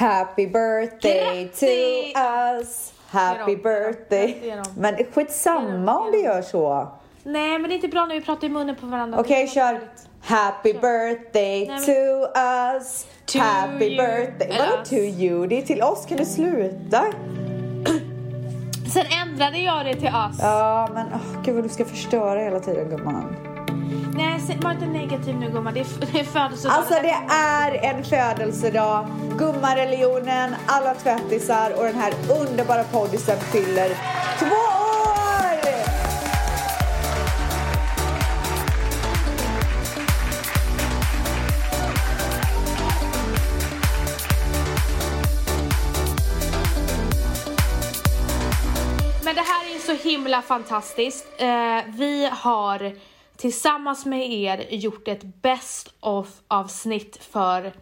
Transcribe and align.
Happy 0.00 0.46
birthday 0.46 1.44
Grattis! 1.44 1.60
to 1.60 2.20
us. 2.20 2.92
Happy 3.10 3.54
dem, 3.54 3.62
birthday. 3.62 4.56
Men 4.76 4.96
skitsamma 5.14 5.98
om 5.98 6.12
du 6.12 6.20
gör 6.20 6.42
så. 6.42 6.88
Nej 7.24 7.58
men 7.58 7.62
det 7.62 7.72
är 7.72 7.76
inte 7.76 7.88
bra 7.88 8.06
när 8.06 8.14
vi 8.14 8.20
pratar 8.20 8.46
i 8.46 8.50
munnen 8.50 8.76
på 8.76 8.86
varandra. 8.86 9.20
Okej, 9.20 9.42
är 9.42 9.46
kör. 9.46 9.80
Happy 10.20 10.72
birthday 10.72 11.66
men- 11.68 11.84
to 11.84 12.38
us. 12.38 13.06
To 13.26 13.38
Happy 13.38 13.84
you. 13.84 13.96
birthday. 13.96 14.58
Vadå 14.58 14.84
to 14.84 14.94
you? 14.94 15.46
Det 15.46 15.58
är 15.58 15.62
till 15.62 15.82
oss. 15.82 16.06
Kan 16.06 16.18
du 16.18 16.24
sluta? 16.24 17.04
Sen 18.92 19.06
ändrade 19.22 19.58
jag 19.58 19.86
det 19.86 19.94
till 19.94 20.06
us. 20.06 20.38
Ja, 20.40 20.88
men 20.94 21.06
oh, 21.06 21.42
gud 21.44 21.54
vad 21.54 21.64
du 21.64 21.68
ska 21.68 21.84
förstöra 21.84 22.40
hela 22.40 22.60
tiden 22.60 22.88
gumman. 22.90 23.49
Nej, 24.14 24.58
var 24.62 24.70
inte 24.70 24.86
negativ 24.86 25.36
nu 25.36 25.50
gumman. 25.50 25.74
Det 25.74 25.80
är, 25.80 25.86
det 26.12 26.20
är 26.20 26.24
födelsedagen. 26.24 26.78
Alltså 26.78 26.94
det 27.02 27.34
är 27.34 27.94
en 27.94 28.04
födelsedag. 28.04 29.06
Gummareligionen, 29.38 30.54
alla 30.66 30.94
tvättisar 30.94 31.72
och 31.78 31.84
den 31.84 31.94
här 31.94 32.12
underbara 32.40 32.84
poddisen 32.84 33.38
fyller 33.40 33.88
två 34.38 34.46
år! 34.46 34.80
Men 49.24 49.34
det 49.34 49.40
här 49.40 49.70
är 49.70 49.74
ju 49.74 49.80
så 49.80 50.08
himla 50.08 50.42
fantastiskt. 50.42 51.26
Eh, 51.38 51.46
vi 51.88 52.30
har 52.32 52.92
tillsammans 53.40 54.06
med 54.06 54.32
er 54.32 54.66
gjort 54.70 55.08
ett 55.08 55.22
best 55.22 55.88
of 56.00 56.28
avsnitt 56.48 57.16
för 57.16 57.72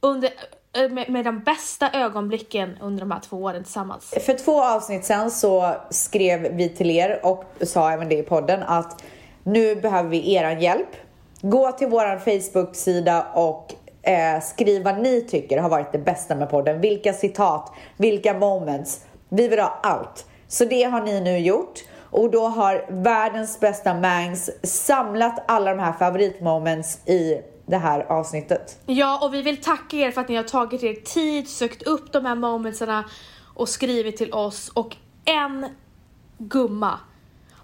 under, 0.00 0.30
eh, 0.76 0.90
med, 0.90 1.10
med 1.10 1.24
de 1.24 1.40
bästa 1.40 1.90
ögonblicken 1.92 2.76
under 2.80 3.00
de 3.00 3.10
här 3.10 3.20
två 3.20 3.36
åren 3.36 3.64
tillsammans. 3.64 4.14
För 4.26 4.34
två 4.34 4.64
avsnitt 4.64 5.04
sen 5.04 5.30
så 5.30 5.74
skrev 5.90 6.56
vi 6.56 6.68
till 6.68 6.90
er 6.90 7.20
och 7.22 7.44
sa 7.60 7.90
även 7.90 8.08
det 8.08 8.18
i 8.18 8.22
podden 8.22 8.62
att 8.62 9.02
nu 9.42 9.76
behöver 9.76 10.08
vi 10.08 10.34
eran 10.34 10.60
hjälp. 10.60 10.96
Gå 11.40 11.72
till 11.72 11.88
våran 11.88 12.20
Facebook-sida 12.20 13.26
och 13.34 13.74
eh, 14.02 14.40
skriv 14.42 14.82
vad 14.82 14.98
ni 14.98 15.20
tycker 15.20 15.58
har 15.58 15.68
varit 15.68 15.92
det 15.92 15.98
bästa 15.98 16.34
med 16.34 16.50
podden. 16.50 16.80
Vilka 16.80 17.12
citat, 17.12 17.72
vilka 17.96 18.34
moments. 18.34 19.04
Vi 19.28 19.48
vill 19.48 19.60
ha 19.60 19.78
allt. 19.82 20.26
Så 20.48 20.64
det 20.64 20.82
har 20.82 21.00
ni 21.00 21.20
nu 21.20 21.38
gjort. 21.38 21.84
Och 22.16 22.30
då 22.30 22.48
har 22.48 22.84
världens 22.88 23.60
bästa 23.60 23.94
Mangs 23.94 24.50
samlat 24.62 25.44
alla 25.48 25.74
de 25.74 25.82
här 25.82 25.92
favoritmoments 25.92 27.08
i 27.08 27.40
det 27.66 27.76
här 27.76 28.00
avsnittet. 28.00 28.78
Ja, 28.86 29.18
och 29.22 29.34
vi 29.34 29.42
vill 29.42 29.62
tacka 29.62 29.96
er 29.96 30.10
för 30.10 30.20
att 30.20 30.28
ni 30.28 30.36
har 30.36 30.42
tagit 30.42 30.82
er 30.82 30.94
tid, 30.94 31.48
sökt 31.48 31.82
upp 31.82 32.12
de 32.12 32.26
här 32.26 32.34
momentsarna 32.34 33.04
och 33.54 33.68
skrivit 33.68 34.16
till 34.16 34.32
oss. 34.32 34.68
Och 34.68 34.96
en 35.24 35.66
gumma 36.38 36.98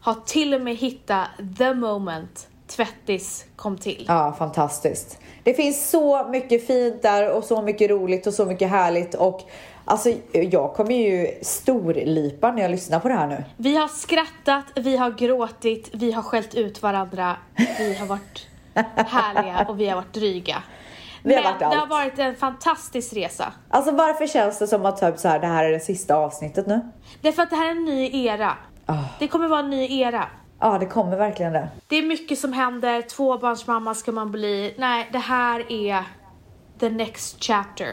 har 0.01 0.15
till 0.27 0.55
och 0.55 0.61
med 0.61 0.77
hittat 0.77 1.27
the 1.59 1.75
moment 1.75 2.49
tvättis 2.67 3.45
kom 3.57 3.79
till. 3.79 4.05
Ja, 4.09 4.35
fantastiskt. 4.39 5.19
Det 5.43 5.55
finns 5.55 5.91
så 5.91 6.29
mycket 6.29 6.67
fint 6.67 7.03
där 7.03 7.33
och 7.33 7.45
så 7.45 7.63
mycket 7.63 7.91
roligt 7.91 8.27
och 8.27 8.35
så 8.35 8.45
mycket 8.45 8.71
härligt 8.71 9.15
och 9.15 9.41
alltså 9.85 10.11
jag 10.33 10.75
kommer 10.75 10.95
ju 10.95 11.39
storlipa 11.43 12.53
när 12.53 12.63
jag 12.63 12.71
lyssnar 12.71 13.01
på 13.01 13.09
det 13.09 13.15
här 13.15 13.27
nu. 13.27 13.45
Vi 13.57 13.77
har 13.77 13.89
skrattat, 13.89 14.65
vi 14.75 14.97
har 14.97 15.11
gråtit, 15.11 15.91
vi 15.93 16.13
har 16.13 16.23
skällt 16.23 16.55
ut 16.55 16.83
varandra, 16.83 17.37
vi 17.79 17.95
har 17.95 18.07
varit 18.07 18.47
härliga 18.97 19.67
och 19.69 19.81
vi 19.81 19.89
har 19.89 19.97
varit 19.97 20.13
dryga. 20.13 20.63
Vi 21.23 21.35
har 21.35 21.43
Men 21.43 21.53
varit 21.53 21.59
det 21.59 21.77
har 21.77 21.87
varit 21.87 22.19
en 22.19 22.35
fantastisk 22.35 23.13
resa. 23.13 23.53
Alltså 23.69 23.93
varför 23.93 24.27
känns 24.27 24.59
det 24.59 24.67
som 24.67 24.87
att 24.87 25.01
typ 25.01 25.19
så 25.19 25.29
här, 25.29 25.39
det 25.39 25.47
här 25.47 25.65
är 25.65 25.71
det 25.71 25.81
sista 25.81 26.17
avsnittet 26.17 26.67
nu? 26.67 26.81
Därför 27.21 27.43
att 27.43 27.51
det 27.51 27.57
här 27.57 27.67
är 27.67 27.71
en 27.71 27.85
ny 27.85 28.27
era. 28.27 28.57
Ah. 28.87 28.99
Det 29.19 29.29
kommer 29.29 29.49
vara 29.49 29.61
en 29.61 29.71
ny 29.71 30.01
era. 30.01 30.25
Ja, 30.61 30.79
det 30.79 30.87
kommer 30.87 31.17
verkligen 31.17 31.53
det. 31.53 31.69
Det 31.87 31.97
är 31.97 32.03
mycket 32.03 32.39
som 32.39 32.53
händer, 32.53 33.03
tvåbarnsmamma 33.03 33.95
ska 33.95 34.13
man 34.13 34.31
bli. 34.31 34.75
Nej, 34.79 35.09
det 35.13 35.19
här 35.19 35.73
är 35.73 36.05
the 36.79 36.91
next 36.91 37.45
chapter. 37.45 37.89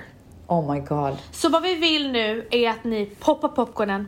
Oh 0.49 0.73
my 0.73 0.79
god. 0.79 1.17
Så 1.31 1.49
vad 1.49 1.61
vi 1.61 1.75
vill 1.75 2.11
nu 2.11 2.47
är 2.51 2.69
att 2.69 2.83
ni 2.83 3.05
poppar 3.19 3.47
popcornen 3.47 4.07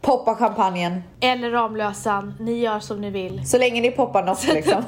Poppa 0.00 0.34
champagnen. 0.34 1.02
eller 1.20 1.50
Ramlösan, 1.50 2.34
ni 2.40 2.52
gör 2.58 2.80
som 2.80 3.00
ni 3.00 3.10
vill. 3.10 3.46
Så 3.48 3.58
länge 3.58 3.80
ni 3.80 3.90
poppar 3.90 4.22
något 4.22 4.44
liksom. 4.46 4.84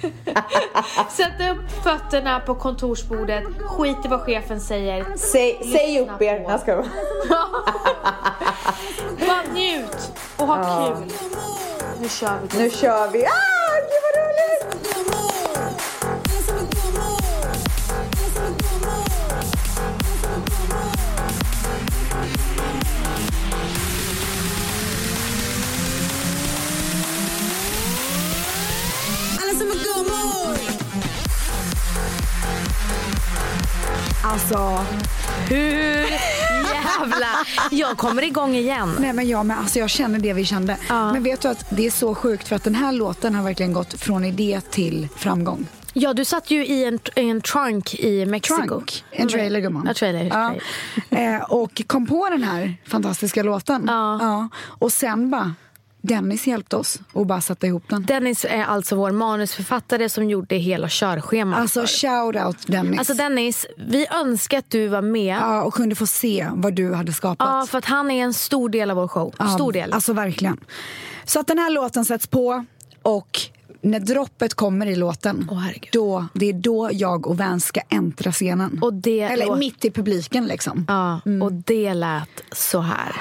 Sätt 1.10 1.32
upp 1.52 1.70
fötterna 1.84 2.40
på 2.40 2.54
kontorsbordet, 2.54 3.44
skit 3.66 3.96
i 4.04 4.08
vad 4.08 4.20
chefen 4.20 4.60
säger. 4.60 5.06
Säg, 5.16 5.60
säg 5.72 6.00
upp 6.00 6.22
er. 6.22 6.40
på. 6.44 6.50
Jag 6.50 6.60
skojar. 6.60 6.86
Bara 9.26 9.42
njut 9.54 10.12
och 10.36 10.46
ha 10.46 10.86
kul. 10.88 11.12
Nu 12.00 12.08
kör 12.08 12.38
vi. 12.52 12.58
Nu 12.58 12.70
kör 12.70 13.08
vi. 13.10 13.24
Ah, 13.24 13.78
gud 13.80 14.02
vad 14.14 14.24
roligt! 14.24 14.67
Alltså, 34.22 34.84
Hur 35.48 36.06
jävla... 36.74 37.26
Jag 37.70 37.96
kommer 37.96 38.22
igång 38.22 38.54
igen. 38.54 38.96
nej 38.98 39.12
men 39.12 39.28
jag 39.28 39.46
med. 39.46 39.58
Alltså 39.58 39.78
jag 39.78 39.90
känner 39.90 40.18
det 40.18 40.32
vi 40.32 40.44
kände. 40.44 40.76
Men 40.88 41.22
vet 41.22 41.40
du 41.40 41.48
att 41.48 41.66
det 41.70 41.86
är 41.86 41.90
så 41.90 42.14
sjukt 42.14 42.48
för 42.48 42.56
att 42.56 42.64
den 42.64 42.74
här 42.74 42.92
låten 42.92 43.34
har 43.34 43.44
verkligen 43.44 43.72
gått 43.72 43.94
från 44.00 44.24
idé 44.24 44.60
till 44.70 45.08
framgång. 45.16 45.66
Ja, 45.92 46.14
du 46.14 46.24
satt 46.24 46.50
ju 46.50 46.66
i 46.66 46.84
en, 46.84 46.98
en 47.14 47.40
trunk 47.40 47.94
i 47.94 48.26
Mexiko. 48.26 48.66
Trunk. 48.66 49.04
En 49.10 49.28
trailer 49.28 49.60
gumman. 49.60 49.84
Ja, 49.86 49.94
trailer. 49.94 50.24
Ja. 50.24 50.54
Eh, 51.18 51.42
och 51.42 51.82
kom 51.86 52.06
på 52.06 52.28
den 52.30 52.42
här 52.42 52.76
fantastiska 52.86 53.42
låten. 53.42 53.84
Ja. 53.86 54.48
Och 54.64 54.92
sen 54.92 55.30
bara, 55.30 55.54
Dennis 56.00 56.46
hjälpte 56.46 56.76
oss 56.76 57.00
och 57.12 57.26
bara 57.26 57.40
sätta 57.40 57.66
ihop 57.66 57.84
den. 57.88 58.02
Dennis 58.06 58.44
är 58.48 58.64
alltså 58.64 58.96
vår 58.96 59.10
manusförfattare 59.10 60.08
som 60.08 60.30
gjorde 60.30 60.56
hela 60.56 60.88
körschemat. 60.90 61.58
Alltså 61.60 61.80
shout 61.86 62.36
out 62.46 62.66
Dennis. 62.66 62.98
Alltså 62.98 63.14
Dennis, 63.14 63.66
vi 63.76 64.06
önskar 64.22 64.58
att 64.58 64.70
du 64.70 64.88
var 64.88 65.02
med. 65.02 65.36
Ja. 65.36 65.54
ja, 65.54 65.62
och 65.62 65.74
kunde 65.74 65.94
få 65.94 66.06
se 66.06 66.46
vad 66.52 66.74
du 66.74 66.94
hade 66.94 67.12
skapat. 67.12 67.68
för 67.68 67.78
att 67.78 67.84
han 67.84 68.10
är 68.10 68.24
en 68.24 68.34
stor 68.34 68.68
del 68.68 68.90
av 68.90 68.96
vår 68.96 69.08
show. 69.08 69.34
Ja, 69.38 69.48
Stor 69.48 69.72
del. 69.72 69.92
Alltså 69.92 70.12
verkligen. 70.12 70.60
Så 71.24 71.40
att 71.40 71.46
den 71.46 71.58
här 71.58 71.70
låten 71.70 72.04
sätts 72.04 72.26
på 72.26 72.64
och 73.02 73.40
när 73.80 74.00
droppet 74.00 74.54
kommer 74.54 74.86
i 74.86 74.96
låten, 74.96 75.48
herregud. 75.62 75.88
då, 75.92 76.26
det 76.34 76.46
är 76.48 76.52
då 76.52 76.88
jag 76.92 77.26
och 77.26 77.38
Vans 77.38 77.64
ska 77.64 77.80
äntra 77.88 78.32
scenen. 78.32 78.78
Eller 79.30 79.46
låt- 79.46 79.58
mitt 79.58 79.84
i 79.84 79.90
publiken 79.90 80.46
liksom. 80.46 80.84
Ja, 80.88 81.20
och 81.42 81.52
det 81.52 81.94
lät 81.94 82.42
så 82.52 82.80
här. 82.80 83.12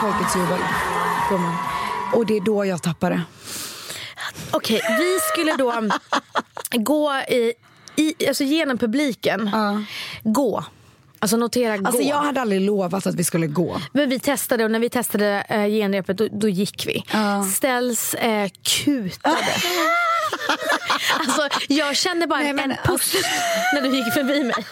Folkets 0.00 0.36
jubel. 0.36 0.58
Gumman. 1.28 1.54
Och 2.12 2.26
det 2.26 2.36
är 2.36 2.40
då 2.40 2.64
jag 2.64 2.82
tappar 2.82 3.10
det. 3.10 3.22
Okej, 4.50 4.80
vi 4.98 5.18
skulle 5.32 5.56
då 5.56 5.88
gå 6.72 7.12
i, 7.28 7.52
i, 7.96 8.28
alltså 8.28 8.44
genom 8.44 8.78
publiken. 8.78 9.50
Gå. 10.22 10.64
Alltså 11.20 11.36
notera 11.36 11.72
Alltså 11.72 12.02
gå. 12.02 12.08
jag 12.08 12.16
hade 12.16 12.40
aldrig 12.40 12.60
lovat 12.60 13.06
att 13.06 13.14
vi 13.14 13.24
skulle 13.24 13.46
gå. 13.46 13.80
Men 13.92 14.08
vi 14.08 14.20
testade 14.20 14.64
och 14.64 14.70
när 14.70 14.78
vi 14.78 14.90
testade 14.90 15.44
eh, 15.48 15.66
genrepet 15.66 16.18
då, 16.18 16.28
då 16.32 16.48
gick 16.48 16.86
vi. 16.86 17.04
Ställs 17.54 18.14
eh, 18.14 18.50
kutade. 18.62 19.36
alltså 21.18 21.48
jag 21.68 21.96
kände 21.96 22.26
bara 22.26 22.38
Nej, 22.38 22.48
en, 22.50 22.56
men 22.56 22.70
en 22.70 22.76
puss 22.84 23.14
när 23.74 23.82
du 23.82 23.96
gick 23.96 24.14
förbi 24.14 24.44
mig. 24.44 24.66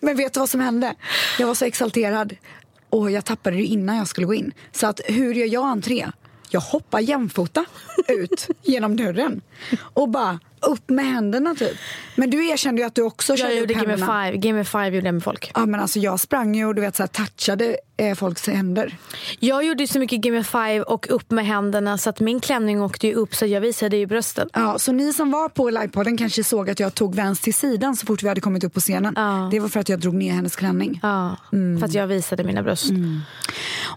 Men 0.00 0.16
vet 0.16 0.34
du 0.34 0.40
vad 0.40 0.50
som 0.50 0.60
hände? 0.60 0.94
Jag 1.38 1.46
var 1.46 1.54
så 1.54 1.64
exalterad 1.64 2.36
och 2.90 3.10
jag 3.10 3.24
tappade 3.24 3.56
det 3.56 3.64
innan 3.64 3.96
jag 3.96 4.08
skulle 4.08 4.26
gå 4.26 4.34
in. 4.34 4.52
Så 4.72 4.86
att 4.86 5.00
hur 5.04 5.34
gör 5.34 5.46
jag 5.46 5.64
entré? 5.64 6.06
Jag 6.50 6.60
hoppar 6.60 7.00
jämfota 7.00 7.64
ut 8.08 8.48
genom 8.62 8.96
dörren 8.96 9.40
och 9.78 10.08
bara 10.08 10.38
upp 10.60 10.90
med 10.90 11.04
händerna 11.06 11.54
typ. 11.54 11.76
Men 12.14 12.30
du 12.30 12.48
erkände 12.48 12.80
ju 12.82 12.86
att 12.86 12.94
du 12.94 13.02
också 13.02 13.32
Jag 13.32 13.38
körde 13.38 13.52
upp 13.52 13.60
gjorde 13.60 13.74
Game 13.74 13.88
händerna. 13.88 14.24
Five. 14.24 14.90
Gjorde 14.96 15.06
jag 15.08 15.14
med 15.14 15.22
folk. 15.22 15.50
Ja 15.54 15.66
men 15.66 15.80
alltså 15.80 15.98
jag 15.98 16.20
sprang 16.20 16.54
ju 16.54 16.66
och 16.66 16.74
du 16.74 16.80
vet 16.80 16.96
så 16.96 17.02
här, 17.02 17.08
touchade 17.08 17.76
eh, 17.96 18.14
folks 18.14 18.46
händer. 18.46 18.96
Jag 19.38 19.64
gjorde 19.64 19.82
ju 19.82 19.86
så 19.86 19.98
mycket 19.98 20.20
Game 20.20 20.44
Five 20.44 20.80
och 20.82 21.10
upp 21.10 21.30
med 21.30 21.46
händerna 21.46 21.98
så 21.98 22.10
att 22.10 22.20
min 22.20 22.40
klänning 22.40 22.82
åkte 22.82 23.06
ju 23.06 23.14
upp 23.14 23.34
så 23.34 23.46
jag 23.46 23.60
visade 23.60 23.96
ju 23.96 24.06
brösten. 24.06 24.48
Ja, 24.52 24.78
så 24.78 24.92
ni 24.92 25.12
som 25.12 25.30
var 25.30 25.48
på 25.48 25.70
livepodden 25.70 26.16
kanske 26.16 26.44
såg 26.44 26.70
att 26.70 26.80
jag 26.80 26.94
tog 26.94 27.14
Vans 27.14 27.40
till 27.40 27.54
sidan 27.54 27.96
så 27.96 28.06
fort 28.06 28.22
vi 28.22 28.28
hade 28.28 28.40
kommit 28.40 28.64
upp 28.64 28.74
på 28.74 28.80
scenen. 28.80 29.14
Ja. 29.16 29.48
Det 29.52 29.60
var 29.60 29.68
för 29.68 29.80
att 29.80 29.88
jag 29.88 30.00
drog 30.00 30.14
ner 30.14 30.32
hennes 30.32 30.56
klänning. 30.56 31.00
Ja, 31.02 31.36
för 31.50 31.84
att 31.84 31.94
jag 31.94 32.06
visade 32.06 32.44
mina 32.44 32.62
bröst. 32.62 32.90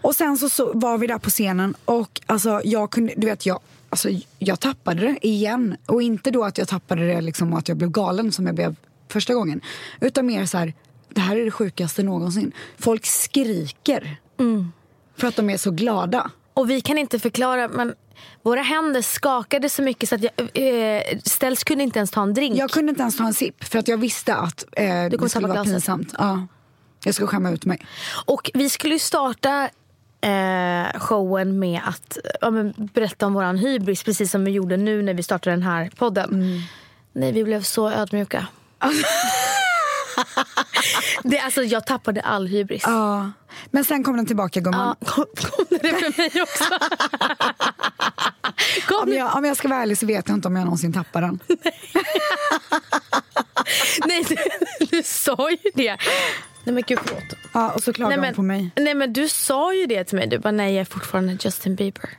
Och 0.02 0.14
sen 0.14 0.38
så, 0.38 0.48
så 0.48 0.72
var 0.74 0.98
vi 0.98 1.06
där 1.06 1.18
på 1.18 1.30
scenen 1.30 1.74
och 1.84 2.20
alltså 2.26 2.60
jag 2.64 2.90
kunde, 2.90 3.12
du 3.16 3.26
vet 3.26 3.46
jag, 3.46 3.60
alltså 3.94 4.08
jag 4.38 4.60
tappade 4.60 5.00
det 5.00 5.26
igen. 5.26 5.76
Och 5.86 6.02
inte 6.02 6.30
då 6.30 6.44
att 6.44 6.58
jag 6.58 6.68
tappade 6.68 7.06
det 7.06 7.20
liksom 7.20 7.52
och 7.52 7.58
att 7.58 7.68
jag 7.68 7.76
blev 7.76 7.90
galen 7.90 8.32
som 8.32 8.46
jag 8.46 8.54
blev 8.54 8.76
första 9.08 9.34
gången. 9.34 9.60
Utan 10.00 10.26
mer 10.26 10.46
så 10.46 10.58
här, 10.58 10.74
det 11.08 11.20
här 11.20 11.36
är 11.36 11.44
det 11.44 11.50
sjukaste 11.50 12.02
någonsin. 12.02 12.52
Folk 12.78 13.06
skriker. 13.06 14.16
För 15.16 15.26
att 15.26 15.36
de 15.36 15.50
är 15.50 15.56
så 15.56 15.70
glada. 15.70 16.30
Och 16.54 16.70
vi 16.70 16.80
kan 16.80 16.98
inte 16.98 17.18
förklara, 17.18 17.68
men 17.68 17.94
våra 18.42 18.62
händer 18.62 19.02
skakade 19.02 19.68
så 19.68 19.82
mycket 19.82 20.08
så 20.08 20.14
att 20.14 20.22
jag, 20.22 20.32
eh, 20.54 21.02
Ställs 21.24 21.64
kunde 21.64 21.84
inte 21.84 21.98
ens 21.98 22.10
ta 22.10 22.22
en 22.22 22.34
drink. 22.34 22.56
Jag 22.56 22.70
kunde 22.70 22.90
inte 22.90 23.02
ens 23.02 23.16
ta 23.16 23.26
en 23.26 23.34
sipp 23.34 23.64
för 23.64 23.78
att 23.78 23.88
jag 23.88 23.98
visste 23.98 24.34
att 24.34 24.64
eh, 24.72 24.84
det 24.86 25.28
skulle 25.28 25.46
vara 25.46 25.56
glaset. 25.56 25.72
pinsamt. 25.72 26.14
Ja. 26.18 26.46
Jag 27.04 27.14
skulle 27.14 27.26
skämma 27.26 27.50
ut 27.50 27.64
mig. 27.64 27.86
Och 28.26 28.50
vi 28.54 28.70
skulle 28.70 28.94
ju 28.94 28.98
starta 28.98 29.68
eh, 30.24 31.00
showen 31.00 31.58
med 31.58 31.80
att 31.84 32.18
ja, 32.40 32.50
berätta 32.76 33.26
om 33.26 33.34
våran 33.34 33.58
hybris, 33.58 34.02
precis 34.02 34.30
som 34.30 34.44
vi 34.44 34.50
gjorde 34.50 34.76
nu 34.76 35.02
när 35.02 35.14
vi 35.14 35.22
startade 35.22 35.56
den 35.56 35.62
här 35.62 35.90
podden. 35.96 36.60
Nej, 37.12 37.32
vi 37.32 37.44
blev 37.44 37.62
så 37.62 37.90
ödmjuka. 37.90 38.46
det, 41.22 41.38
alltså, 41.38 41.62
jag 41.62 41.86
tappade 41.86 42.20
all 42.20 42.46
hybris. 42.46 42.82
Ja. 42.86 43.30
Men 43.70 43.84
sen 43.84 44.04
kom 44.04 44.16
den 44.16 44.26
tillbaka 44.26 44.60
gumman. 44.60 44.96
Ja, 45.00 45.06
kom, 45.06 45.24
kom 45.34 45.64
det 45.70 45.78
för 45.78 46.18
mig 46.18 46.42
också? 46.42 46.64
Om, 49.02 49.12
jag, 49.12 49.36
om 49.36 49.44
jag 49.44 49.56
ska 49.56 49.68
vara 49.68 49.82
ärlig 49.82 49.98
så 49.98 50.06
vet 50.06 50.28
jag 50.28 50.36
inte 50.36 50.48
om 50.48 50.56
jag 50.56 50.64
någonsin 50.64 50.92
tappar 50.92 51.20
den. 51.20 51.40
Nej, 54.06 54.24
du, 54.28 54.36
du 54.86 55.02
sa 55.02 55.50
ju 55.50 55.70
det. 55.74 55.96
Nej 56.64 56.74
men 56.74 56.82
gud 56.86 56.98
förlåt. 57.04 57.24
Ja, 57.52 57.72
och 57.72 57.82
så 57.82 57.92
klagar 57.92 58.08
Nej 58.08 58.16
hon 58.18 58.26
men, 58.26 58.34
på 58.34 58.42
mig. 58.42 58.70
nej 58.76 58.94
men 58.94 59.12
du 59.12 59.28
sa 59.28 59.74
ju 59.74 59.86
det 59.86 60.04
till 60.04 60.16
mig. 60.18 60.26
Du 60.26 60.38
bara 60.38 60.50
nej 60.50 60.74
jag 60.74 60.80
är 60.80 60.84
fortfarande 60.84 61.38
Justin 61.40 61.74
Bieber. 61.74 62.10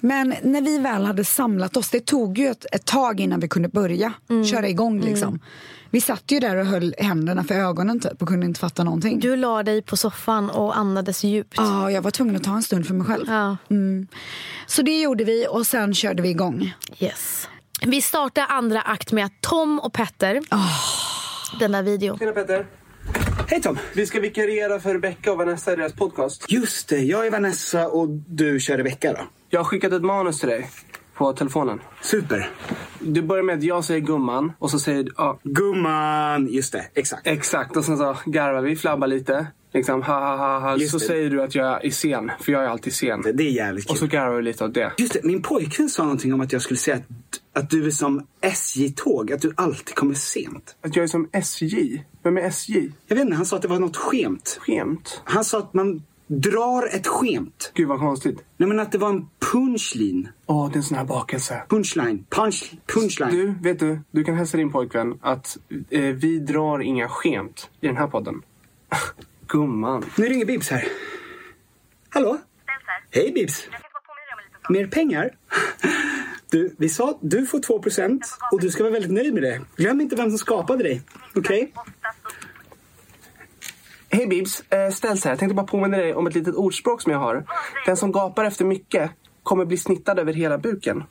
Men 0.00 0.34
när 0.42 0.60
vi 0.62 0.78
väl 0.78 1.04
hade 1.04 1.24
samlat 1.24 1.76
oss, 1.76 1.90
det 1.90 2.06
tog 2.06 2.38
ju 2.38 2.48
ett, 2.48 2.66
ett 2.72 2.84
tag 2.84 3.20
innan 3.20 3.40
vi 3.40 3.48
kunde 3.48 3.68
börja 3.68 4.12
Mm. 4.30 4.44
köra 4.44 4.68
igång. 4.68 5.00
Liksom. 5.00 5.40
Vi 5.90 6.00
satt 6.00 6.22
ju 6.30 6.40
där 6.40 6.56
och 6.56 6.66
höll 6.66 6.94
händerna 6.98 7.44
för 7.44 7.54
ögonen 7.54 8.00
typ, 8.00 8.22
och 8.22 8.28
kunde 8.28 8.46
inte 8.46 8.60
fatta 8.60 8.84
någonting. 8.84 9.20
Du 9.20 9.36
la 9.36 9.62
dig 9.62 9.82
på 9.82 9.96
soffan 9.96 10.50
och 10.50 10.76
andades 10.78 11.24
djupt. 11.24 11.54
Ja, 11.56 11.90
jag 11.90 12.02
var 12.02 12.10
tvungen 12.10 12.36
att 12.36 12.44
ta 12.44 12.54
en 12.54 12.62
stund 12.62 12.86
för 12.86 12.94
mig 12.94 13.06
själv. 13.06 13.24
Ja. 13.28 13.56
Så 14.66 14.82
det 14.82 15.00
gjorde 15.00 15.24
vi 15.24 15.46
och 15.50 15.66
sen 15.66 15.94
körde 15.94 16.22
vi 16.22 16.28
igång. 16.28 16.74
Yes. 16.98 17.48
Vi 17.86 18.02
startar 18.02 18.46
andra 18.48 18.80
akt 18.82 19.12
med 19.12 19.24
att 19.24 19.40
Tom 19.40 19.78
och 19.80 19.92
Petter, 19.92 20.40
den 21.58 21.72
där 21.72 21.82
videon. 21.82 22.18
Tjena 22.18 22.32
Petter. 22.32 22.66
Hej 23.38 23.62
Tom! 23.62 23.78
Vi 23.94 24.06
ska 24.06 24.20
vikariera 24.20 24.80
för 24.80 24.94
Rebecca 24.94 25.32
och 25.32 25.38
Vanessa 25.38 25.72
i 25.72 25.76
deras 25.76 25.92
podcast. 25.92 26.44
Just 26.48 26.88
det, 26.88 26.98
jag 26.98 27.26
är 27.26 27.30
Vanessa 27.30 27.88
och 27.88 28.08
du 28.08 28.60
kör 28.60 28.76
Rebecca 28.76 29.12
då. 29.12 29.18
Jag 29.50 29.60
har 29.60 29.64
skickat 29.64 29.92
ett 29.92 30.02
manus 30.02 30.40
till 30.40 30.48
dig 30.48 30.70
på 31.14 31.32
telefonen. 31.32 31.80
Super. 32.02 32.50
Du 33.00 33.22
börjar 33.22 33.42
med 33.42 33.58
att 33.58 33.62
jag 33.62 33.84
säger 33.84 34.00
gumman 34.00 34.52
och 34.58 34.70
så 34.70 34.78
säger 34.78 35.02
du 35.02 35.12
ja, 35.16 35.38
Gumman! 35.42 36.48
Just 36.50 36.72
det, 36.72 36.84
exakt. 36.94 37.26
exakt 37.26 37.76
och 37.76 37.84
sen 37.84 37.98
så 37.98 38.16
garvar 38.24 38.62
vi, 38.62 38.76
flabbar 38.76 39.06
lite. 39.06 39.46
Liksom 39.74 40.02
ha 40.02 40.20
ha 40.20 40.36
ha 40.36 40.58
ha. 40.60 40.76
Just 40.76 40.90
Så 40.90 40.98
det. 40.98 41.04
säger 41.04 41.30
du 41.30 41.42
att 41.42 41.54
jag 41.54 41.84
är 41.84 41.90
sen, 41.90 42.30
för 42.40 42.52
jag 42.52 42.64
är 42.64 42.68
alltid 42.68 42.94
sen. 42.94 43.22
Det 43.34 43.42
är 43.42 43.50
jävligt 43.50 43.90
Och 43.90 43.98
så 43.98 44.06
garvar 44.06 44.36
vi 44.36 44.42
lite 44.42 44.64
åt 44.64 44.74
det. 44.74 44.92
Just 44.98 45.12
det, 45.12 45.24
min 45.24 45.42
pojkvän 45.42 45.88
sa 45.88 46.02
någonting 46.02 46.34
om 46.34 46.40
att 46.40 46.52
jag 46.52 46.62
skulle 46.62 46.78
säga 46.78 46.96
att, 46.96 47.62
att 47.62 47.70
du 47.70 47.86
är 47.86 47.90
som 47.90 48.26
SJ-tåg, 48.40 49.32
att 49.32 49.42
du 49.42 49.52
alltid 49.56 49.94
kommer 49.94 50.14
sent. 50.14 50.76
Att 50.80 50.96
jag 50.96 51.02
är 51.02 51.06
som 51.06 51.28
SJ. 51.32 52.02
Vem 52.22 52.36
är 52.36 52.42
SJ? 52.42 52.90
Jag 53.06 53.16
vet 53.16 53.24
inte, 53.24 53.36
han 53.36 53.46
sa 53.46 53.56
att 53.56 53.62
det 53.62 53.68
var 53.68 53.78
något 53.78 53.96
skämt. 53.96 54.58
Skämt? 54.60 55.22
Han 55.24 55.44
sa 55.44 55.58
att 55.58 55.74
man 55.74 56.02
drar 56.26 56.96
ett 56.96 57.06
skämt. 57.06 57.72
Gud 57.74 57.88
vad 57.88 57.98
konstigt. 57.98 58.44
Nej 58.56 58.68
men 58.68 58.80
att 58.80 58.92
det 58.92 58.98
var 58.98 59.08
en 59.08 59.28
punchline. 59.52 60.28
Åh, 60.46 60.68
det 60.68 60.74
är 60.74 60.76
en 60.76 60.82
sån 60.82 60.98
här 60.98 61.04
bakelse. 61.04 61.62
Punchline. 61.68 62.24
Punch, 62.30 62.72
punchline. 62.94 63.30
Du, 63.30 63.54
vet 63.62 63.78
du, 63.78 64.00
du 64.10 64.24
kan 64.24 64.34
hälsa 64.34 64.56
din 64.56 64.72
pojkvän 64.72 65.18
att 65.20 65.58
eh, 65.90 66.00
vi 66.00 66.38
drar 66.38 66.78
inga 66.78 67.08
skämt 67.08 67.70
i 67.80 67.86
den 67.86 67.96
här 67.96 68.06
podden. 68.06 68.42
Gumman. 69.54 70.04
Nu 70.16 70.26
ringer 70.28 70.44
Bibs 70.44 70.70
här. 70.70 70.88
Hallå? 72.08 72.38
Hej 73.10 73.32
Bibs. 73.32 73.68
Mer 74.68 74.86
pengar? 74.86 75.30
Du, 76.50 76.74
vi 76.78 76.88
sa 76.88 77.10
att 77.10 77.18
du 77.20 77.46
får 77.46 77.58
2% 77.58 78.20
och 78.52 78.60
du 78.60 78.70
ska 78.70 78.82
vara 78.82 78.92
väldigt 78.92 79.12
nöjd 79.12 79.34
med 79.34 79.42
det. 79.42 79.60
Glöm 79.76 80.00
inte 80.00 80.16
vem 80.16 80.30
som 80.30 80.38
skapade 80.38 80.82
dig. 80.82 81.02
Okej? 81.34 81.72
Hej 84.08 84.26
Bibs, 84.26 84.60
eh, 84.60 84.90
ställs 84.90 85.24
här. 85.24 85.30
Jag 85.30 85.38
tänkte 85.38 85.54
bara 85.54 85.66
påminna 85.66 85.96
dig 85.96 86.14
om 86.14 86.26
ett 86.26 86.34
litet 86.34 86.54
ordspråk 86.54 87.02
som 87.02 87.12
jag 87.12 87.18
har. 87.18 87.46
Den 87.86 87.96
som 87.96 88.12
gapar 88.12 88.44
efter 88.44 88.64
mycket 88.64 89.10
kommer 89.42 89.64
bli 89.64 89.76
snittad 89.76 90.18
över 90.18 90.32
hela 90.32 90.58
buken. 90.58 91.04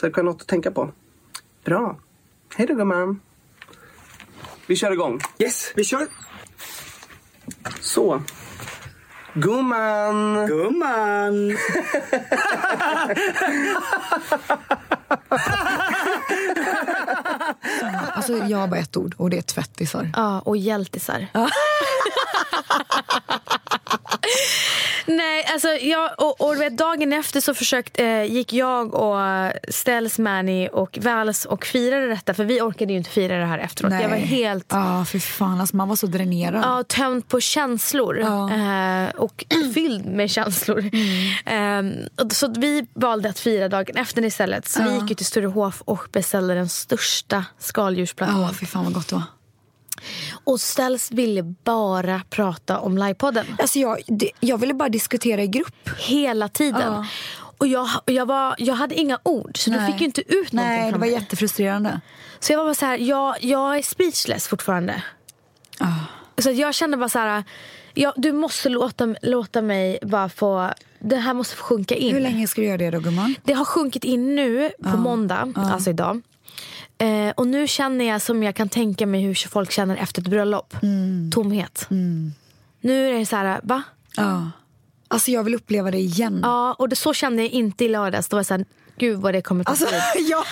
Så 0.00 0.06
det 0.06 0.12
kan 0.12 0.24
något 0.24 0.42
att 0.42 0.48
tänka 0.48 0.70
på. 0.70 0.92
Bra. 1.64 1.98
Hej 2.54 2.66
då 2.66 2.74
gumman. 2.74 3.20
Vi 4.66 4.76
kör 4.76 4.92
igång. 4.92 5.20
Yes, 5.38 5.72
vi 5.76 5.84
kör. 5.84 6.06
Så. 7.80 8.22
Gumman! 9.34 10.46
Gumman! 10.46 11.56
Alltså, 18.12 18.36
jag 18.36 18.58
har 18.58 18.68
bara 18.68 18.80
ett 18.80 18.96
ord 18.96 19.14
och 19.18 19.30
det 19.30 19.38
är 19.38 19.42
tvättisar. 19.42 20.10
Ja, 20.16 20.40
och 20.40 20.56
hjältisar. 20.56 21.26
Nej, 25.06 25.44
alltså 25.52 25.68
jag, 25.68 26.10
och, 26.18 26.40
och 26.40 26.60
vet, 26.60 26.78
dagen 26.78 27.12
efter 27.12 27.40
så 27.40 27.54
försökte, 27.54 28.04
eh, 28.04 28.24
gick 28.24 28.52
jag 28.52 28.94
och 28.94 29.16
Ställs, 29.68 30.18
Manny 30.18 30.68
och 30.72 30.98
Vals 31.02 31.44
och 31.44 31.64
firade 31.64 32.06
detta. 32.08 32.34
För 32.34 32.44
vi 32.44 32.60
orkade 32.60 32.92
ju 32.92 32.98
inte 32.98 33.10
fira 33.10 33.38
det 33.38 33.44
här 33.46 33.58
efteråt. 33.58 33.92
Jag 33.92 34.08
var 34.08 34.16
helt 34.16 34.66
Ja, 34.68 35.04
för 35.04 35.18
fan. 35.18 35.60
Alltså, 35.60 35.76
man 35.76 35.88
var 35.88 35.96
så 35.96 36.06
dränerad. 36.06 36.62
ja, 36.64 36.84
tömd 36.88 37.28
på 37.28 37.40
känslor. 37.40 38.18
Ja. 38.18 38.50
Eh, 38.52 39.08
och 39.14 39.44
fylld 39.74 40.06
med 40.06 40.30
känslor. 40.30 40.90
Eh, 41.46 41.82
och 42.24 42.32
så 42.32 42.48
vi 42.56 42.86
valde 42.94 43.28
att 43.28 43.38
fira 43.38 43.68
dagen 43.68 43.96
efter 43.96 44.24
istället. 44.24 44.68
Så 44.68 44.82
vi 44.82 44.94
gick 44.94 45.10
ju 45.10 45.14
till 45.14 45.26
Sturehof 45.26 45.82
och 45.84 46.06
beställde 46.12 46.54
den 46.54 46.68
största 46.68 47.44
skaldjursplatån. 47.58 48.40
Ja, 48.40 48.50
fy 48.60 48.66
fan 48.66 48.84
vad 48.84 48.94
gott 48.94 49.08
det 49.08 49.14
var. 49.14 49.24
Och 50.44 50.60
Ställs 50.60 51.10
ville 51.12 51.42
bara 51.42 52.20
prata 52.30 52.78
om 52.80 52.98
livepodden. 52.98 53.46
Alltså, 53.58 53.78
jag, 53.78 53.98
jag 54.40 54.58
ville 54.58 54.74
bara 54.74 54.88
diskutera 54.88 55.42
i 55.42 55.46
grupp. 55.46 55.90
Hela 55.98 56.48
tiden. 56.48 56.92
Ja. 56.92 57.06
Och 57.58 57.66
jag, 57.66 57.88
jag, 58.06 58.26
var, 58.26 58.54
jag 58.58 58.74
hade 58.74 58.94
inga 58.94 59.18
ord, 59.22 59.58
så 59.58 59.70
du 59.70 59.76
Nej. 59.76 59.92
fick 59.92 60.00
ju 60.00 60.06
inte 60.06 60.20
ut 60.20 60.52
någonting 60.52 60.76
Nej, 60.80 60.86
det 60.86 60.92
var 60.92 60.98
mig. 60.98 61.12
jättefrustrerande. 61.12 62.00
Så 62.40 62.52
jag 62.52 62.58
var 62.58 62.64
bara 62.64 62.74
så 62.74 62.86
här, 62.86 62.98
jag, 62.98 63.36
jag 63.40 63.78
är 63.78 63.82
speechless 63.82 64.48
fortfarande. 64.48 65.02
Så 66.38 66.50
att 66.50 66.56
jag 66.56 66.74
kände 66.74 66.96
bara 66.96 67.08
så 67.08 67.18
här, 67.18 67.44
jag, 67.94 68.12
du 68.16 68.32
måste 68.32 68.68
låta, 68.68 69.14
låta 69.22 69.62
mig 69.62 69.98
bara 70.02 70.28
få, 70.28 70.70
det 70.98 71.16
här 71.16 71.34
måste 71.34 71.56
få 71.56 71.62
sjunka 71.64 71.94
in. 71.94 72.14
Hur 72.14 72.20
länge 72.20 72.48
ska 72.48 72.60
du 72.60 72.66
göra 72.66 72.78
det 72.78 72.90
då, 72.90 73.00
gumman? 73.00 73.34
Det 73.44 73.52
har 73.52 73.64
sjunkit 73.64 74.04
in 74.04 74.34
nu 74.36 74.70
på 74.82 74.96
måndag, 74.96 75.52
alltså 75.56 75.90
idag. 75.90 76.22
Eh, 76.98 77.30
och 77.36 77.46
nu 77.46 77.68
känner 77.68 78.04
jag 78.04 78.22
som 78.22 78.42
jag 78.42 78.54
kan 78.54 78.68
tänka 78.68 79.06
mig 79.06 79.20
hur 79.20 79.48
folk 79.48 79.70
känner 79.70 79.96
efter 79.96 80.22
ett 80.22 80.28
bröllop. 80.28 80.74
Mm. 80.82 81.30
Tomhet. 81.34 81.86
Nu 82.80 83.08
är 83.08 83.18
det 83.18 83.26
så 83.26 83.36
här, 83.36 83.60
va? 83.62 83.82
Ja. 84.16 84.50
Alltså, 85.08 85.30
jag 85.30 85.44
vill 85.44 85.54
uppleva 85.54 85.90
det 85.90 85.98
igen. 85.98 86.40
Ja, 86.42 86.72
och 86.72 86.88
det, 86.88 86.96
så 86.96 87.14
kände 87.14 87.42
jag 87.42 87.50
inte 87.50 87.84
i 87.84 87.88
lördags. 87.88 88.28
Då 88.28 88.36
var 88.36 88.38
jag 88.38 88.46
så 88.46 88.54
här, 88.54 88.64
gud 88.98 89.20
vad 89.20 89.34
det 89.34 89.42
kommer 89.42 89.64
ta 89.64 89.70
Alltså, 89.70 89.86
jag, 90.30 90.44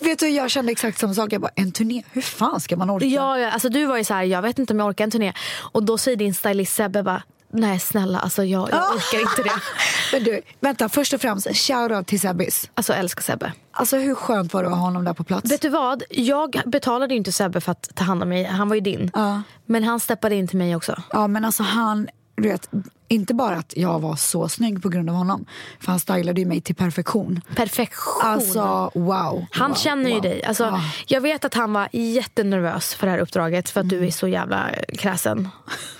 vet 0.00 0.18
du, 0.18 0.28
jag 0.28 0.50
kände 0.50 0.72
exakt 0.72 0.98
samma 0.98 1.14
sak. 1.14 1.32
Jag 1.32 1.40
bara, 1.40 1.52
en 1.54 1.72
turné, 1.72 2.02
hur 2.12 2.22
fan 2.22 2.60
ska 2.60 2.76
man 2.76 2.90
orka? 2.90 3.06
Ja, 3.06 3.38
ja, 3.38 3.50
alltså 3.50 3.68
du 3.68 3.86
var 3.86 3.96
ju 3.96 4.04
så 4.04 4.14
här, 4.14 4.22
jag 4.22 4.42
vet 4.42 4.58
inte 4.58 4.72
om 4.72 4.78
jag 4.78 4.88
orkar 4.88 5.04
en 5.04 5.10
turné. 5.10 5.32
Och 5.72 5.82
då 5.82 5.98
säger 5.98 6.16
din 6.16 6.34
stylist 6.34 6.74
Sebbe 6.74 7.02
bara, 7.02 7.22
nej 7.52 7.78
snälla, 7.78 8.18
alltså 8.18 8.44
jag, 8.44 8.70
jag 8.70 8.94
orkar 8.96 9.20
inte 9.20 9.42
det. 9.42 9.60
Men 10.12 10.24
du, 10.24 10.40
vänta, 10.60 10.88
först 10.88 11.12
och 11.12 11.20
främst, 11.20 11.56
shoutout 11.56 12.06
till 12.06 12.20
Sebbis. 12.20 12.70
Alltså 12.74 12.92
jag 12.92 13.00
älskar 13.00 13.22
Sebbe. 13.22 13.52
Alltså 13.72 13.96
hur 13.96 14.14
skönt 14.14 14.52
var 14.52 14.62
det 14.62 14.68
att 14.68 14.74
ha 14.74 14.80
honom 14.80 15.04
där 15.04 15.14
på 15.14 15.24
plats? 15.24 15.52
Vet 15.52 15.62
du 15.62 15.68
vad? 15.68 16.02
Jag 16.10 16.62
betalade 16.66 17.14
ju 17.14 17.18
inte 17.18 17.32
Sebbe 17.32 17.60
för 17.60 17.72
att 17.72 17.88
ta 17.94 18.04
hand 18.04 18.22
om 18.22 18.28
mig. 18.28 18.44
Han 18.44 18.68
var 18.68 18.74
ju 18.74 18.80
din. 18.80 19.10
Ja. 19.14 19.42
Men 19.66 19.84
han 19.84 20.00
steppade 20.00 20.34
in 20.34 20.48
till 20.48 20.58
mig 20.58 20.76
också. 20.76 21.02
Ja, 21.10 21.26
men 21.26 21.44
alltså 21.44 21.62
han, 21.62 22.08
du 22.42 22.48
vet, 22.48 22.70
inte 23.08 23.34
bara 23.34 23.56
att 23.56 23.72
jag 23.76 24.00
var 24.00 24.16
så 24.16 24.48
snygg 24.48 24.82
på 24.82 24.88
grund 24.88 25.10
av 25.10 25.16
honom, 25.16 25.46
för 25.80 25.86
han 25.86 26.00
stylade 26.00 26.40
ju 26.40 26.46
mig 26.46 26.60
till 26.60 26.74
perfektion. 26.74 27.40
Perfektion. 27.56 28.22
Alltså 28.22 28.90
wow. 28.94 29.46
han 29.50 29.70
wow, 29.70 29.76
känner 29.76 30.08
ju 30.08 30.14
wow. 30.14 30.22
dig. 30.22 30.44
Alltså, 30.44 30.64
Ja. 30.64 30.80
Jag 31.06 31.20
vet 31.20 31.44
att 31.44 31.54
han 31.54 31.72
var 31.72 31.88
jättenervös 31.92 32.94
för 32.94 33.06
det 33.06 33.10
här 33.10 33.18
uppdraget 33.18 33.70
för 33.70 33.80
att 33.80 33.88
du 33.88 34.06
är 34.06 34.10
så 34.10 34.28
jävla 34.28 34.70
kräsen 34.98 35.48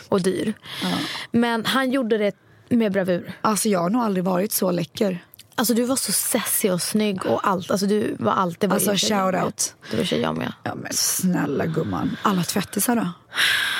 och 0.08 0.22
dyr. 0.22 0.54
Men 1.30 1.64
han 1.64 1.90
gjorde 1.90 2.18
det 2.18 2.34
med 2.68 2.92
bravur. 2.92 3.32
Alltså 3.40 3.68
jag 3.68 3.80
har 3.80 3.90
nog 3.90 4.02
aldrig 4.02 4.24
varit 4.24 4.52
så 4.52 4.70
läcker. 4.70 5.18
Alltså 5.60 5.74
du 5.74 5.84
var 5.84 5.96
så 5.96 6.12
sessig 6.12 6.72
och 6.72 6.82
snygg 6.82 7.26
och 7.26 7.48
allt. 7.48 7.70
Alltså 7.70 7.86
du 7.86 8.16
var 8.18 8.32
allt. 8.32 8.60
Det 8.60 8.66
var 8.66 8.74
Alltså, 8.74 8.92
ju 8.92 8.98
tjejer 8.98 9.22
shout 9.22 9.32
med. 9.34 9.44
out. 9.44 9.74
Det 9.90 9.96
var 9.96 10.04
tjejer 10.04 10.32
med. 10.32 10.52
Ja 10.64 10.74
men 10.74 10.92
snälla 10.92 11.66
gumman. 11.66 12.16
Alla 12.22 12.42
tvättisar 12.42 12.96
då? 12.96 13.08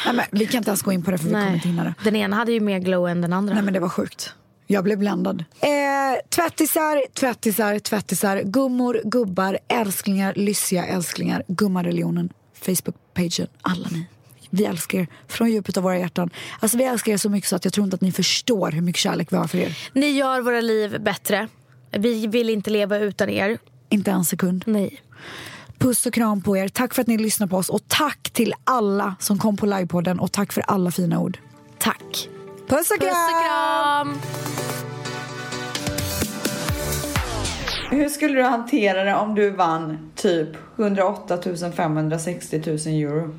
Nej, 0.06 0.14
men, 0.14 0.25
vi 0.40 0.46
kan 0.46 0.58
inte 0.58 0.70
ens 0.70 0.82
gå 0.82 0.92
in 0.92 1.02
på 1.02 1.10
det 1.10 1.18
för 1.18 1.25
vi 1.26 1.32
kommer 1.32 1.54
inte 1.54 1.68
hinna 1.68 1.84
det. 1.84 1.94
Den 2.04 2.16
ena 2.16 2.37
hade 2.37 2.52
ju 2.52 2.60
mer 2.60 2.78
glow 2.78 3.08
än 3.08 3.20
den 3.20 3.32
andra. 3.32 3.54
Nej 3.54 3.62
men 3.62 3.75
det 3.75 3.80
var 3.80 3.88
sjukt. 3.88 4.34
Jag 4.66 4.84
blev 4.84 4.99
bländad. 4.99 5.44
Eh, 5.60 5.68
tvättisar, 6.28 7.14
tvättisar, 7.14 7.78
tvättisar, 7.78 8.42
gummor, 8.44 9.00
gubbar, 9.04 9.58
älsklingar, 9.68 10.34
lyssiga 10.37 10.87
älsklingar, 10.87 11.42
gummareligionen, 11.49 12.30
Facebook-pagen, 12.62 13.46
alla 13.62 13.88
ni. 13.90 14.06
Vi 14.50 14.64
älskar 14.64 14.99
er 14.99 15.06
från 15.28 15.50
djupet 15.50 15.76
av 15.76 15.82
våra 15.82 15.99
hjärtan. 15.99 16.30
Alltså 16.60 16.78
vi 16.78 16.84
älskar 16.84 17.12
er 17.12 17.16
så 17.16 17.28
mycket 17.28 17.50
så 17.50 17.56
att 17.56 17.64
jag 17.64 17.75
tror 17.75 17.84
inte 17.84 17.94
att 17.94 18.00
ni 18.00 18.12
förstår 18.12 18.70
hur 18.70 18.80
mycket 18.82 19.00
kärlek 19.00 19.32
vi 19.32 19.37
har 19.37 19.46
för 19.46 19.58
er. 19.58 19.78
Ni 19.92 20.10
gör 20.10 20.40
våra 20.40 20.60
liv 20.60 21.00
bättre. 21.00 21.49
Vi 21.90 22.26
vill 22.26 22.50
inte 22.50 22.70
leva 22.70 22.99
utan 22.99 23.28
er. 23.30 23.59
Inte 23.88 24.11
en 24.11 24.25
sekund. 24.25 24.64
Nej. 24.66 25.02
Puss 25.78 26.06
och 26.06 26.14
kram 26.14 26.42
på 26.42 26.56
er. 26.56 26.68
Tack 26.68 26.94
för 26.94 27.02
att 27.02 27.09
ni 27.09 27.18
lyssnar 27.18 27.47
på 27.47 27.56
oss 27.56 27.68
och 27.68 27.88
tack 27.88 28.30
till 28.30 28.54
alla 28.64 29.14
som 29.18 29.38
kom 29.38 29.56
på 29.56 29.66
livepodden 29.66 30.20
och 30.20 30.32
tack 30.32 30.52
för 30.52 30.64
alla 30.66 30.90
fina 30.90 31.20
ord. 31.20 31.38
Tack. 31.78 32.28
Puss 32.68 32.90
och 32.90 33.00
kram! 33.00 33.09
Puss 33.11 33.35
och 33.35 33.44
kram! 33.44 34.20
Hur 37.90 38.09
skulle 38.09 38.35
du 38.35 38.42
hantera 38.42 39.04
det 39.04 39.14
om 39.14 39.35
du 39.35 39.50
vann 39.50 40.11
typ 40.16 40.49
108 40.78 41.38
560 41.76 42.62
000 42.66 42.76
euro? 42.76 43.35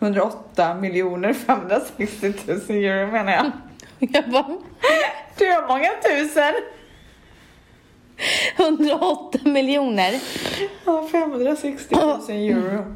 108 0.00 0.74
miljoner 0.74 1.32
560 1.32 2.32
000 2.46 2.58
euro 2.68 3.12
menar 3.12 3.32
jag. 3.32 3.50
Jag 3.98 4.30
bara, 4.30 4.58
Du 5.38 5.52
har 5.52 5.68
många 5.68 5.90
tusen. 6.02 6.54
108 8.56 9.38
miljoner. 9.44 10.20
Ja, 10.84 11.08
560 11.12 11.94
000 11.94 12.20
euro. 12.30 12.94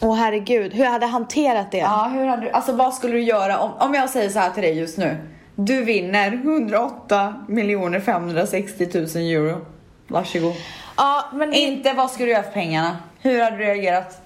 Åh 0.00 0.14
herregud, 0.14 0.74
hur 0.74 0.84
hade 0.84 1.04
jag 1.06 1.10
hanterat 1.10 1.70
det? 1.70 1.78
Ja, 1.78 2.10
hur 2.14 2.26
hade 2.26 2.42
du, 2.42 2.50
alltså 2.50 2.72
vad 2.72 2.94
skulle 2.94 3.12
du 3.12 3.22
göra 3.22 3.58
om, 3.58 3.70
om 3.78 3.94
jag 3.94 4.10
säger 4.10 4.28
så 4.28 4.38
här 4.38 4.50
till 4.50 4.62
dig 4.62 4.78
just 4.78 4.98
nu? 4.98 5.16
Du 5.54 5.84
vinner 5.84 6.32
108 6.32 7.34
miljoner 7.48 8.00
560 8.00 8.88
000 8.94 9.04
euro. 9.16 9.66
Varsågod. 10.08 10.54
Ja, 10.96 11.24
men 11.34 11.52
Inte 11.54 11.92
vad 11.92 12.10
skulle 12.10 12.26
du 12.26 12.32
göra 12.32 12.42
för 12.42 12.50
pengarna? 12.50 12.96
Hur 13.20 13.42
hade 13.42 13.56
du 13.56 13.64
reagerat? 13.64 14.22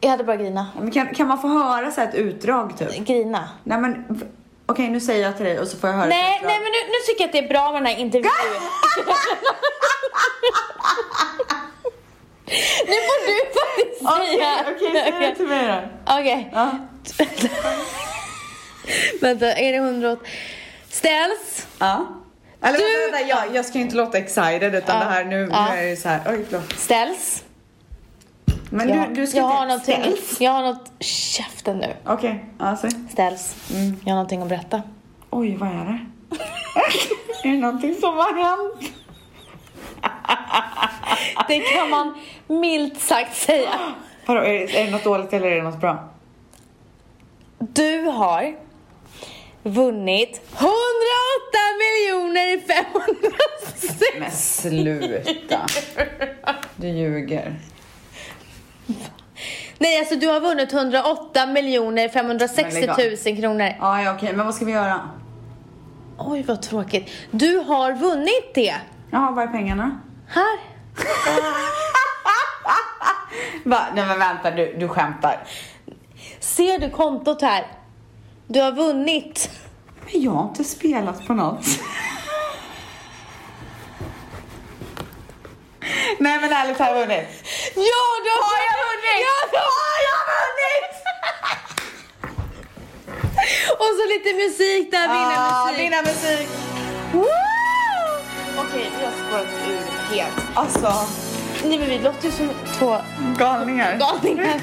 jag 0.00 0.10
hade 0.10 0.24
bara 0.24 0.36
grina. 0.36 0.66
Men 0.80 0.90
kan, 0.90 1.06
kan 1.06 1.28
man 1.28 1.38
få 1.38 1.48
höra 1.48 1.90
så 1.90 2.00
ett 2.00 2.14
utdrag 2.14 2.78
typ? 2.78 3.06
Grina. 3.06 3.48
Nej 3.64 3.78
men, 3.80 4.22
okej 4.66 4.88
nu 4.88 5.00
säger 5.00 5.22
jag 5.22 5.36
till 5.36 5.44
dig 5.46 5.58
och 5.60 5.68
så 5.68 5.76
får 5.76 5.90
jag 5.90 5.96
höra 5.96 6.06
Nej, 6.08 6.40
nej 6.44 6.54
men 6.60 6.72
nu, 6.72 6.78
nu 6.88 6.94
tycker 7.06 7.20
jag 7.22 7.26
att 7.28 7.32
det 7.32 7.38
är 7.38 7.48
bra 7.48 7.72
med 7.72 7.82
den 7.82 7.86
här 7.86 7.96
intervjun. 7.98 8.32
nu 12.86 12.94
får 13.08 13.18
du 13.26 13.36
faktiskt 13.60 14.02
Okej, 14.02 14.36
säga. 14.36 14.64
okej, 14.76 14.90
säg 14.92 15.12
det 15.28 15.34
till 15.34 15.48
mig 15.48 15.66
då. 15.66 15.80
Okej. 16.14 16.50
Ja. 16.52 16.70
Vänta, 19.20 19.52
är 19.52 19.72
det 19.72 19.78
108? 19.78 20.22
Ställs. 20.90 21.66
Ja. 21.78 22.06
Eller 22.62 22.78
Du- 22.78 22.84
vänta, 22.84 23.16
vänta, 23.16 23.28
jag, 23.28 23.56
jag 23.56 23.64
ska 23.64 23.78
ju 23.78 23.84
inte 23.84 23.96
låta 23.96 24.18
excited 24.18 24.74
utan 24.74 24.98
Ja. 24.98 25.04
det 25.04 25.10
här 25.10 25.24
nu, 25.24 25.48
Ja. 25.52 25.68
nu 25.74 25.78
är 25.80 25.86
det 25.90 25.96
så 25.96 26.08
här. 26.08 26.20
Oj, 26.26 26.44
förlåt. 26.50 26.72
Ställs. 26.78 27.44
Men 28.72 28.88
jag, 28.88 29.08
du, 29.08 29.14
du 29.14 29.26
ska 29.26 29.36
jag 29.38 29.44
har 29.44 29.62
inte 29.72 29.90
någonting. 29.92 30.16
ställs. 30.16 30.40
Jag 30.40 30.50
har 30.52 30.62
något... 30.62 30.90
Käften 31.00 31.78
nu. 31.78 31.94
Okej, 32.06 32.44
ja 32.58 32.76
säg. 32.76 32.90
Ställs. 33.10 33.56
Jag 34.04 34.10
har 34.10 34.14
någonting 34.14 34.42
att 34.42 34.48
berätta. 34.48 34.82
Oj, 35.30 35.56
vad 35.56 35.68
är 35.68 35.74
det? 35.84 35.98
är 37.48 37.52
det 37.52 37.58
någonting 37.58 37.94
som 38.00 38.14
har 38.16 38.34
hänt? 38.44 38.92
Det 41.48 41.58
kan 41.60 41.90
man 41.90 42.14
milt 42.46 43.00
sagt 43.00 43.36
säga. 43.36 43.70
Vadå, 44.26 44.40
är, 44.40 44.52
det- 44.52 44.80
är 44.80 44.84
det 44.84 44.90
något 44.90 45.04
dåligt 45.04 45.32
eller 45.32 45.46
är 45.46 45.56
det 45.56 45.62
något 45.62 45.80
bra? 45.80 46.08
Du 47.58 47.98
har 48.04 48.54
vunnit 49.62 50.40
108 50.52 50.72
miljoner 51.78 52.60
506 52.66 54.02
Men 54.18 54.30
sluta. 54.30 55.60
Du 56.76 56.88
ljuger. 56.88 57.54
Nej, 59.78 59.98
alltså 59.98 60.16
du 60.16 60.26
har 60.26 60.40
vunnit 60.40 60.72
108 60.72 61.46
miljoner 61.46 62.08
560 62.08 62.62
Men 62.72 62.80
lägg 62.80 62.90
av. 62.90 62.98
000 63.26 63.36
kronor. 63.40 63.72
Ja, 63.78 64.02
ja 64.02 64.14
okej, 64.14 64.32
men 64.36 64.46
vad 64.46 64.54
ska 64.54 64.64
vi 64.64 64.72
göra? 64.72 65.00
Oj, 66.18 66.42
vad 66.42 66.62
tråkigt. 66.62 67.10
Du 67.30 67.56
har 67.56 67.92
vunnit 67.92 68.54
det. 68.54 68.74
Jaha, 69.10 69.30
var 69.30 69.42
är 69.42 69.46
pengarna? 69.46 70.00
Här. 70.28 70.58
Va? 73.64 73.86
Nej 73.94 74.06
men 74.06 74.18
vänta, 74.18 74.50
du, 74.50 74.76
du 74.78 74.88
skämtar. 74.88 75.44
Ser 76.40 76.78
du 76.78 76.90
kontot 76.90 77.42
här? 77.42 77.66
Du 78.46 78.60
har 78.60 78.72
vunnit. 78.72 79.50
Men 80.12 80.22
jag 80.22 80.32
har 80.32 80.48
inte 80.48 80.64
spelat 80.64 81.26
på 81.26 81.34
något. 81.34 81.64
Nej 86.18 86.38
men 86.40 86.52
ärligt 86.52 86.78
har 86.78 86.86
jag 86.86 86.94
vunnit. 86.94 87.26
Ja, 87.74 88.04
du 88.24 88.32
har, 88.46 88.58
jag 88.68 88.76
vunnit? 88.84 89.18
Ja, 89.26 89.36
du 89.52 89.58
Har 89.58 89.98
jag 90.08 90.20
vunnit? 90.32 90.92
Och 93.78 93.90
så 93.98 94.04
lite 94.08 94.34
musik 94.44 94.90
där, 94.90 95.06
Ah, 95.08 95.70
vinnarmusik. 95.76 95.78
Vinna 95.78 96.02
musik. 96.02 96.48
Okej, 98.58 98.90
vi 98.98 99.04
har 99.04 99.12
spårat 99.12 99.46
ur 99.68 100.14
helt. 100.16 100.46
Alltså, 100.54 100.92
Nej, 101.64 101.78
men 101.78 101.88
vi 101.88 101.98
låter 101.98 102.24
ju 102.24 102.30
som 102.32 102.50
två 102.78 102.96
galningar. 103.38 103.98
galningar. 103.98 104.60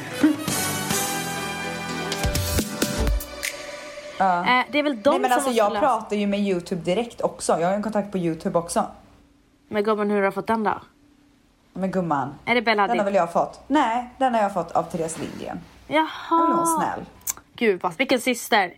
Ja. 4.17 4.39
Eh, 4.59 4.65
det 4.71 4.79
är 4.79 4.83
väl 4.83 5.01
de 5.01 5.09
Nej 5.09 5.19
men 5.19 5.29
som 5.29 5.37
alltså 5.37 5.51
jag 5.51 5.79
pratar 5.79 6.15
ju 6.15 6.27
med 6.27 6.39
Youtube 6.39 6.81
direkt 6.81 7.21
också. 7.21 7.59
Jag 7.59 7.67
har 7.67 7.73
en 7.75 7.83
kontakt 7.83 8.11
på 8.11 8.17
Youtube 8.17 8.59
också. 8.59 8.85
Men 9.67 9.83
gumman, 9.83 10.09
hur 10.09 10.17
har 10.17 10.25
du 10.25 10.31
fått 10.31 10.47
den 10.47 10.63
då? 10.63 10.81
Men 11.79 11.91
gumman. 11.91 12.35
Är 12.45 12.55
det 12.55 12.61
Bella 12.61 12.87
Den 12.87 12.97
har 12.97 13.05
väl 13.05 13.15
jag 13.15 13.33
fått? 13.33 13.59
Nej, 13.67 14.09
den 14.17 14.33
har 14.33 14.41
jag 14.41 14.53
fått 14.53 14.71
av 14.71 14.83
Therese 14.83 15.17
Lindgren. 15.17 15.59
Jaha. 15.87 16.07
Jag 16.29 16.47
vill 16.47 16.55
hon 16.55 16.79
snäll. 16.79 17.05
Gud, 17.55 17.81
vad, 17.81 17.97
vilken 17.97 18.21
syster. 18.21 18.73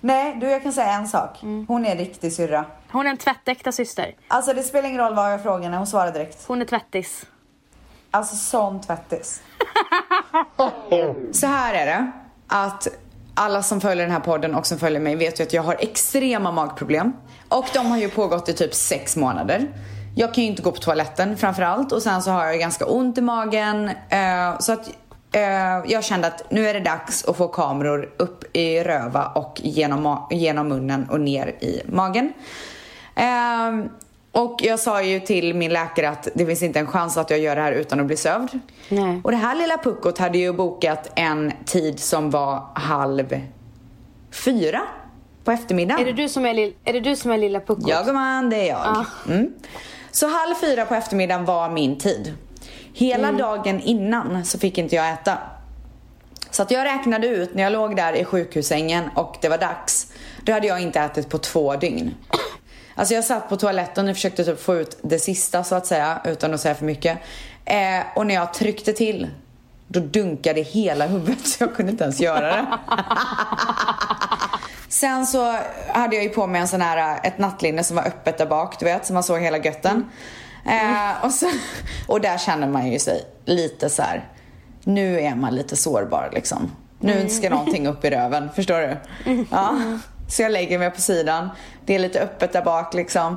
Nej, 0.00 0.36
du 0.40 0.46
jag 0.50 0.62
kan 0.62 0.72
säga 0.72 0.92
en 0.92 1.08
sak. 1.08 1.38
Hon 1.68 1.86
är 1.86 1.90
en 1.90 1.98
riktig 1.98 2.32
syrra. 2.32 2.64
Hon 2.90 3.06
är 3.06 3.10
en 3.10 3.16
tvättäkta 3.16 3.72
syster. 3.72 4.14
Alltså 4.28 4.52
det 4.52 4.62
spelar 4.62 4.88
ingen 4.88 5.00
roll 5.00 5.14
vad 5.14 5.32
jag 5.32 5.42
frågar 5.42 5.62
henne, 5.62 5.76
hon 5.76 5.86
svarar 5.86 6.12
direkt. 6.12 6.44
Hon 6.46 6.60
är 6.60 6.64
tvättis. 6.64 7.26
Alltså 8.10 8.36
sån 8.36 8.80
tvättis. 8.80 9.42
Så 11.32 11.46
här 11.46 11.74
är 11.74 11.86
det. 11.86 12.12
Att 12.46 12.88
alla 13.34 13.62
som 13.62 13.80
följer 13.80 14.04
den 14.04 14.12
här 14.12 14.20
podden 14.20 14.54
och 14.54 14.66
som 14.66 14.78
följer 14.78 15.00
mig 15.00 15.16
vet 15.16 15.40
ju 15.40 15.44
att 15.44 15.52
jag 15.52 15.62
har 15.62 15.76
extrema 15.78 16.52
magproblem. 16.52 17.12
Och 17.48 17.66
de 17.74 17.86
har 17.86 17.98
ju 17.98 18.08
pågått 18.08 18.48
i 18.48 18.52
typ 18.52 18.74
sex 18.74 19.16
månader. 19.16 19.68
Jag 20.14 20.34
kan 20.34 20.44
ju 20.44 20.50
inte 20.50 20.62
gå 20.62 20.70
på 20.70 20.76
toaletten 20.80 21.36
framförallt 21.36 21.92
och 21.92 22.02
sen 22.02 22.22
så 22.22 22.30
har 22.30 22.46
jag 22.46 22.58
ganska 22.58 22.86
ont 22.86 23.18
i 23.18 23.20
magen. 23.20 23.90
Eh, 24.08 24.58
så 24.58 24.72
att 24.72 24.88
eh, 25.32 25.42
jag 25.92 26.04
kände 26.04 26.26
att 26.26 26.50
nu 26.50 26.68
är 26.68 26.74
det 26.74 26.80
dags 26.80 27.24
att 27.24 27.36
få 27.36 27.48
kameror 27.48 28.10
upp 28.16 28.56
i 28.56 28.82
röva 28.82 29.26
och 29.26 29.60
genom, 29.64 30.26
genom 30.30 30.68
munnen 30.68 31.08
och 31.10 31.20
ner 31.20 31.46
i 31.46 31.82
magen. 31.86 32.32
Ehm, 33.14 33.88
och 34.32 34.60
jag 34.62 34.80
sa 34.80 35.02
ju 35.02 35.20
till 35.20 35.54
min 35.54 35.72
läkare 35.72 36.08
att 36.08 36.28
det 36.34 36.46
finns 36.46 36.62
inte 36.62 36.78
en 36.78 36.86
chans 36.86 37.16
att 37.16 37.30
jag 37.30 37.38
gör 37.38 37.56
det 37.56 37.62
här 37.62 37.72
utan 37.72 38.00
att 38.00 38.06
bli 38.06 38.16
sövd. 38.16 38.58
Nej. 38.88 39.20
Och 39.24 39.30
det 39.30 39.36
här 39.36 39.54
lilla 39.54 39.78
puckot 39.78 40.18
hade 40.18 40.38
ju 40.38 40.52
bokat 40.52 41.12
en 41.16 41.52
tid 41.64 42.00
som 42.00 42.30
var 42.30 42.62
halv 42.74 43.40
fyra 44.32 44.80
på 45.44 45.50
eftermiddagen. 45.52 46.00
Är 46.02 46.04
det 46.12 46.22
du 46.22 46.28
som 46.28 46.46
är, 46.46 46.54
lill- 46.54 46.74
är, 46.84 46.92
det 46.92 47.00
du 47.00 47.16
som 47.16 47.30
är 47.30 47.38
lilla 47.38 47.60
puckot? 47.60 47.88
Ja 47.88 48.02
gumman, 48.02 48.50
det 48.50 48.56
är 48.56 48.68
jag. 48.68 49.04
Mm. 49.28 49.52
Så 50.14 50.26
halv 50.26 50.54
fyra 50.54 50.86
på 50.86 50.94
eftermiddagen 50.94 51.44
var 51.44 51.70
min 51.70 51.98
tid. 51.98 52.34
Hela 52.92 53.32
dagen 53.32 53.80
innan 53.80 54.44
så 54.44 54.58
fick 54.58 54.78
inte 54.78 54.96
jag 54.96 55.12
äta. 55.12 55.38
Så 56.50 56.62
att 56.62 56.70
jag 56.70 56.84
räknade 56.84 57.26
ut 57.26 57.54
när 57.54 57.62
jag 57.62 57.72
låg 57.72 57.96
där 57.96 58.12
i 58.12 58.24
sjukhussängen 58.24 59.04
och 59.14 59.36
det 59.40 59.48
var 59.48 59.58
dags. 59.58 60.12
Då 60.42 60.52
hade 60.52 60.66
jag 60.66 60.80
inte 60.80 61.00
ätit 61.00 61.28
på 61.28 61.38
två 61.38 61.76
dygn. 61.76 62.14
Alltså 62.94 63.14
jag 63.14 63.24
satt 63.24 63.48
på 63.48 63.56
toaletten 63.56 64.08
och 64.08 64.14
försökte 64.14 64.44
typ 64.44 64.60
få 64.60 64.74
ut 64.74 64.98
det 65.02 65.18
sista 65.18 65.64
så 65.64 65.74
att 65.74 65.86
säga 65.86 66.20
utan 66.24 66.54
att 66.54 66.60
säga 66.60 66.74
för 66.74 66.84
mycket. 66.84 67.18
Eh, 67.64 68.00
och 68.14 68.26
när 68.26 68.34
jag 68.34 68.54
tryckte 68.54 68.92
till 68.92 69.28
då 69.88 70.00
dunkade 70.00 70.60
hela 70.60 71.06
huvudet 71.06 71.46
så 71.46 71.64
jag 71.64 71.74
kunde 71.74 71.92
inte 71.92 72.04
ens 72.04 72.20
göra 72.20 72.46
det. 72.56 72.66
Sen 74.88 75.26
så 75.26 75.56
hade 75.88 76.16
jag 76.16 76.24
ju 76.24 76.30
på 76.30 76.46
mig 76.46 76.60
en 76.60 76.68
sån 76.68 76.80
här, 76.80 77.20
ett 77.22 77.38
nattlinne 77.38 77.84
som 77.84 77.96
var 77.96 78.04
öppet 78.04 78.38
där 78.38 78.46
bak, 78.46 78.78
du 78.78 78.84
vet, 78.84 79.06
så 79.06 79.12
man 79.12 79.22
såg 79.22 79.40
hela 79.40 79.58
götten. 79.58 80.10
Eh, 80.66 81.24
och, 81.24 81.30
så, 81.30 81.46
och 82.06 82.20
där 82.20 82.38
känner 82.38 82.68
man 82.68 82.92
ju 82.92 82.98
sig 82.98 83.24
lite 83.44 83.90
så 83.90 84.02
här. 84.02 84.28
nu 84.84 85.20
är 85.20 85.34
man 85.34 85.54
lite 85.54 85.76
sårbar 85.76 86.30
liksom. 86.32 86.70
Nu 87.00 87.28
ska 87.28 87.50
någonting 87.50 87.86
upp 87.86 88.04
i 88.04 88.10
röven, 88.10 88.48
förstår 88.54 88.78
du? 88.78 88.96
Ja. 89.50 89.76
Så 90.28 90.42
jag 90.42 90.52
lägger 90.52 90.78
mig 90.78 90.90
på 90.90 91.00
sidan, 91.00 91.48
det 91.86 91.94
är 91.94 91.98
lite 91.98 92.20
öppet 92.20 92.52
där 92.52 92.62
bak 92.64 92.94
liksom. 92.94 93.36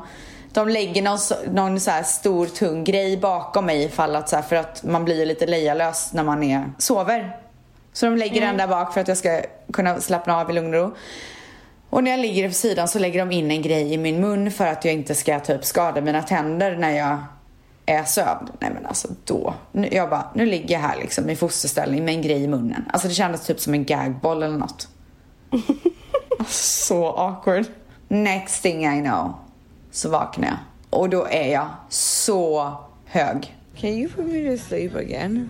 De 0.53 0.69
lägger 0.69 1.01
någon, 1.01 1.19
någon 1.53 1.79
så 1.79 1.91
här 1.91 2.03
stor 2.03 2.45
tung 2.45 2.83
grej 2.83 3.17
bakom 3.17 3.65
mig 3.65 3.83
ifall 3.83 4.15
att 4.15 4.29
så 4.29 4.35
här, 4.35 4.43
för 4.43 4.55
att 4.55 4.83
man 4.83 5.05
blir 5.05 5.25
lite 5.25 5.45
lejalös 5.45 6.13
när 6.13 6.23
man 6.23 6.43
är, 6.43 6.71
sover. 6.77 7.37
Så 7.93 8.05
de 8.05 8.15
lägger 8.17 8.41
den 8.41 8.57
där 8.57 8.67
bak 8.67 8.93
för 8.93 9.01
att 9.01 9.07
jag 9.07 9.17
ska 9.17 9.41
kunna 9.73 9.99
slappna 9.99 10.41
av 10.41 10.49
i 10.49 10.53
lugn 10.53 10.73
och 10.73 10.81
ro. 10.81 10.95
Och 11.89 12.03
när 12.03 12.11
jag 12.11 12.19
ligger 12.19 12.47
på 12.47 12.53
sidan 12.53 12.87
så 12.87 12.99
lägger 12.99 13.19
de 13.19 13.31
in 13.31 13.51
en 13.51 13.61
grej 13.61 13.93
i 13.93 13.97
min 13.97 14.21
mun 14.21 14.51
för 14.51 14.65
att 14.65 14.85
jag 14.85 14.93
inte 14.93 15.15
ska 15.15 15.39
typ 15.39 15.65
skada 15.65 16.01
mina 16.01 16.21
tänder 16.21 16.77
när 16.77 16.91
jag 16.91 17.17
är 17.85 18.03
sövd. 18.03 18.49
Nej 18.59 18.71
men 18.73 18.85
alltså 18.85 19.07
då. 19.25 19.53
Nu, 19.71 19.89
jag 19.91 20.09
bara, 20.09 20.31
nu 20.35 20.45
ligger 20.45 20.75
jag 20.75 20.81
här 20.81 20.97
liksom 20.97 21.29
i 21.29 21.35
fosterställning 21.35 22.05
med 22.05 22.13
en 22.13 22.21
grej 22.21 22.43
i 22.43 22.47
munnen. 22.47 22.85
Alltså 22.93 23.07
det 23.07 23.13
kändes 23.13 23.45
typ 23.45 23.59
som 23.59 23.73
en 23.73 23.85
gagboll 23.85 24.43
eller 24.43 24.57
något. 24.57 24.87
så 26.47 27.07
awkward. 27.09 27.65
Next 28.07 28.63
thing 28.63 28.85
I 28.85 29.01
know 29.01 29.46
så 29.97 30.09
vaknar 30.09 30.47
jag. 30.47 30.57
Och 30.89 31.09
då 31.09 31.27
är 31.27 31.51
jag 31.51 31.69
så 31.89 32.73
hög. 33.05 33.55
Can 33.77 33.89
you 33.89 34.09
put 34.09 34.25
me 34.25 34.57
to 34.57 34.63
sleep 34.63 34.95
again? 34.95 35.49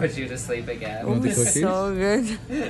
Put 0.00 0.18
you 0.18 0.28
to 0.28 0.36
sleep 0.36 0.68
again. 0.68 1.34
So 1.44 1.90
good. 1.90 2.36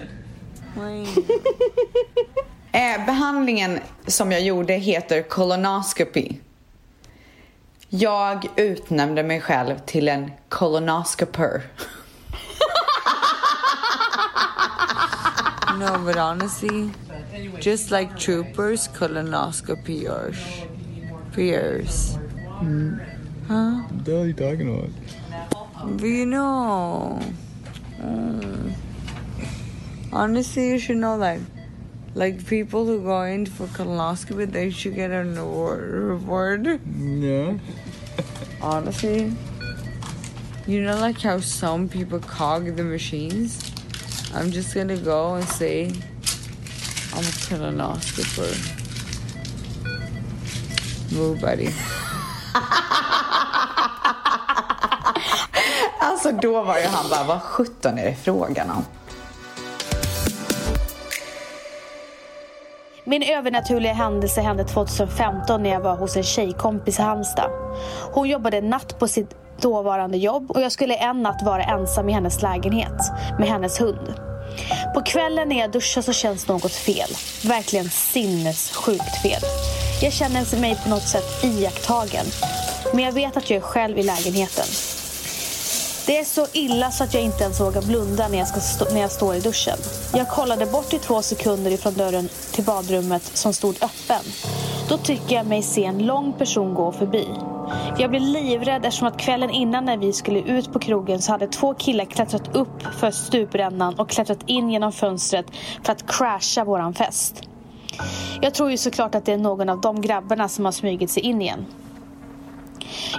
Eh, 2.75 3.07
behandlingen 3.07 3.81
som 4.07 4.33
jag 4.33 4.41
gjorde 4.41 4.75
heter 4.75 5.23
colonoscopy. 5.23 6.37
Jag 7.89 8.47
utnämnde 8.57 9.23
mig 9.23 9.41
själv 9.41 9.79
till 9.87 10.09
en 10.09 10.31
colonoscoper. 10.49 11.63
No, 15.79 15.99
but 15.99 16.17
honestly, 16.17 16.91
just 17.61 17.91
like 17.91 18.17
troopers, 18.19 18.89
colonoscopy 18.89 20.03
yours. 20.03 20.63
Peers. 21.33 22.19
Huh? 23.49 23.83
What 23.83 24.05
the 24.05 24.13
hell 24.13 24.23
are 24.23 24.27
you 24.27 24.33
talking 24.33 24.69
about? 24.75 24.91
But 25.99 26.07
you 26.07 26.27
know. 26.27 27.21
mm. 27.99 28.75
Honestly, 30.13 30.69
you 30.69 30.79
should 30.79 30.99
know 30.99 31.19
that. 31.19 31.41
Like 32.15 32.47
people 32.47 32.85
who 32.85 33.03
go 33.03 33.23
in 33.23 33.47
for 33.47 33.67
colonoscopy, 33.69 34.53
they 34.53 34.71
should 34.71 34.95
get 34.95 35.11
an 35.11 35.39
award. 35.39 35.91
Reward. 35.91 36.81
Yeah. 36.87 37.57
Honestly, 38.61 39.33
you 40.67 40.83
know, 40.83 40.97
like 40.99 41.21
how 41.21 41.41
some 41.41 41.89
people 41.89 42.19
cog 42.19 42.77
the 42.77 42.85
machines. 42.85 43.73
I'm 44.35 44.51
just 44.51 44.75
gonna 44.75 44.99
go 44.99 45.35
and 45.35 45.49
say 45.49 45.87
I'm 47.15 47.25
a 47.25 47.35
colonoscoper. 47.49 48.82
Move, 51.19 51.41
buddy. 51.41 51.69
Alltså 56.01 56.33
då 56.33 56.63
var 56.63 56.79
ju 56.79 56.87
han 56.87 57.11
bara, 57.11 57.25
vad 57.25 57.43
sjutton 57.43 57.99
är 57.99 58.05
det 58.05 58.15
frågan 58.15 58.71
om? 58.71 58.85
Min 63.05 63.23
övernaturliga 63.23 63.93
händelse 63.93 64.41
hände 64.41 64.65
2015 64.65 65.63
när 65.63 65.71
jag 65.71 65.81
var 65.81 65.97
hos 65.97 66.17
en 66.17 66.23
tjejkompis 66.23 66.99
i 66.99 67.03
Halmstad. 67.03 67.51
Hon 68.13 68.29
jobbade 68.29 68.61
natt 68.61 68.99
på 68.99 69.09
sitt 69.09 69.31
dåvarande 69.61 70.17
jobb 70.17 70.51
och 70.51 70.61
jag 70.61 70.73
skulle 70.73 70.95
en 70.95 71.23
natt 71.23 71.43
vara 71.43 71.63
ensam 71.63 72.09
i 72.09 72.13
hennes 72.13 72.43
lägenhet 72.43 73.13
med 73.39 73.49
hennes 73.49 73.81
hund. 73.81 74.15
På 74.95 75.03
kvällen 75.03 75.49
när 75.49 75.59
jag 75.59 75.73
duschar 75.73 76.03
så 76.03 76.13
känns 76.13 76.49
något 76.49 76.73
fel. 76.73 77.11
Verkligen 77.45 77.91
sinnessjukt 77.91 79.23
fel. 79.23 79.43
Jag 80.03 80.13
känner 80.13 80.61
mig 80.61 80.77
på 80.83 80.89
något 80.89 81.09
sätt 81.09 81.45
iakttagen. 81.45 82.27
Men 82.95 83.05
jag 83.05 83.13
vet 83.13 83.37
att 83.37 83.51
jag 83.51 83.57
är 83.57 83.61
själv 83.61 83.99
i 83.99 84.03
lägenheten. 84.03 84.65
Det 86.07 86.19
är 86.19 86.25
så 86.25 86.47
illa 86.53 86.91
så 86.91 87.05
att 87.05 87.15
jag 87.15 87.23
inte 87.23 87.45
ens 87.45 87.61
vågar 87.61 87.83
blunda 87.83 88.29
när 88.29 88.39
jag, 88.39 88.49
ska 88.49 88.61
stå, 88.61 88.85
när 88.93 89.01
jag 89.01 89.11
står 89.11 89.35
i 89.35 89.41
duschen. 89.41 89.79
Jag 90.15 90.29
kollade 90.29 90.67
bort 90.67 90.93
i 90.93 90.99
två 90.99 91.23
sekunder 91.23 91.71
ifrån 91.71 91.95
dörren 91.95 92.29
till 92.53 92.65
badrummet 92.65 93.23
som 93.37 93.53
stod 93.53 93.75
öppen. 93.75 94.25
Då 94.89 94.99
tycker 94.99 95.37
jag 95.37 95.47
mig 95.47 95.63
se 95.63 95.85
en 95.85 96.07
lång 96.07 96.33
person 96.33 96.75
gå 96.75 96.93
förbi. 96.93 97.29
Jag 97.99 98.11
blev 98.11 98.23
livrädd 98.23 98.85
eftersom 98.85 99.09
att 99.09 99.19
kvällen 99.19 99.51
innan 99.51 99.85
när 99.85 99.97
vi 99.97 100.13
skulle 100.13 100.41
ut 100.41 100.73
på 100.73 100.79
krogen 100.79 101.23
så 101.23 101.33
hade 101.33 101.47
två 101.47 101.75
killar 101.75 102.05
klättrat 102.05 102.57
upp 102.57 102.83
för 103.01 103.11
stuprännan 103.11 103.95
och 103.95 104.11
klättrat 104.11 104.43
in 104.47 104.71
genom 104.71 104.93
fönstret 104.93 105.47
för 105.85 105.93
att 105.93 106.07
crasha 106.07 106.65
våran 106.65 106.95
fest. 106.95 107.49
Jag 108.41 108.55
tror 108.55 108.71
ju 108.71 108.77
såklart 108.77 109.15
att 109.15 109.25
det 109.25 109.33
är 109.33 109.39
någon 109.39 109.69
av 109.69 109.81
de 109.81 110.01
grabbarna 110.01 110.49
som 110.49 110.65
har 110.65 110.73
smugit 110.73 111.11
sig 111.11 111.23
in 111.23 111.43
igen. 111.43 111.67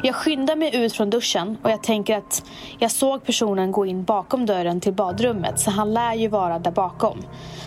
Jag 0.03 0.15
skyndar 0.15 0.55
mig 0.55 0.75
ut 0.75 0.93
från 0.93 1.09
duschen 1.09 1.57
och 1.63 1.71
jag 1.71 1.83
tänker 1.83 2.17
att 2.17 2.43
jag 2.79 2.91
såg 2.91 3.25
personen 3.25 3.71
gå 3.71 3.85
in 3.85 4.03
bakom 4.03 4.45
dörren 4.45 4.81
till 4.81 4.93
badrummet 4.93 5.59
så 5.59 5.71
han 5.71 5.93
lär 5.93 6.13
ju 6.13 6.27
vara 6.27 6.59
där 6.59 6.71
bakom. 6.71 7.21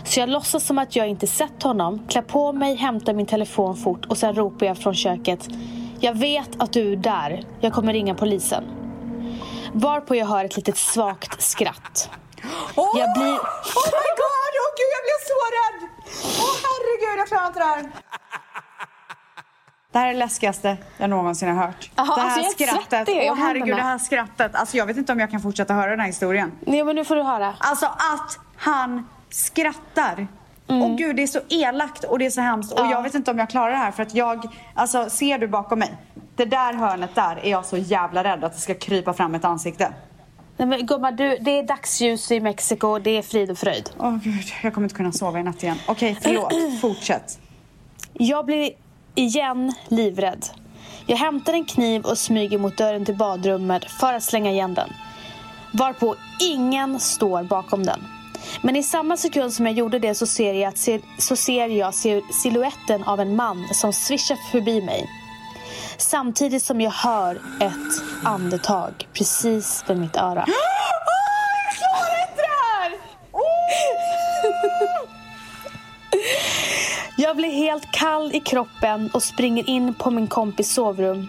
Så 0.04 0.20
jag 0.20 0.28
låtsas 0.28 0.66
som 0.66 0.78
att 0.78 0.96
jag 0.96 1.08
inte 1.08 1.26
sett 1.26 1.62
honom, 1.62 2.06
klär 2.08 2.22
på 2.22 2.52
mig, 2.52 2.74
hämtar 2.74 3.14
min 3.14 3.26
telefon 3.26 3.76
fort 3.76 4.06
och 4.06 4.18
sen 4.18 4.34
ropar 4.34 4.66
jag 4.66 4.78
från 4.78 4.94
köket. 4.94 5.48
Jag 6.00 6.14
vet 6.14 6.62
att 6.62 6.72
du 6.72 6.92
är 6.92 6.96
där. 6.96 7.44
Jag 7.60 7.72
kommer 7.72 7.92
ringa 7.92 8.14
polisen. 8.14 8.64
Varpå 9.72 10.14
jag 10.14 10.26
hör 10.26 10.44
ett 10.44 10.56
litet 10.56 10.76
svagt 10.76 11.42
skratt. 11.42 12.10
Jag 12.76 13.12
blir... 13.14 13.36
Oh 13.78 13.88
my 13.96 14.10
god! 14.20 14.52
Åh 14.62 14.70
gud, 14.78 14.90
jag 14.96 15.02
blir 15.06 15.20
så 15.30 15.46
Åh 16.38 16.56
herregud, 16.64 17.18
jag 17.20 17.28
klarar 17.28 17.46
inte 17.46 17.58
det 17.58 17.64
här. 17.64 17.90
Det 19.92 19.98
här 19.98 20.08
är 20.08 20.12
det 20.12 20.18
läskigaste 20.18 20.76
jag 20.98 21.10
någonsin 21.10 21.48
har 21.56 21.66
hört. 21.66 21.90
Jaha, 21.96 22.14
det 22.16 22.20
här 22.22 22.38
alltså 22.38 22.64
skrattet. 22.64 23.08
Åh 23.08 23.14
herregud, 23.14 23.38
händerna. 23.38 23.76
det 23.76 23.82
här 23.82 23.98
skrattet. 23.98 24.54
Alltså 24.54 24.76
jag 24.76 24.86
vet 24.86 24.96
inte 24.96 25.12
om 25.12 25.20
jag 25.20 25.30
kan 25.30 25.40
fortsätta 25.40 25.74
höra 25.74 25.90
den 25.90 26.00
här 26.00 26.06
historien. 26.06 26.52
Nej, 26.60 26.84
men 26.84 26.96
nu 26.96 27.04
får 27.04 27.16
du 27.16 27.22
höra. 27.22 27.54
Alltså 27.58 27.86
att 27.86 28.38
han 28.56 29.08
skrattar. 29.30 30.26
Åh 30.68 30.96
gud, 30.96 31.16
det 31.16 31.22
är 31.22 31.26
så 31.26 31.40
elakt 31.48 32.04
och 32.04 32.18
det 32.18 32.26
är 32.26 32.30
så 32.30 32.40
hemskt. 32.40 32.72
Och 32.72 32.78
Mm. 32.78 32.90
Ja. 32.90 32.96
jag 32.96 33.02
vet 33.02 33.14
inte 33.14 33.30
om 33.30 33.38
jag 33.38 33.50
klarar 33.50 33.70
det 33.70 33.76
här 33.76 33.90
för 33.90 34.02
att 34.02 34.14
jag, 34.14 34.54
alltså 34.74 35.10
ser 35.10 35.38
du 35.38 35.48
bakom 35.48 35.78
mig? 35.78 35.96
Det 36.36 36.44
där 36.44 36.72
hörnet 36.72 37.14
där 37.14 37.40
är 37.42 37.50
jag 37.50 37.64
så 37.64 37.76
jävla 37.76 38.24
rädd 38.24 38.44
att 38.44 38.52
det 38.54 38.60
ska 38.60 38.74
krypa 38.74 39.12
fram 39.12 39.34
ett 39.34 39.44
ansikte. 39.44 39.92
Nej, 40.56 40.68
men 40.68 40.86
gumman, 40.86 41.16
du, 41.16 41.38
det 41.40 41.58
är 41.58 41.62
dagsljus 41.62 42.30
i 42.32 42.40
Mexiko. 42.40 42.98
Det 42.98 43.18
är 43.18 43.22
frid 43.22 43.50
och 43.50 43.58
fröjd. 43.58 43.90
Åh 43.98 44.16
gud, 44.22 44.44
jag 44.62 44.74
kommer 44.74 44.84
inte 44.84 44.94
kunna 44.96 45.12
sova 45.12 45.40
i 45.40 45.42
natt 45.42 45.62
igen. 45.62 45.78
Okej, 45.86 46.18
förlåt. 46.22 46.52
Fortsätt. 46.80 47.38
Jag 48.12 48.46
blir 48.46 48.70
igen 49.14 49.72
livrädd. 49.88 50.46
Jag 51.06 51.16
hämtar 51.16 51.52
en 51.52 51.64
kniv 51.64 52.02
och 52.02 52.18
smyger 52.18 52.58
mot 52.58 52.76
dörren 52.76 53.04
till 53.04 53.16
badrummet 53.16 53.90
för 53.90 54.14
att 54.14 54.22
slänga 54.22 54.50
igen 54.50 54.74
den. 54.74 54.88
Varpå 55.72 56.14
ingen 56.40 57.00
står 57.00 57.42
bakom 57.42 57.86
den. 57.86 58.00
Men 58.62 58.76
i 58.76 58.82
samma 58.82 59.16
sekund 59.16 59.52
som 59.52 59.66
jag 59.66 59.74
gjorde 59.74 59.98
det 59.98 60.14
så 60.14 60.26
ser 60.26 60.54
jag, 60.54 60.72
så 61.18 61.36
ser 61.36 61.68
jag 61.68 61.94
siluetten 62.34 63.04
av 63.04 63.20
en 63.20 63.36
man 63.36 63.68
som 63.72 63.92
svischar 63.92 64.50
förbi 64.52 64.82
mig. 64.82 65.08
Samtidigt 65.98 66.62
som 66.62 66.80
jag 66.80 66.90
hör 66.90 67.34
ett 67.60 68.02
andetag 68.24 69.08
precis 69.12 69.84
vid 69.88 69.96
mitt 69.96 70.16
öra. 70.16 70.46
Jag 77.18 77.36
blir 77.36 77.50
helt 77.50 77.92
kall 77.92 78.34
i 78.34 78.40
kroppen 78.40 79.10
och 79.14 79.22
springer 79.22 79.68
in 79.70 79.94
på 79.94 80.10
min 80.10 80.26
kompis 80.26 80.74
sovrum 80.74 81.26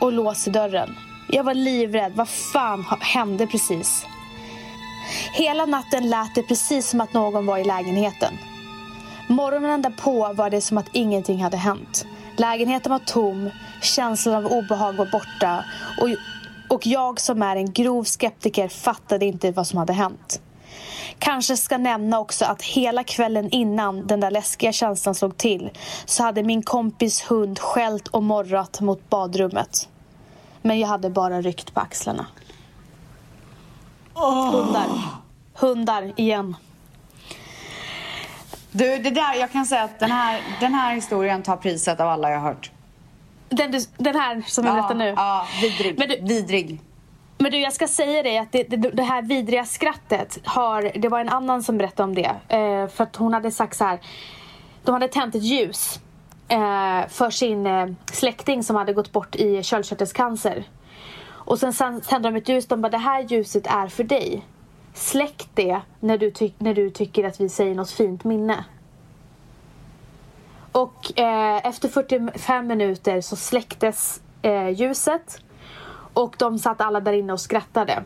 och 0.00 0.12
låser 0.12 0.50
dörren. 0.50 0.96
Jag 1.28 1.44
var 1.44 1.54
livrädd. 1.54 2.12
Vad 2.14 2.28
fan 2.28 2.84
hände 3.00 3.46
precis? 3.46 4.06
Hela 5.32 5.66
natten 5.66 6.10
lät 6.10 6.34
det 6.34 6.42
precis 6.42 6.88
som 6.88 7.00
att 7.00 7.12
någon 7.12 7.46
var 7.46 7.58
i 7.58 7.64
lägenheten. 7.64 8.34
Morgonen 9.26 9.82
därpå 9.82 10.32
var 10.32 10.50
det 10.50 10.60
som 10.60 10.78
att 10.78 10.88
ingenting 10.92 11.42
hade 11.42 11.56
hänt. 11.56 12.06
Lägenheten 12.36 12.92
var 12.92 12.98
tom, 12.98 13.50
känslan 13.82 14.34
av 14.34 14.52
obehag 14.52 14.92
var 14.92 15.06
borta 15.06 15.64
och, 16.00 16.08
och 16.68 16.86
jag 16.86 17.20
som 17.20 17.42
är 17.42 17.56
en 17.56 17.72
grov 17.72 18.04
skeptiker 18.04 18.68
fattade 18.68 19.26
inte 19.26 19.50
vad 19.50 19.66
som 19.66 19.78
hade 19.78 19.92
hänt. 19.92 20.40
Kanske 21.18 21.56
ska 21.56 21.78
nämna 21.78 22.18
också 22.18 22.44
att 22.44 22.62
hela 22.62 23.04
kvällen 23.04 23.50
innan 23.50 24.06
den 24.06 24.20
där 24.20 24.30
läskiga 24.30 24.72
känslan 24.72 25.14
slog 25.14 25.36
till 25.36 25.70
så 26.04 26.22
hade 26.22 26.42
min 26.42 26.62
kompis 26.62 27.22
hund 27.30 27.58
skällt 27.58 28.08
och 28.08 28.22
morrat 28.22 28.80
mot 28.80 29.10
badrummet. 29.10 29.88
Men 30.62 30.78
jag 30.78 30.88
hade 30.88 31.10
bara 31.10 31.42
ryckt 31.42 31.74
på 31.74 31.80
axlarna. 31.80 32.26
Hundar. 34.14 34.86
Hundar 35.54 36.12
igen. 36.16 36.56
Du, 38.78 38.98
det 38.98 39.10
där, 39.10 39.34
jag 39.34 39.50
kan 39.52 39.66
säga 39.66 39.82
att 39.82 39.98
den 39.98 40.10
här, 40.10 40.40
den 40.60 40.74
här 40.74 40.94
historien 40.94 41.42
tar 41.42 41.56
priset 41.56 42.00
av 42.00 42.08
alla 42.08 42.30
jag 42.30 42.38
har 42.38 42.48
hört. 42.48 42.70
Den, 43.48 43.70
du- 43.70 43.84
den 43.96 44.14
här 44.16 44.42
som 44.46 44.64
jag 44.66 44.74
berättar 44.74 44.94
nu. 44.94 45.14
Ja, 45.16 45.46
vidrig. 45.62 45.98
Men 45.98 46.08
du- 46.08 46.20
vidrig. 46.34 46.80
Men 47.38 47.50
du, 47.52 47.58
jag 47.58 47.72
ska 47.72 47.88
säga 47.88 48.22
dig 48.22 48.38
att 48.38 48.52
det, 48.52 48.62
det, 48.62 48.76
det 48.76 49.02
här 49.02 49.22
vidriga 49.22 49.64
skrattet 49.64 50.38
har, 50.44 50.92
det 50.98 51.08
var 51.08 51.20
en 51.20 51.28
annan 51.28 51.62
som 51.62 51.78
berättade 51.78 52.02
om 52.08 52.14
det. 52.14 52.34
Eh, 52.56 52.88
för 52.88 53.02
att 53.04 53.16
hon 53.16 53.32
hade 53.34 53.50
sagt 53.50 53.76
så 53.76 53.84
här, 53.84 53.98
de 54.84 54.92
hade 54.92 55.08
tänt 55.08 55.34
ett 55.34 55.42
ljus 55.42 56.00
eh, 56.48 57.08
för 57.08 57.30
sin 57.30 57.66
eh, 57.66 57.86
släkting 58.12 58.62
som 58.62 58.76
hade 58.76 58.92
gått 58.92 59.12
bort 59.12 59.36
i 59.36 59.62
köldkörtelcancer. 59.62 60.64
Och 61.28 61.58
sen 61.58 61.72
sen 61.72 62.00
tände 62.00 62.30
de 62.30 62.36
ett 62.36 62.48
ljus. 62.48 62.66
De 62.66 62.80
bara, 62.82 62.88
det 62.88 62.98
här 62.98 63.20
ljuset 63.22 63.66
är 63.66 63.86
för 63.88 64.04
dig. 64.04 64.42
Släck 64.96 65.48
det 65.54 65.80
när 66.00 66.18
du, 66.18 66.30
ty- 66.30 66.52
när 66.58 66.74
du 66.74 66.90
tycker 66.90 67.24
att 67.24 67.40
vi 67.40 67.48
säger 67.48 67.74
något 67.74 67.90
fint 67.90 68.24
minne. 68.24 68.64
Och 70.72 71.18
eh, 71.18 71.66
efter 71.66 71.88
45 71.88 72.66
minuter 72.66 73.20
så 73.20 73.36
släcktes 73.36 74.20
eh, 74.42 74.68
ljuset. 74.68 75.38
Och 76.12 76.34
de 76.38 76.58
satt 76.58 76.80
alla 76.80 77.00
där 77.00 77.12
inne 77.12 77.32
och 77.32 77.40
skrattade. 77.40 78.02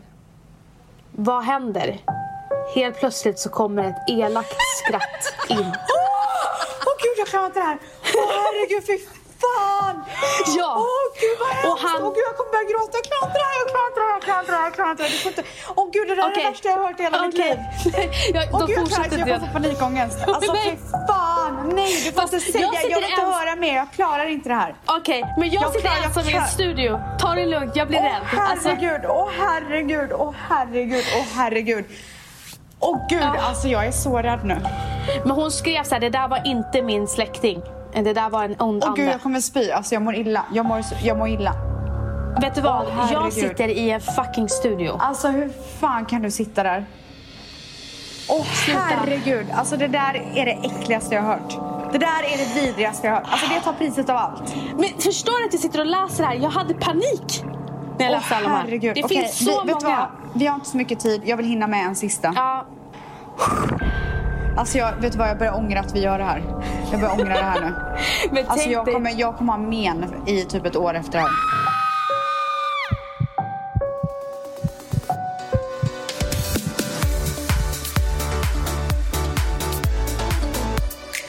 Vad 1.11 1.43
händer? 1.43 1.97
Helt 2.75 2.99
plötsligt 2.99 3.39
så 3.39 3.49
kommer 3.49 3.83
ett 3.83 4.09
elakt 4.09 4.55
skratt 4.85 5.33
in. 5.49 5.57
Åh 6.85 6.95
gud, 7.01 7.13
jag 7.17 7.27
klarar 7.27 7.45
inte 7.45 7.59
det 7.59 7.65
här. 7.65 7.77
Åh 8.15 8.31
herregud, 8.31 8.85
fy 8.87 9.20
fan! 9.41 9.95
Ja. 10.59 10.71
Åh 10.77 11.05
gud 11.21 11.35
vad 11.41 11.49
hemskt! 11.55 11.67
Och 11.71 11.79
han- 11.87 12.01
Åh 12.05 12.11
gud, 12.15 12.23
jag 12.29 12.35
kommer 12.37 12.51
börja 12.55 12.67
gråta. 12.71 12.95
Jag 13.15 13.27
här, 13.35 13.53
jag 13.61 13.67
här, 14.07 14.13
jag 14.15 14.21
klarar 14.27 14.39
inte 14.41 14.51
det 14.51 14.57
här, 14.57 14.65
jag 14.77 14.85
här. 15.03 15.09
Du 15.13 15.17
får 15.23 15.31
inte... 15.33 15.43
Åh 15.79 15.85
gud, 15.95 16.05
det 16.09 16.15
där 16.15 16.23
är 16.23 16.31
Okej. 16.31 16.43
det 16.43 16.49
värsta 16.49 16.67
jag 16.69 16.77
har 16.77 16.83
hört 16.87 16.99
i 16.99 17.03
hela 17.07 17.17
mitt 17.25 17.35
Okej. 17.35 17.49
liv. 17.49 17.57
Ja, 18.35 18.41
Åh 18.53 18.59
då 18.59 18.65
gud, 18.65 18.77
jag 18.77 19.19
jag 19.19 19.27
det. 19.27 19.39
får 19.45 19.53
panikångest. 19.57 20.17
Alltså 20.35 20.53
fy 20.63 20.71
fan! 21.09 21.53
Nej, 21.79 21.93
du 22.05 22.11
får 22.11 22.21
Fast 22.21 22.33
inte 22.33 22.45
jag 22.45 22.53
säga. 22.53 22.81
sitter 22.81 22.91
Jag 22.95 22.99
vill 23.01 23.09
inte 23.09 23.21
ens- 23.21 23.35
höra 23.41 23.55
mer. 23.65 23.75
Jag 23.75 23.87
klarar 23.99 24.25
inte 24.35 24.49
det 24.49 24.55
här. 24.63 24.71
Okej, 24.99 25.19
men 25.39 25.49
jag, 25.49 25.63
Jag 25.63 25.73
sitter 25.73 25.89
jag 25.95 26.03
ensam 26.05 26.27
i 26.29 26.33
en 26.33 26.47
studio. 26.47 26.99
Ta 27.19 27.29
det 27.35 27.45
lugnt, 27.45 27.75
jag 27.75 27.87
blir 27.87 27.99
Åh 27.99 28.03
rädd. 28.05 28.39
Alltså, 28.49 28.69
herregud, 28.69 29.01
åh 29.09 29.29
herregud, 29.39 30.11
åh 30.13 30.33
herregud, 30.49 31.05
åh 31.17 31.25
herregud. 31.35 31.85
Åh 32.79 32.97
gud, 33.09 33.23
alltså 33.23 33.67
jag 33.67 33.85
är 33.85 33.91
så 33.91 34.17
rädd 34.17 34.39
nu. 34.45 34.57
men 35.23 35.31
hon 35.31 35.51
skrev 35.51 35.83
så 35.83 35.93
här, 35.95 35.99
det 36.01 36.09
där 36.09 36.27
var 36.27 36.41
inte 36.45 36.81
min 36.81 37.07
släkting. 37.07 37.61
Det 37.93 38.13
där 38.13 38.29
var 38.29 38.43
en 38.43 38.55
ond 38.59 38.83
Åh 38.83 38.93
gud, 38.95 38.99
ande. 38.99 39.11
jag 39.11 39.21
kommer 39.21 39.39
spy. 39.41 39.71
Alltså 39.71 39.95
jag 39.95 40.01
mår 40.01 40.15
illa. 40.15 40.45
Jag 40.53 40.65
mår, 40.65 40.81
jag 41.03 41.17
mår 41.17 41.27
illa. 41.27 41.53
Vet 42.41 42.55
du 42.55 42.61
vad? 42.61 42.85
Åh, 42.87 43.09
jag 43.11 43.33
sitter 43.33 43.67
i 43.67 43.89
en 43.89 44.01
fucking 44.01 44.49
studio. 44.49 44.97
Alltså 44.99 45.27
hur 45.27 45.51
fan 45.79 46.05
kan 46.05 46.21
du 46.21 46.31
sitta 46.31 46.63
där? 46.63 46.85
Åh 48.29 48.45
herregud, 48.67 49.45
alltså 49.55 49.77
det 49.77 49.87
där 49.87 50.23
är 50.35 50.45
det 50.45 50.51
äckligaste 50.51 51.15
jag 51.15 51.21
har 51.21 51.33
hört. 51.33 51.57
Det 51.91 51.97
där 51.97 52.07
är 52.33 52.37
det 52.37 52.61
vidrigaste 52.61 53.07
jag 53.07 53.13
har 53.13 53.21
hört. 53.21 53.29
Alltså 53.31 53.47
det 53.53 53.59
tar 53.61 53.73
priset 53.73 54.09
av 54.09 54.17
allt. 54.17 54.55
Men 54.77 54.89
förstår 54.99 55.39
du 55.39 55.45
att 55.45 55.53
jag 55.53 55.61
sitter 55.61 55.79
och 55.79 55.85
läser 55.85 56.23
här? 56.23 56.35
Jag 56.35 56.49
hade 56.49 56.73
panik 56.73 57.43
när 57.99 58.05
jag 58.05 58.11
läste 58.11 58.35
alla 58.35 58.47
de 58.47 58.53
här. 58.55 58.61
herregud. 58.63 58.95
Det 58.95 59.03
Okej, 59.03 59.17
finns 59.21 59.45
så 59.45 59.63
vi, 59.65 59.73
många. 59.73 60.07
Vi 60.33 60.45
har 60.47 60.55
inte 60.55 60.67
så 60.69 60.77
mycket 60.77 60.99
tid. 60.99 61.21
Jag 61.25 61.37
vill 61.37 61.45
hinna 61.45 61.67
med 61.67 61.85
en 61.85 61.95
sista. 61.95 62.33
Ja, 62.35 62.65
Alltså 64.57 64.77
jag, 64.77 64.91
vet 65.01 65.11
du 65.11 65.17
vad? 65.17 65.29
Jag 65.29 65.37
börjar 65.37 65.55
ångra 65.55 65.79
att 65.79 65.95
vi 65.95 65.99
gör 66.01 66.17
det 66.17 66.23
här. 66.23 66.43
Jag 66.91 66.99
börjar 67.01 67.13
ångra 67.13 67.33
det 67.33 67.43
här 67.43 67.61
nu. 67.61 67.73
men 68.31 68.45
Alltså 68.47 68.69
jag 68.69 68.85
dig- 68.85 68.93
kommer, 68.93 69.13
jag 69.17 69.37
kommer 69.37 69.53
ha 69.53 69.59
men 69.59 70.27
i 70.27 70.45
typ 70.45 70.65
ett 70.65 70.75
år 70.75 70.93
efter 70.93 71.11
det 71.11 71.19
här. 71.19 71.29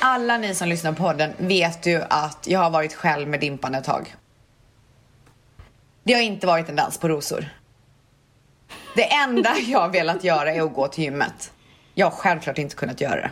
Alla 0.00 0.38
ni 0.38 0.54
som 0.54 0.68
lyssnar 0.68 0.92
på 0.92 1.02
podden 1.02 1.32
vet 1.38 1.86
ju 1.86 2.02
att 2.10 2.46
jag 2.46 2.60
har 2.60 2.70
varit 2.70 2.94
själv 2.94 3.28
med 3.28 3.40
Dimpan 3.40 3.74
ett 3.74 3.84
tag. 3.84 4.14
Det 6.04 6.12
har 6.14 6.20
inte 6.20 6.46
varit 6.46 6.68
en 6.68 6.76
dans 6.76 6.98
på 6.98 7.08
rosor. 7.08 7.44
Det 8.96 9.12
enda 9.12 9.54
jag 9.66 9.80
har 9.80 9.88
velat 9.88 10.24
göra 10.24 10.52
är 10.52 10.62
att 10.62 10.74
gå 10.74 10.88
till 10.88 11.04
gymmet. 11.04 11.52
Jag 11.94 12.06
har 12.06 12.16
självklart 12.16 12.58
inte 12.58 12.76
kunnat 12.76 13.00
göra 13.00 13.16
det. 13.16 13.30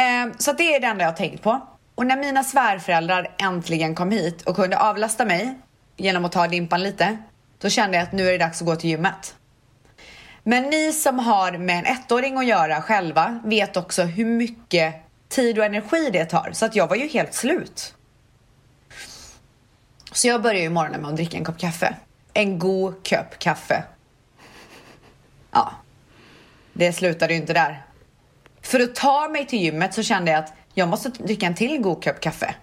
Eh, 0.00 0.32
så 0.38 0.52
det 0.52 0.74
är 0.74 0.80
det 0.80 0.86
enda 0.86 1.04
jag 1.04 1.10
har 1.10 1.16
tänkt 1.16 1.42
på. 1.42 1.66
Och 1.94 2.06
när 2.06 2.16
mina 2.16 2.44
svärföräldrar 2.44 3.34
äntligen 3.38 3.94
kom 3.94 4.10
hit 4.10 4.42
och 4.42 4.56
kunde 4.56 4.78
avlasta 4.78 5.24
mig 5.24 5.58
genom 5.96 6.24
att 6.24 6.32
ta 6.32 6.48
Dimpan 6.48 6.82
lite, 6.82 7.16
då 7.58 7.68
kände 7.68 7.96
jag 7.96 8.04
att 8.04 8.12
nu 8.12 8.28
är 8.28 8.32
det 8.32 8.38
dags 8.38 8.60
att 8.60 8.66
gå 8.66 8.76
till 8.76 8.90
gymmet. 8.90 9.36
Men 10.42 10.62
ni 10.62 10.92
som 10.92 11.18
har 11.18 11.52
med 11.52 11.78
en 11.78 11.86
ettåring 11.86 12.38
att 12.38 12.46
göra 12.46 12.82
själva 12.82 13.40
vet 13.44 13.76
också 13.76 14.02
hur 14.02 14.24
mycket 14.24 14.94
tid 15.28 15.58
och 15.58 15.64
energi 15.64 16.10
det 16.12 16.24
tar. 16.24 16.50
Så 16.52 16.64
att 16.66 16.76
jag 16.76 16.88
var 16.88 16.96
ju 16.96 17.08
helt 17.08 17.34
slut. 17.34 17.94
Så 20.12 20.28
jag 20.28 20.42
började 20.42 20.60
ju 20.60 20.70
morgonen 20.70 21.00
med 21.00 21.10
att 21.10 21.16
dricka 21.16 21.36
en 21.36 21.44
kopp 21.44 21.58
kaffe. 21.58 21.96
En 22.34 22.58
god 22.58 23.08
kopp 23.08 23.38
kaffe. 23.38 23.84
Ja. 25.50 25.72
Det 26.72 26.92
slutade 26.92 27.32
ju 27.34 27.40
inte 27.40 27.52
där. 27.52 27.82
För 28.62 28.80
att 28.80 28.94
ta 28.94 29.28
mig 29.28 29.46
till 29.46 29.58
gymmet 29.60 29.94
så 29.94 30.02
kände 30.02 30.30
jag 30.30 30.38
att 30.44 30.52
jag 30.74 30.88
måste 30.88 31.08
dricka 31.08 31.46
en 31.46 31.54
till 31.54 31.80
god 31.82 32.04
kopp 32.04 32.20
kaffe. 32.20 32.54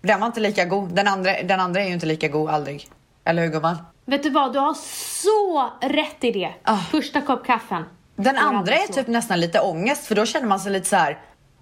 Den 0.00 0.20
var 0.20 0.26
inte 0.26 0.40
lika 0.40 0.64
god. 0.64 0.94
Den 0.94 1.08
andra, 1.08 1.42
den 1.42 1.60
andra 1.60 1.80
är 1.80 1.86
ju 1.86 1.92
inte 1.92 2.06
lika 2.06 2.28
god 2.28 2.50
aldrig. 2.50 2.88
Eller 3.24 3.42
hur 3.42 3.50
gumman? 3.50 3.76
Vet 4.04 4.22
du 4.22 4.30
vad, 4.30 4.52
du 4.52 4.58
har 4.58 4.74
så 5.22 5.72
rätt 5.80 6.24
i 6.24 6.30
det. 6.32 6.54
Ah. 6.62 6.76
Första 6.76 7.20
kopp 7.20 7.46
kaffen. 7.46 7.84
Den 8.16 8.36
andra 8.36 8.74
är 8.74 8.92
typ 8.92 9.06
nästan 9.06 9.40
lite 9.40 9.60
ångest 9.60 10.06
för 10.06 10.14
då 10.14 10.26
känner 10.26 10.46
man 10.46 10.60
sig 10.60 10.72
lite 10.72 10.88
så 10.88 10.96
här 10.96 11.18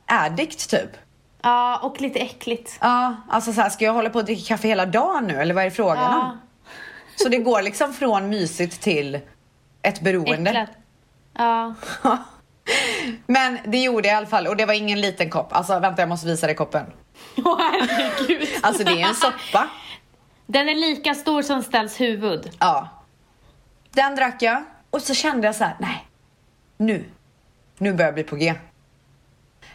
addict 0.06 0.70
typ. 0.70 0.90
Ja, 1.42 1.78
och 1.82 2.00
lite 2.00 2.18
äckligt. 2.18 2.78
Ja, 2.80 3.16
alltså 3.28 3.52
så 3.52 3.60
här, 3.60 3.70
ska 3.70 3.84
jag 3.84 3.92
hålla 3.92 4.10
på 4.10 4.18
och 4.18 4.24
dricka 4.24 4.42
kaffe 4.48 4.68
hela 4.68 4.86
dagen 4.86 5.24
nu 5.24 5.40
eller 5.40 5.54
vad 5.54 5.64
är 5.64 5.70
frågan 5.70 5.98
Ja. 6.12 6.18
om? 6.30 6.38
Så 7.16 7.28
det 7.28 7.38
går 7.38 7.62
liksom 7.62 7.92
från 7.92 8.28
mysigt 8.28 8.80
till 8.80 9.20
ett 9.84 10.00
beroende. 10.00 10.50
Äcklat. 10.50 10.70
Ja. 11.34 11.74
Men 13.26 13.58
det 13.64 13.82
gjorde 13.82 14.08
jag 14.08 14.14
i 14.14 14.16
alla 14.16 14.26
fall 14.26 14.46
och 14.46 14.56
det 14.56 14.66
var 14.66 14.74
ingen 14.74 15.00
liten 15.00 15.30
kopp. 15.30 15.52
Alltså 15.52 15.78
vänta 15.78 16.02
jag 16.02 16.08
måste 16.08 16.26
visa 16.26 16.46
dig 16.46 16.56
koppen. 16.56 16.86
Åh 17.36 17.60
herregud. 17.60 18.48
Alltså 18.62 18.84
det 18.84 18.90
är 18.90 19.08
en 19.08 19.14
soppa. 19.14 19.68
Den 20.46 20.68
är 20.68 20.74
lika 20.74 21.14
stor 21.14 21.42
som 21.42 21.62
Stells 21.62 22.00
huvud. 22.00 22.50
Ja. 22.58 22.88
Den 23.90 24.16
drack 24.16 24.42
jag 24.42 24.62
och 24.90 25.02
så 25.02 25.14
kände 25.14 25.46
jag 25.46 25.54
så 25.54 25.64
här, 25.64 25.76
nej. 25.78 26.06
Nu. 26.76 27.04
Nu 27.78 27.92
börjar 27.92 28.08
jag 28.08 28.14
bli 28.14 28.24
på 28.24 28.36
G. 28.36 28.54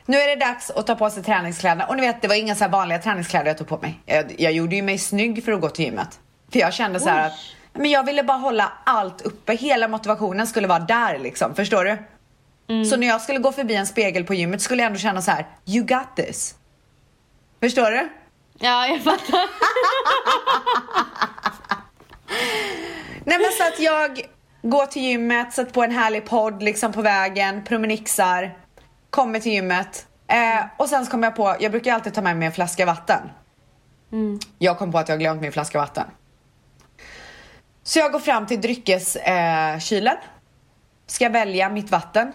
Nu 0.06 0.18
är 0.18 0.28
det 0.28 0.46
dags 0.46 0.70
att 0.72 0.88
ta 0.88 0.96
på 0.96 1.10
sig 1.10 1.24
träningskläderna. 1.24 1.86
Och 1.86 1.96
ni 1.96 2.02
vet, 2.02 2.22
det 2.22 2.28
var 2.28 2.36
inga 2.36 2.56
så 2.56 2.64
här 2.64 2.72
vanliga 2.72 3.00
träningskläder 3.00 3.48
jag 3.48 3.58
tog 3.58 3.68
på 3.68 3.78
mig. 3.78 4.00
Jag, 4.06 4.42
jag 4.42 4.52
gjorde 4.52 4.76
ju 4.76 4.82
mig 4.82 4.98
snygg 4.98 5.46
för 5.46 5.52
att 5.52 5.62
gå 5.62 5.70
till 5.70 5.86
gymmet. 5.86 6.20
För 6.52 6.60
jag 6.60 6.74
kände 6.74 7.00
så 7.00 7.10
här 7.10 7.28
att 7.28 7.34
men 7.80 7.92
jag 7.92 8.04
ville 8.04 8.24
bara 8.24 8.38
hålla 8.38 8.72
allt 8.84 9.22
uppe. 9.22 9.54
Hela 9.54 9.88
motivationen 9.88 10.48
skulle 10.48 10.68
vara 10.68 10.80
där 10.80 11.20
liksom. 11.20 11.56
Förstår 11.56 11.84
du? 11.86 11.98
Så 12.86 12.98
när 12.98 13.08
jag 13.08 13.22
skulle 13.22 13.40
gå 13.40 13.52
förbi 13.52 13.76
en 13.76 13.88
spegel 13.88 14.24
på 14.24 14.34
gymmet 14.34 14.62
skulle 14.62 14.82
jag 14.82 14.88
ändå 14.88 15.00
känna 15.00 15.22
så 15.22 15.32
här, 15.32 15.48
you 15.66 15.86
got 15.86 16.16
this. 16.16 16.56
Förstår 17.60 17.92
du? 17.92 18.10
Ja, 18.60 18.88
jag 18.88 19.04
fattar. 19.04 19.50
Nej 23.26 23.40
men 23.40 23.52
så 23.58 23.68
att 23.68 23.80
jag 23.80 24.22
går 24.62 24.86
till 24.86 25.02
gymmet, 25.02 25.54
sätter 25.54 25.72
på 25.72 25.84
en 25.84 25.92
härlig 25.92 26.26
podd 26.26 26.64
liksom 26.64 26.92
på 26.94 27.02
vägen, 27.02 27.64
promenixar, 27.64 28.58
kommer 29.10 29.40
till 29.40 29.52
gymmet. 29.52 30.08
Eh, 30.28 30.66
och 30.78 30.90
sen 30.90 31.06
så 31.06 31.12
kommer 31.12 31.28
jag 31.28 31.36
på, 31.36 31.56
jag 31.60 31.72
brukar 31.72 31.94
alltid 31.94 32.14
ta 32.14 32.22
med 32.22 32.38
mig 32.38 32.46
en 32.46 32.52
flaska 32.52 32.86
vatten. 32.86 33.30
Jag 34.58 34.78
kom 34.78 34.92
på 34.92 34.98
att 34.98 35.10
jag 35.10 35.20
glömt 35.20 35.42
min 35.42 35.52
flaska 35.52 35.80
vatten. 35.80 36.06
Så 37.90 38.00
jag 38.00 38.12
går 38.12 38.20
fram 38.20 38.48
till 38.48 38.62
dryckeskylen. 38.62 40.18
Eh. 40.18 40.24
Ska 41.08 41.30
välja 41.30 41.70
mitt 41.70 41.92
vatten. 41.92 42.32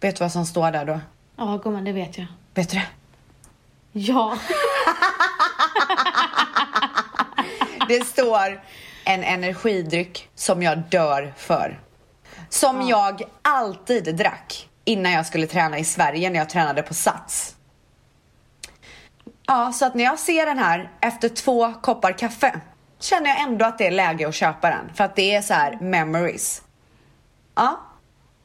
Vet 0.00 0.16
du 0.16 0.24
vad 0.24 0.32
som 0.32 0.46
står 0.46 0.70
där 0.70 0.84
då? 0.84 1.00
Ja, 1.36 1.60
gumman, 1.64 1.84
det 1.84 1.92
vet 1.92 2.18
jag. 2.18 2.26
Vet 2.54 2.70
du 2.70 2.76
det? 2.76 2.86
Ja. 3.92 4.38
Det 7.88 8.04
står 8.04 8.62
en 9.04 9.24
energidryck 9.24 10.28
som 10.34 10.62
jag 10.62 10.78
dör 10.78 11.34
för. 11.36 11.80
Som 12.48 12.88
jag 12.88 13.22
alltid 13.42 14.16
drack 14.16 14.68
innan 14.84 15.12
jag 15.12 15.26
skulle 15.26 15.46
träna 15.46 15.78
i 15.78 15.84
Sverige 15.84 16.30
när 16.30 16.38
jag 16.38 16.48
tränade 16.48 16.82
på 16.82 16.94
Sats. 16.94 17.56
Ja, 19.46 19.72
så 19.72 19.86
att 19.86 19.94
när 19.94 20.04
jag 20.04 20.18
ser 20.18 20.46
den 20.46 20.58
här 20.58 20.90
efter 21.00 21.28
två 21.28 21.72
koppar 21.72 22.18
kaffe 22.18 22.60
känner 23.04 23.30
jag 23.30 23.40
ändå 23.40 23.64
att 23.64 23.78
det 23.78 23.86
är 23.86 23.90
läge 23.90 24.28
att 24.28 24.34
köpa 24.34 24.70
den. 24.70 24.90
För 24.94 25.04
att 25.04 25.16
det 25.16 25.34
är 25.34 25.42
så 25.42 25.54
här 25.54 25.78
memories. 25.80 26.62
Ja, 27.54 27.80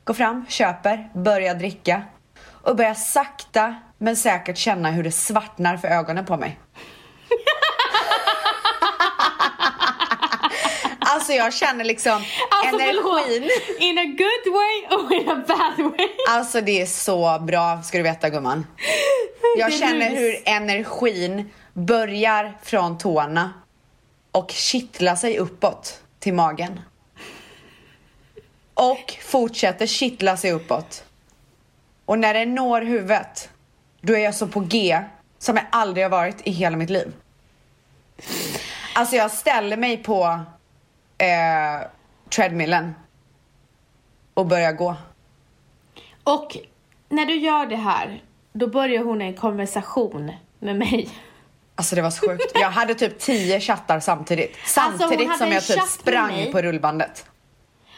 går 0.04 0.14
fram, 0.14 0.46
köper, 0.50 1.10
börjar 1.14 1.56
dricka 1.56 2.02
och 2.64 2.76
börjar 2.76 2.94
sakta 2.94 3.76
men 3.98 4.16
säkert 4.16 4.58
känna 4.58 4.92
hur 4.92 5.04
det 5.04 5.12
svartnar 5.12 5.78
för 5.78 5.88
ögonen 5.88 6.26
på 6.26 6.38
mig. 6.38 6.60
Alltså 11.12 11.34
jag 11.34 11.54
känner 11.54 11.84
liksom 11.86 12.12
Alltså 12.12 12.80
energin. 12.80 13.02
förlåt. 13.04 13.80
In 13.82 13.98
a 13.98 14.04
good 14.04 14.54
way 14.54 14.98
och 14.98 15.12
in 15.12 15.30
a 15.30 15.44
bad 15.48 15.92
way. 15.92 16.08
Alltså 16.30 16.62
det 16.62 16.82
är 16.82 16.86
så 16.86 17.40
bra 17.40 17.82
ska 17.84 17.98
du 17.98 18.04
veta 18.04 18.30
gumman. 18.30 18.68
Jag 19.58 19.74
känner 19.74 20.10
hur 20.16 20.36
energin 20.46 21.50
börjar 21.74 22.58
från 22.64 22.98
tårna 22.98 23.54
och 24.32 24.52
kittlar 24.52 25.16
sig 25.16 25.38
uppåt 25.38 26.02
till 26.20 26.34
magen. 26.34 26.80
Och 28.74 29.14
fortsätter 29.22 29.86
kittla 29.86 30.38
sig 30.38 30.52
uppåt. 30.52 31.04
Och 32.06 32.20
när 32.20 32.34
det 32.34 32.46
når 32.46 32.82
huvudet, 32.82 33.50
då 34.02 34.14
är 34.14 34.20
jag 34.20 34.36
så 34.36 34.48
på 34.48 34.60
G 34.60 35.02
som 35.38 35.56
jag 35.56 35.66
aldrig 35.70 36.06
har 36.06 36.10
varit 36.10 36.48
i 36.48 36.52
hela 36.52 36.78
mitt 36.78 36.90
liv. 36.90 37.14
Alltså 38.96 39.16
jag 39.16 39.32
ställer 39.32 39.78
mig 39.78 39.98
på 39.98 40.40
eh, 41.18 41.88
treadmillen 42.30 42.94
och 44.34 44.46
börjar 44.46 44.72
gå. 44.72 44.96
Och 46.24 46.58
när 47.10 47.26
du 47.26 47.36
gör 47.36 47.66
det 47.66 47.76
här, 47.76 48.24
då 48.54 48.68
börjar 48.68 49.04
hon 49.04 49.22
en 49.22 49.34
konversation 49.34 50.32
med 50.60 50.76
mig. 50.76 51.10
Alltså 51.80 51.96
det 51.96 52.02
var 52.02 52.10
så 52.12 52.28
sjukt. 52.28 52.52
Jag 52.54 52.70
hade 52.72 52.96
typ 52.96 53.20
tio 53.20 53.60
chattar 53.60 54.00
samtidigt. 54.00 54.56
Alltså, 54.78 54.98
Samtidigt 55.00 55.28
hade 55.28 55.38
som 55.38 55.52
jag 55.52 55.64
typ 55.66 55.84
sprang 55.84 56.52
på 56.52 56.62
rullbandet. 56.62 57.26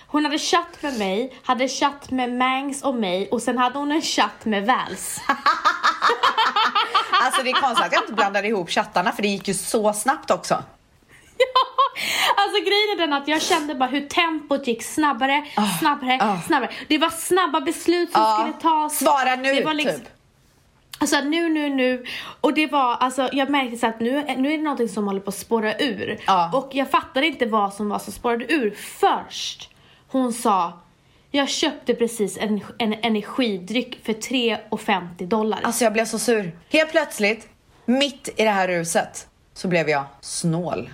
Hon 0.07 0.25
hade 0.25 0.39
chatt 0.39 0.81
med 0.81 0.97
mig, 0.99 1.33
hade 1.43 1.67
chatt 1.67 2.11
med 2.11 2.33
Mangs 2.33 2.83
och 2.83 2.95
mig 2.95 3.29
och 3.31 3.41
sen 3.41 3.57
hade 3.57 3.79
hon 3.79 3.91
en 3.91 4.01
chatt 4.01 4.45
med 4.45 4.65
Vals. 4.65 5.19
Alltså 7.23 7.43
det 7.43 7.49
är 7.49 7.61
konstigt 7.61 7.85
att 7.85 7.93
jag 7.93 8.03
inte 8.03 8.13
blandade 8.13 8.47
ihop 8.47 8.69
chattarna 8.69 9.11
för 9.11 9.21
det 9.21 9.27
gick 9.27 9.47
ju 9.47 9.53
så 9.53 9.93
snabbt 9.93 10.31
också. 10.31 10.53
Alltså 12.37 12.57
grejen 12.59 12.89
är 12.93 12.97
den 12.97 13.13
att 13.13 13.27
jag 13.27 13.41
kände 13.41 13.75
bara 13.75 13.89
hur 13.89 14.07
tempot 14.07 14.67
gick 14.67 14.83
snabbare, 14.83 15.45
snabbare, 15.79 16.39
snabbare. 16.47 16.71
Det 16.87 16.97
var 16.97 17.09
snabba 17.09 17.61
beslut 17.61 18.11
som 18.11 18.21
Ja. 18.21 18.37
skulle 18.39 18.61
tas. 18.73 18.99
Svara 18.99 19.35
nu 19.35 19.53
liksom, 19.73 19.99
typ. 19.99 20.09
Alltså 21.01 21.21
nu, 21.21 21.49
nu, 21.49 21.69
nu. 21.69 22.05
Och 22.41 22.53
det 22.53 22.67
var, 22.67 22.95
alltså 22.95 23.29
jag 23.31 23.49
märkte 23.49 23.77
så 23.77 23.87
att 23.87 23.99
nu, 23.99 24.23
nu 24.37 24.53
är 24.53 24.57
det 24.57 24.63
någonting 24.63 24.89
som 24.89 25.07
håller 25.07 25.19
på 25.19 25.29
att 25.29 25.35
spåra 25.35 25.77
ur. 25.77 26.19
Ja. 26.27 26.49
Och 26.53 26.69
jag 26.75 26.91
fattade 26.91 27.27
inte 27.27 27.45
vad 27.45 27.73
som 27.73 27.89
var 27.89 27.99
som 27.99 28.13
spårade 28.13 28.53
ur 28.53 28.71
först. 28.99 29.69
Hon 30.07 30.33
sa, 30.33 30.73
jag 31.31 31.49
köpte 31.49 31.93
precis 31.95 32.37
en, 32.37 32.61
en 32.77 32.93
energidryck 32.93 33.99
för 34.05 34.13
3,50 34.13 35.25
dollar. 35.27 35.59
Alltså 35.63 35.83
jag 35.83 35.93
blev 35.93 36.05
så 36.05 36.19
sur. 36.19 36.51
Helt 36.69 36.91
plötsligt, 36.91 37.47
mitt 37.85 38.29
i 38.35 38.43
det 38.43 38.49
här 38.49 38.67
ruset, 38.67 39.27
så 39.53 39.67
blev 39.67 39.89
jag 39.89 40.03
snål. 40.21 40.89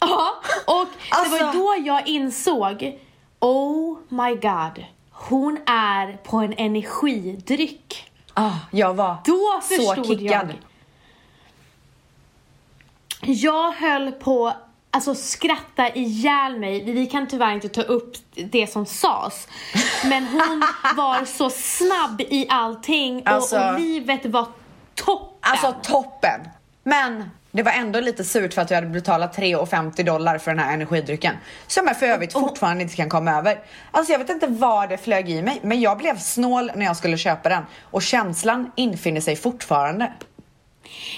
Ja, 0.00 0.34
och 0.66 0.86
det 1.24 1.30
var 1.30 1.38
Alltså- 1.46 1.58
då 1.58 1.74
jag 1.86 2.06
insåg, 2.08 2.98
oh 3.38 3.98
my 4.08 4.34
god, 4.34 4.84
hon 5.10 5.58
är 5.66 6.16
på 6.24 6.36
en 6.36 6.52
energidryck. 6.56 8.09
Ah, 8.34 8.52
jag 8.70 8.94
var 8.94 9.16
Då 9.24 9.60
så 9.62 10.04
kickad. 10.04 10.20
jag. 10.22 10.54
Jag 13.20 13.72
höll 13.72 14.12
på 14.12 14.52
alltså 14.90 15.14
skratta 15.14 15.94
ihjäl 15.94 16.58
mig. 16.58 16.92
Vi 16.92 17.06
kan 17.06 17.26
tyvärr 17.28 17.52
inte 17.54 17.68
ta 17.68 17.82
upp 17.82 18.16
det 18.34 18.66
som 18.72 18.86
sades. 18.86 19.48
Men 20.04 20.26
hon 20.26 20.64
var 20.96 21.24
så 21.24 21.50
snabb 21.50 22.20
i 22.20 22.46
allting 22.48 23.20
och, 23.22 23.28
Alltså- 23.28 23.58
och 23.60 23.80
livet 23.80 24.26
var 24.26 24.46
toppen. 24.94 25.38
Alltså 25.40 25.74
toppen! 25.82 26.40
Men 26.82 27.30
det 27.52 27.62
var 27.62 27.72
ändå 27.72 28.00
lite 28.00 28.24
surt 28.24 28.54
för 28.54 28.62
att 28.62 28.70
jag 28.70 28.76
hade 28.76 28.86
betalat 28.86 29.36
3,50 29.36 30.04
dollar 30.04 30.38
för 30.38 30.50
den 30.50 30.58
här 30.60 30.74
energidrycken. 30.74 31.34
Som 31.66 31.86
jag 31.86 31.98
för 31.98 32.06
övrigt 32.06 32.32
fortfarande 32.32 32.82
inte 32.82 32.96
kan 32.96 33.08
komma 33.08 33.32
över. 33.32 33.58
Alltså 33.90 34.12
jag 34.12 34.18
vet 34.18 34.30
inte 34.30 34.46
vad 34.46 34.88
det 34.88 34.98
flög 34.98 35.30
i 35.30 35.42
mig, 35.42 35.60
men 35.62 35.80
jag 35.80 35.98
blev 35.98 36.18
snål 36.18 36.70
när 36.74 36.86
jag 36.86 36.96
skulle 36.96 37.18
köpa 37.18 37.48
den. 37.48 37.62
Och 37.82 38.02
känslan 38.02 38.72
infinner 38.76 39.20
sig 39.20 39.36
fortfarande. 39.36 40.12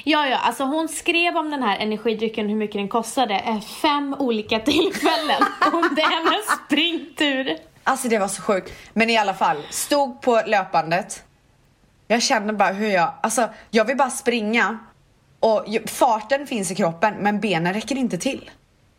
Ja, 0.05 0.27
ja, 0.27 0.38
alltså 0.38 0.64
hon 0.64 0.88
skrev 0.88 1.37
om 1.37 1.51
den 1.51 1.62
här 1.62 1.79
energidrycken, 1.79 2.49
hur 2.49 2.57
mycket 2.57 2.77
den 2.77 2.88
kostade, 2.88 3.35
eh, 3.35 3.61
fem 3.61 4.16
olika 4.18 4.59
tillfällen. 4.64 5.42
Om 5.73 5.95
det 5.97 6.03
är 6.03 6.11
hennes 6.11 6.47
springtur. 6.66 7.57
Alltså 7.85 8.09
det 8.09 8.18
var 8.18 8.29
så 8.29 8.42
sjukt. 8.42 8.73
Men 8.92 9.11
i 9.11 9.16
alla 9.16 9.35
fall, 9.35 9.57
stod 9.71 10.21
på 10.21 10.42
löpandet. 10.47 11.23
Jag 12.09 12.23
känner 12.23 12.53
bara 12.53 12.73
hur 12.73 12.88
jag, 12.88 13.12
alltså 13.21 13.49
jag 13.71 13.85
vill 13.85 13.97
bara 13.97 14.11
springa. 14.11 14.79
Och 15.42 15.64
farten 15.87 16.46
finns 16.46 16.70
i 16.70 16.74
kroppen 16.74 17.14
men 17.18 17.40
benen 17.40 17.74
räcker 17.74 17.96
inte 17.96 18.18
till. 18.18 18.50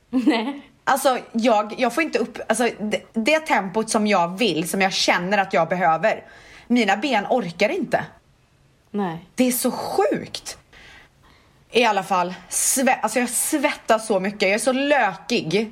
Nej. 0.10 0.62
Alltså 0.84 1.20
jag, 1.32 1.74
jag 1.78 1.94
får 1.94 2.04
inte 2.04 2.20
upp, 2.20 2.38
alltså 2.50 2.70
det, 2.80 3.02
det 3.14 3.40
tempot 3.40 3.90
som 3.90 4.08
jag 4.08 4.38
vill, 4.38 4.70
som 4.70 4.82
jag 4.82 4.94
känner 4.94 5.38
att 5.38 5.54
jag 5.54 5.70
behöver. 5.70 6.24
Mina 6.68 6.98
ben 6.98 7.26
orkar 7.30 7.70
inte. 7.70 8.06
Nej. 8.92 9.18
Det 9.36 9.44
är 9.48 9.52
så 9.52 9.72
sjukt. 9.72 10.58
I 11.72 11.86
alla 11.86 12.04
fall, 12.04 12.34
sve, 12.50 12.94
alltså 12.94 13.20
jag 13.20 13.30
svettas 13.30 14.08
så 14.08 14.20
mycket, 14.20 14.42
jag 14.42 14.52
är 14.52 14.58
så 14.60 14.72
lökig. 14.72 15.72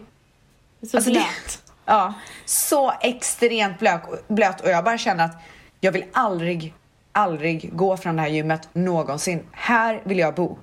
Så 0.92 0.98
Alltså 0.98 1.10
det- 1.12 1.20
blöt. 1.20 1.62
Ja, 1.86 2.14
så 2.46 2.94
extremt 3.02 3.80
blöt, 3.80 4.28
blöt 4.28 4.62
och 4.62 4.70
jag 4.70 4.84
bara 4.84 4.98
känner 4.98 5.26
att 5.26 5.36
jag 5.80 5.92
vill 5.92 6.04
aldrig, 6.14 6.74
aldrig 7.12 7.76
gå 7.76 7.98
från 7.98 8.16
det 8.16 8.22
här 8.22 8.30
gymmet 8.30 8.70
någonsin. 8.74 9.48
Här 9.52 10.02
vill 10.04 10.20
jag 10.20 10.36
bo. 10.36 10.58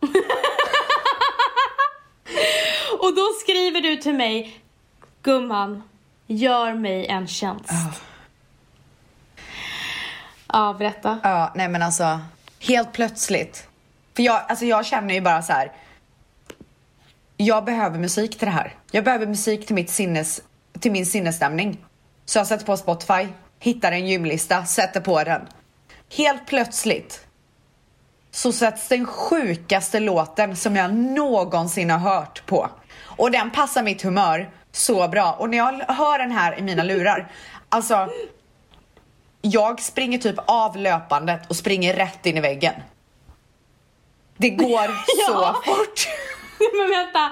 Och 2.98 3.14
då 3.16 3.28
skriver 3.42 3.80
du 3.80 3.96
till 3.96 4.14
mig, 4.14 4.60
gumman, 5.22 5.82
gör 6.26 6.74
mig 6.74 7.06
en 7.06 7.26
tjänst. 7.26 7.70
Ja, 10.52 10.76
berätta. 10.78 11.18
Ja, 11.22 11.52
nej 11.54 11.68
men 11.68 11.82
alltså 11.82 12.20
helt 12.60 12.92
plötsligt. 12.92 13.68
För 14.16 14.22
jag, 14.22 14.42
alltså 14.48 14.64
jag 14.64 14.86
känner 14.86 15.14
ju 15.14 15.20
bara 15.20 15.42
så 15.42 15.52
här. 15.52 15.72
Jag 17.36 17.64
behöver 17.64 17.98
musik 17.98 18.38
till 18.38 18.46
det 18.46 18.52
här. 18.52 18.74
Jag 18.90 19.04
behöver 19.04 19.26
musik 19.26 19.66
till 19.66 19.74
mitt 19.74 19.90
sinnes, 19.90 20.42
till 20.80 20.92
min 20.92 21.06
sinnesstämning. 21.06 21.78
Så 22.24 22.38
jag 22.38 22.46
sätter 22.46 22.66
på 22.66 22.76
Spotify, 22.76 23.28
hittar 23.58 23.92
en 23.92 24.06
gymlista, 24.06 24.64
sätter 24.64 25.00
på 25.00 25.24
den. 25.24 25.46
Helt 26.16 26.46
plötsligt 26.46 27.26
så 28.30 28.52
sätts 28.52 28.88
den 28.88 29.06
sjukaste 29.06 30.00
låten 30.00 30.56
som 30.56 30.76
jag 30.76 30.94
någonsin 30.94 31.90
har 31.90 31.98
hört 31.98 32.46
på. 32.46 32.68
Och 33.04 33.30
den 33.30 33.50
passar 33.50 33.82
mitt 33.82 34.02
humör 34.02 34.50
så 34.72 35.08
bra. 35.08 35.32
Och 35.32 35.50
när 35.50 35.58
jag 35.58 35.72
hör 35.94 36.18
den 36.18 36.30
här 36.32 36.58
i 36.58 36.62
mina 36.62 36.82
lurar, 36.82 37.30
alltså 37.68 38.08
jag 39.42 39.80
springer 39.80 40.18
typ 40.18 40.36
av 40.46 40.76
löpandet 40.76 41.50
och 41.50 41.56
springer 41.56 41.94
rätt 41.94 42.26
in 42.26 42.36
i 42.36 42.40
väggen. 42.40 42.74
Det 44.36 44.50
går 44.50 44.86
så 45.26 45.32
Ja. 45.32 45.62
fort. 45.64 46.08
Men 46.78 46.90
vänta, 46.90 47.30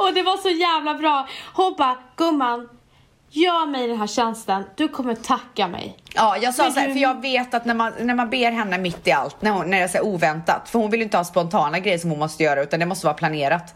och 0.00 0.14
det 0.14 0.22
var 0.22 0.36
så 0.36 0.48
jävla 0.50 0.94
bra. 0.94 1.28
Hon 1.54 1.74
bara, 1.78 1.98
gumman, 2.16 2.68
gör 3.30 3.66
mig 3.66 3.88
den 3.88 3.98
här 3.98 4.06
tjänsten, 4.06 4.64
du 4.76 4.88
kommer 4.88 5.14
tacka 5.14 5.68
mig. 5.68 5.96
Ja, 6.14 6.36
jag 6.36 6.54
sa 6.54 6.62
Men 6.62 6.72
så 6.72 6.80
här, 6.80 6.86
du- 6.86 6.92
för 6.92 7.00
jag 7.00 7.20
vet 7.22 7.54
att 7.54 7.64
när 7.64 7.74
man, 7.74 7.92
när 8.00 8.14
man 8.14 8.30
ber 8.30 8.50
henne 8.50 8.78
mitt 8.78 9.06
i 9.06 9.12
allt, 9.12 9.42
när, 9.42 9.50
hon, 9.50 9.70
när 9.70 9.78
det 9.78 9.84
är 9.84 9.88
så 9.88 9.98
här 9.98 10.04
oväntat, 10.04 10.68
för 10.68 10.78
hon 10.78 10.90
vill 10.90 11.00
ju 11.00 11.04
inte 11.04 11.16
ha 11.16 11.24
spontana 11.24 11.78
grejer 11.78 11.98
som 11.98 12.10
hon 12.10 12.18
måste 12.18 12.42
göra, 12.42 12.62
utan 12.62 12.80
det 12.80 12.86
måste 12.86 13.06
vara 13.06 13.14
planerat. 13.14 13.74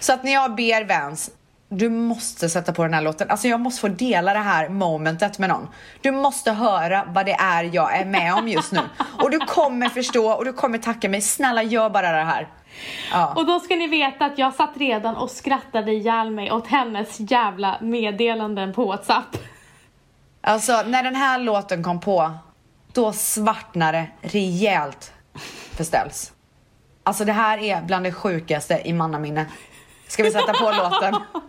Så 0.00 0.12
att 0.12 0.24
när 0.24 0.32
jag 0.32 0.54
ber 0.54 0.84
Vans, 0.84 1.30
du 1.68 1.88
måste 1.88 2.48
sätta 2.48 2.72
på 2.72 2.82
den 2.82 2.94
här 2.94 3.00
låten. 3.02 3.30
Alltså 3.30 3.48
jag 3.48 3.60
måste 3.60 3.80
få 3.80 3.88
dela 3.88 4.32
det 4.32 4.38
här 4.38 4.68
momentet 4.68 5.38
med 5.38 5.48
någon. 5.48 5.68
Du 6.00 6.10
måste 6.10 6.52
höra 6.52 7.04
vad 7.08 7.26
det 7.26 7.32
är 7.32 7.70
jag 7.72 7.96
är 7.96 8.04
med 8.04 8.34
om 8.34 8.48
just 8.48 8.72
nu. 8.72 8.80
Och 9.22 9.30
du 9.30 9.38
kommer 9.38 9.88
förstå 9.88 10.32
och 10.32 10.44
du 10.44 10.52
kommer 10.52 10.78
tacka 10.78 11.08
mig. 11.08 11.20
Snälla 11.20 11.62
gör 11.62 11.90
bara 11.90 12.12
det 12.12 12.24
här. 12.24 12.48
Ja. 13.12 13.32
Och 13.36 13.46
då 13.46 13.60
ska 13.60 13.76
ni 13.76 13.86
veta 13.86 14.24
att 14.24 14.38
jag 14.38 14.54
satt 14.54 14.70
redan 14.76 15.16
och 15.16 15.30
skrattade 15.30 15.92
ihjäl 15.92 16.30
mig 16.30 16.52
åt 16.52 16.66
hennes 16.66 17.20
jävla 17.30 17.78
meddelanden 17.80 18.72
på 18.74 18.84
WhatsApp. 18.84 19.36
Alltså 20.40 20.82
när 20.86 21.02
den 21.02 21.14
här 21.16 21.38
låten 21.38 21.82
kom 21.82 22.00
på, 22.00 22.32
då 22.92 23.12
svartnade 23.12 24.06
det 24.20 24.28
rejält 24.28 25.12
för 25.76 25.84
Ställs. 25.84 26.32
Alltså 27.04 27.24
det 27.24 27.32
här 27.32 27.58
är 27.58 27.82
bland 27.82 28.04
det 28.04 28.12
sjukaste 28.12 28.82
i 28.84 28.92
mannaminne. 28.92 29.46
Ska 30.08 30.22
vi 30.22 30.30
sätta 30.30 30.52
på 30.52 30.70
låten? 30.72 31.14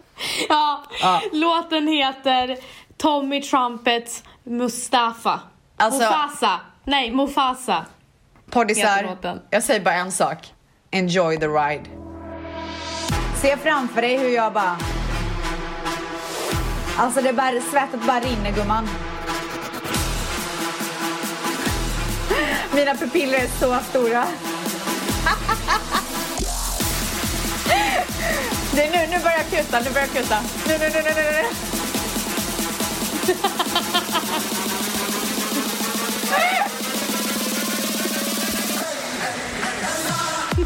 Ja, 0.50 0.84
Ja. 1.02 1.22
låten 1.32 1.88
heter 1.88 2.58
Tommy 2.98 3.42
Trumpets 3.42 4.24
Mustafa. 4.44 5.40
Alltså- 5.78 6.00
Mufasa. 6.04 6.60
Nej, 6.84 7.12
Mufasa. 7.12 7.86
Poddisar, 8.50 9.18
jag 9.50 9.64
säger 9.64 9.82
bara 9.82 9.96
en 9.96 10.12
sak. 10.12 10.53
Enjoy 10.94 11.38
the 11.38 11.50
ride. 11.50 11.90
Se 13.42 13.58
framför 13.58 14.02
dig 14.02 14.18
hur 14.18 14.30
jag 14.30 14.54
bara... 14.54 14.78
Alltså 16.98 17.22
det 17.22 17.34
bara, 17.34 17.62
svettet 17.72 18.08
bara 18.08 18.20
rinner 18.20 18.52
gumman. 18.52 18.90
Mina 22.76 22.96
pupiller 22.96 23.38
är 23.38 23.48
så 23.48 23.80
stora. 23.90 24.26
Det 28.76 28.86
är 28.86 28.92
nu, 28.92 29.18
nu 29.18 29.24
börjar 29.24 29.38
jag 29.38 29.50
kutta, 29.60 29.80
nu 29.80 29.90
börjar 29.90 30.08
jag 30.14 30.24
kutta. 30.24 30.38
Nu, 30.68 30.78
nu, 30.78 30.90
nu, 30.90 31.02
nu, 31.04 31.14
nu, 31.16 31.32
nu. 31.32 31.44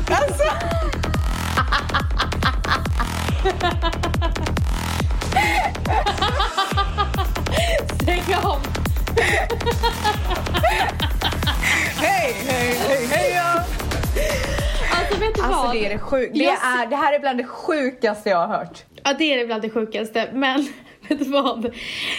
Alltså. 0.10 0.44
Stäng 8.02 8.36
av! 8.44 8.60
Hej, 12.00 12.36
hej, 12.48 12.76
hej, 12.88 13.08
hej 13.12 13.40
Alltså 14.92 15.20
vet 15.20 15.36
du 15.36 15.42
alltså, 15.42 15.64
vad? 15.64 15.76
Det, 15.76 15.86
är 15.86 15.90
det, 15.90 16.00
sjuk 16.00 16.30
det, 16.34 16.46
är, 16.46 16.90
det 16.90 16.96
här 16.96 17.14
är 17.14 17.20
bland 17.20 17.38
det 17.38 17.44
sjukaste 17.44 18.30
jag 18.30 18.48
har 18.48 18.58
hört. 18.58 18.84
Ja, 19.04 19.14
det 19.18 19.34
är 19.34 19.46
bland 19.46 19.62
det 19.62 19.70
sjukaste. 19.70 20.30
Men 20.34 20.68
vet 21.08 21.20
du 21.20 21.26
vad? 21.26 21.76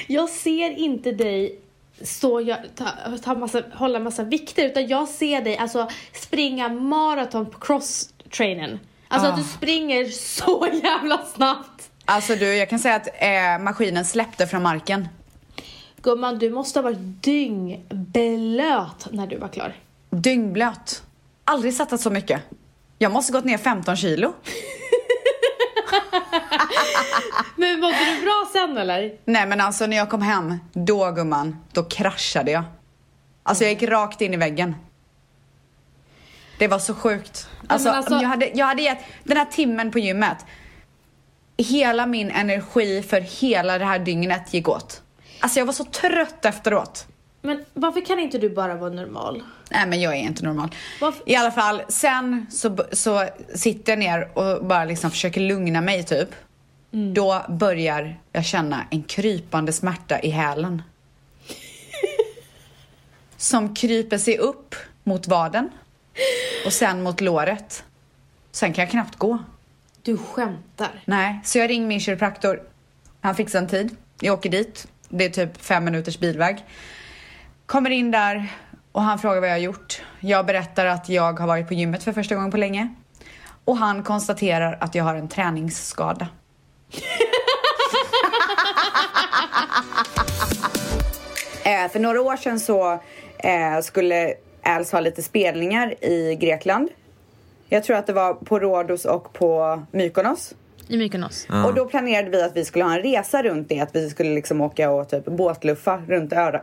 Jag 0.07 0.29
ser 0.29 0.70
inte 0.70 1.12
dig 1.12 1.61
stå 2.03 2.41
och 2.41 2.49
ta, 2.75 2.89
ta 3.23 3.35
massa, 3.35 3.63
hålla 3.75 3.99
massa 3.99 4.23
vikter 4.23 4.67
utan 4.67 4.87
jag 4.87 5.09
ser 5.09 5.43
dig 5.43 5.57
alltså 5.57 5.89
springa 6.13 6.69
maraton 6.69 7.51
på 7.51 7.59
cross-trainen. 7.59 8.79
Alltså 9.09 9.29
att 9.29 9.37
du 9.37 9.43
springer 9.43 10.05
så 10.05 10.69
jävla 10.83 11.25
snabbt. 11.35 11.91
Alltså 12.05 12.35
du, 12.35 12.55
jag 12.55 12.71
kan 12.71 12.79
säga 12.79 12.95
att 12.95 13.07
eh, 13.07 13.65
maskinen 13.65 14.05
släppte 14.05 14.47
från 14.47 14.63
marken. 14.63 15.09
Gumman, 16.03 16.39
du 16.39 16.51
måste 16.51 16.79
ha 16.79 16.83
varit 16.83 17.23
dyngblöt 17.23 19.09
när 19.11 19.27
du 19.27 19.37
var 19.37 19.49
klar. 19.49 19.77
Dyngblöt. 20.11 21.03
Aldrig 21.45 21.75
svettats 21.75 22.03
så 22.03 22.11
mycket. 22.11 22.43
Jag 22.99 23.13
måste 23.13 23.33
gått 23.33 23.45
ner 23.45 23.59
15 23.59 23.97
kilo. 23.97 24.33
Men 27.57 27.81
mådde 27.81 28.14
du 28.14 28.23
bra 28.23 28.49
sen 28.53 28.79
eller? 28.79 29.12
Nej 29.25 29.47
men 29.47 29.61
alltså 29.61 29.87
när 29.87 29.97
jag 29.97 30.11
kom 30.11 30.23
hem, 30.23 30.59
då 30.73 31.11
gumman, 31.12 31.57
då 31.73 31.85
kraschade 31.85 32.51
jag. 32.51 32.64
Alltså 33.43 33.64
jag 33.64 33.73
gick 33.73 33.83
rakt 33.83 34.21
in 34.21 34.35
i 34.35 34.37
väggen. 34.37 34.75
Det 36.59 36.69
var 36.69 36.79
så 36.79 36.95
sjukt. 36.95 37.49
Alltså, 37.67 37.88
alltså- 37.91 38.14
jag, 38.14 38.29
hade, 38.29 38.51
jag 38.55 38.67
hade 38.67 38.83
gett 38.83 39.05
den 39.25 39.37
här 39.37 39.45
timmen 39.45 39.91
på 39.91 39.99
gymmet. 39.99 40.47
Hela 41.57 42.07
min 42.07 42.31
energi 42.31 43.03
för 43.03 43.21
hela 43.21 43.79
det 43.79 43.85
här 43.85 43.99
dygnet 43.99 44.55
gick 44.55 44.69
åt. 44.69 45.03
Alltså 45.41 45.59
jag 45.59 45.67
var 45.67 45.73
så 45.73 45.85
trött 45.85 46.45
efteråt. 46.45 47.07
Men 47.49 47.65
varför 47.75 48.07
kan 48.07 48.19
inte 48.19 48.39
du 48.39 48.51
bara 48.51 48.75
vara 48.75 48.91
normal? 48.91 49.43
Nej 49.71 49.87
men 49.87 50.01
jag 50.01 50.13
är 50.17 50.19
inte 50.21 50.45
normal. 50.45 50.75
Varför- 51.01 51.23
I 51.27 51.37
alla 51.37 51.51
fall, 51.51 51.83
sen 51.89 52.47
så, 52.51 52.77
så 52.93 53.29
sitter 53.55 53.93
jag 53.93 53.99
ner 53.99 54.39
och 54.39 54.65
bara 54.65 54.85
liksom 54.85 55.11
försöker 55.11 55.41
lugna 55.41 55.81
mig 55.81 56.05
typ. 56.05 56.29
Då 56.91 57.43
börjar 57.49 58.21
jag 58.33 58.45
känna 58.45 58.87
en 58.91 59.03
krypande 59.03 59.73
smärta 59.73 60.21
i 60.21 60.31
hälen. 60.31 60.83
Som 63.37 63.75
kryper 63.75 64.19
sig 64.19 64.39
upp 64.39 64.75
mot 65.05 65.29
vaden 65.29 65.71
och 66.67 66.73
sen 66.73 67.03
mot 67.03 67.21
låret. 67.21 67.85
Sen 68.51 68.73
kan 68.73 68.83
jag 68.83 68.91
knappt 68.91 69.17
gå. 69.17 69.39
Du 70.03 70.17
skämtar. 70.17 71.03
Nej, 71.05 71.41
så 71.45 71.59
jag 71.59 71.71
ringer 71.71 71.87
min 71.87 72.01
kiropraktor. 72.01 72.63
Han 73.21 73.35
fixar 73.35 73.59
en 73.59 73.69
tid. 73.69 73.97
Jag 74.21 74.35
åker 74.35 74.51
dit. 74.51 74.87
Det 75.09 75.25
är 75.25 75.31
typ 75.31 75.63
fem 75.63 75.85
minuters 75.85 76.19
bilväg. 76.19 76.65
Kommer 77.69 77.91
in 77.91 78.11
där 78.11 78.53
och 78.93 79.03
han 79.03 79.19
frågar 79.19 79.41
vad 79.41 79.49
jag 79.49 79.55
har 79.55 79.61
gjort. 79.61 80.03
Jag 80.21 80.47
berättar 80.47 80.87
att 80.87 81.09
jag 81.09 81.41
har 81.41 81.47
varit 81.47 81.69
på 81.69 81.75
gymmet 81.75 82.03
för 82.03 82.13
första 82.13 82.35
gången 82.35 82.51
på 82.51 82.57
länge. 82.57 82.95
Och 83.65 83.77
han 83.77 84.03
konstaterar 84.03 84.79
att 84.81 84.95
jag 84.95 85.05
har 85.05 85.15
en 85.15 85.29
träningsskada. 85.29 86.29
eh, 91.65 91.89
för 91.93 91.99
några 91.99 92.21
år 92.21 92.37
sedan 92.37 92.61
så 92.61 92.93
eh, 93.39 93.81
skulle 93.83 94.35
Els 94.63 94.93
ha 94.93 95.01
lite 95.01 95.23
spelningar 95.23 96.05
i 96.05 96.37
Grekland. 96.41 96.89
Jag 97.69 97.85
tror 97.85 97.97
att 97.97 98.07
det 98.07 98.13
var 98.13 98.35
på 98.35 98.59
Rhodos 98.59 99.05
och 99.05 99.33
på 99.33 99.83
Mykonos. 99.91 100.55
I 100.89 100.97
Mykonos. 100.97 101.47
Och 101.67 101.75
då 101.75 101.85
planerade 101.85 102.31
vi 102.31 102.43
att 102.43 102.57
vi 102.57 102.65
skulle 102.65 102.85
ha 102.85 102.95
en 102.95 103.03
resa 103.03 103.43
runt 103.43 103.69
det. 103.69 103.81
Att 103.81 103.97
vi 103.97 104.11
skulle 104.11 104.35
liksom 104.35 104.61
åka 104.61 104.91
och 104.91 105.09
typ 105.09 105.25
båtluffa 105.25 106.03
runt 106.09 106.33
ö- 106.33 106.61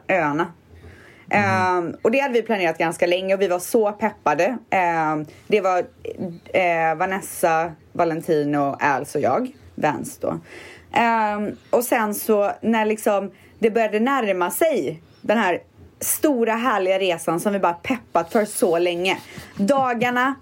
Mm. 1.30 1.78
Um, 1.78 1.98
och 2.02 2.12
det 2.12 2.20
hade 2.20 2.34
vi 2.34 2.42
planerat 2.42 2.78
ganska 2.78 3.08
länge 3.08 3.34
och 3.34 3.42
vi 3.42 3.48
var 3.48 3.60
så 3.60 3.92
peppade. 3.92 4.58
Um, 4.72 5.26
det 5.48 5.62
var 5.62 5.80
uh, 5.80 6.98
Vanessa, 6.98 7.72
Valentino, 7.92 8.78
Als 8.80 9.16
och 9.16 9.22
jag. 9.22 9.52
Vans 9.76 10.18
då. 10.18 10.30
Um, 10.30 11.58
och 11.70 11.84
sen 11.84 12.16
så 12.16 12.52
när 12.62 12.86
liksom 12.86 13.32
det 13.60 13.72
började 13.72 14.00
närma 14.00 14.52
sig 14.52 15.02
den 15.22 15.38
här 15.38 15.62
stora 16.00 16.54
härliga 16.54 17.00
resan 17.00 17.40
som 17.40 17.54
vi 17.54 17.60
bara 17.60 17.74
peppat 17.74 18.32
för 18.32 18.46
så 18.46 18.80
länge. 18.80 19.18
Dagarna 19.58 20.36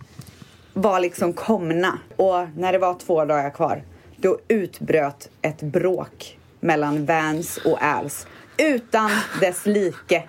var 0.74 1.00
liksom 1.00 1.34
komna. 1.34 2.00
Och 2.16 2.48
när 2.58 2.72
det 2.72 2.78
var 2.78 2.94
två 2.94 3.26
dagar 3.26 3.50
kvar, 3.50 3.84
då 4.18 4.40
utbröt 4.48 5.30
ett 5.42 5.62
bråk 5.62 6.38
mellan 6.60 7.06
Vans 7.06 7.58
och 7.58 7.84
Als. 7.84 8.28
Utan 8.58 9.12
dess 9.40 9.66
like. 9.66 10.24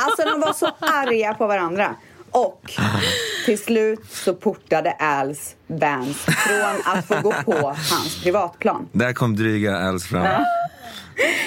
Alltså 0.00 0.24
de 0.24 0.40
var 0.40 0.52
så 0.52 0.66
arga 0.80 1.34
på 1.34 1.46
varandra. 1.46 1.94
Och 2.30 2.72
till 3.44 3.58
slut 3.58 4.00
så 4.10 4.34
portade 4.34 4.92
Als 4.92 5.54
Vans 5.66 6.16
från 6.18 6.94
att 6.94 7.06
få 7.06 7.20
gå 7.20 7.32
på 7.32 7.66
hans 7.66 8.22
privatplan. 8.22 8.88
Där 8.92 9.12
kom 9.12 9.36
dryga 9.36 9.78
Els 9.78 10.06
fram. 10.06 10.44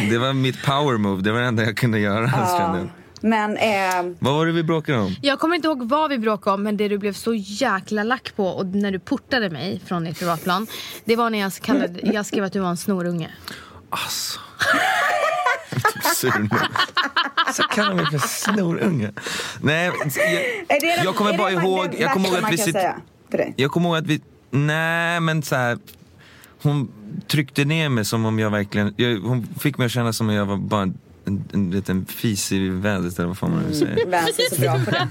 Det 0.10 0.17
var 0.17 0.34
mitt 0.34 0.63
power 0.65 0.97
move, 0.97 1.21
det 1.21 1.32
var 1.32 1.39
det 1.39 1.47
enda 1.47 1.63
jag 1.63 1.77
kunde 1.77 1.99
göra. 1.99 2.32
jag. 2.36 2.89
Men 3.21 3.58
eh, 3.58 4.15
Vad 4.19 4.34
var 4.34 4.45
det 4.45 4.51
vi 4.51 4.63
bråkade 4.63 4.97
om? 4.97 5.15
Jag 5.21 5.39
kommer 5.39 5.56
inte 5.56 5.67
ihåg 5.67 5.89
vad 5.89 6.10
vi 6.10 6.17
bråkade 6.17 6.53
om 6.53 6.63
men 6.63 6.77
det 6.77 6.88
du 6.88 6.97
blev 6.97 7.13
så 7.13 7.34
jäkla 7.34 8.03
lack 8.03 8.36
på 8.36 8.47
och 8.47 8.65
när 8.65 8.91
du 8.91 8.99
portade 8.99 9.49
mig 9.49 9.82
från 9.86 10.03
ditt 10.03 10.19
privatplan 10.19 10.67
Det 11.06 11.15
var 11.15 11.29
när 11.29 11.39
jag, 11.39 11.53
kallade, 11.53 11.99
jag 12.03 12.25
skrev 12.25 12.43
att 12.43 12.53
du 12.53 12.60
var 12.60 12.69
en 12.69 12.77
snorunge. 12.77 13.29
Alltså. 13.89 14.39
Typ 15.73 16.03
sur 16.15 16.39
nu. 16.39 16.49
Så 17.53 17.63
kallar 17.63 17.93
mig 17.93 18.05
för 18.05 18.17
snorunge. 18.17 19.12
Nej, 19.62 19.91
jag, 20.69 21.05
jag 21.05 21.15
kommer 21.15 21.38
bara 21.38 21.51
ihåg... 21.51 21.95
Jag 21.99 22.13
kommer 22.13 22.29
ihåg 22.29 22.43
att 22.43 22.67
vi? 22.67 23.53
Jag 23.55 23.71
kommer 23.71 23.89
ihåg 23.89 23.97
att 23.97 24.07
vi... 24.07 24.21
Nej, 24.49 25.19
men 25.19 25.43
så 25.43 25.55
här... 25.55 25.77
Hon 26.62 26.91
tryckte 27.27 27.65
ner 27.65 27.89
mig 27.89 28.05
som 28.05 28.25
om 28.25 28.39
jag 28.39 28.49
verkligen... 28.49 28.93
Jag, 28.97 29.19
hon 29.19 29.47
fick 29.59 29.77
mig 29.77 29.86
att 29.86 29.91
känna 29.91 30.13
som 30.13 30.29
om 30.29 30.36
jag 30.36 30.45
var 30.45 30.57
bara 30.57 30.81
en, 30.81 30.97
en, 31.25 31.43
en 31.53 31.71
liten 31.71 32.05
fis 32.05 32.51
i 32.51 32.69
vädret 32.69 33.19
eller 33.19 33.27
vad 33.27 33.38
fan 33.38 33.51
man 33.51 33.63
nu 33.69 33.73
säger. 33.75 34.05
Vans 34.05 34.39
är 34.39 34.55
så 34.55 34.62
bra 34.62 34.79
på 34.86 34.91
det. 34.91 35.07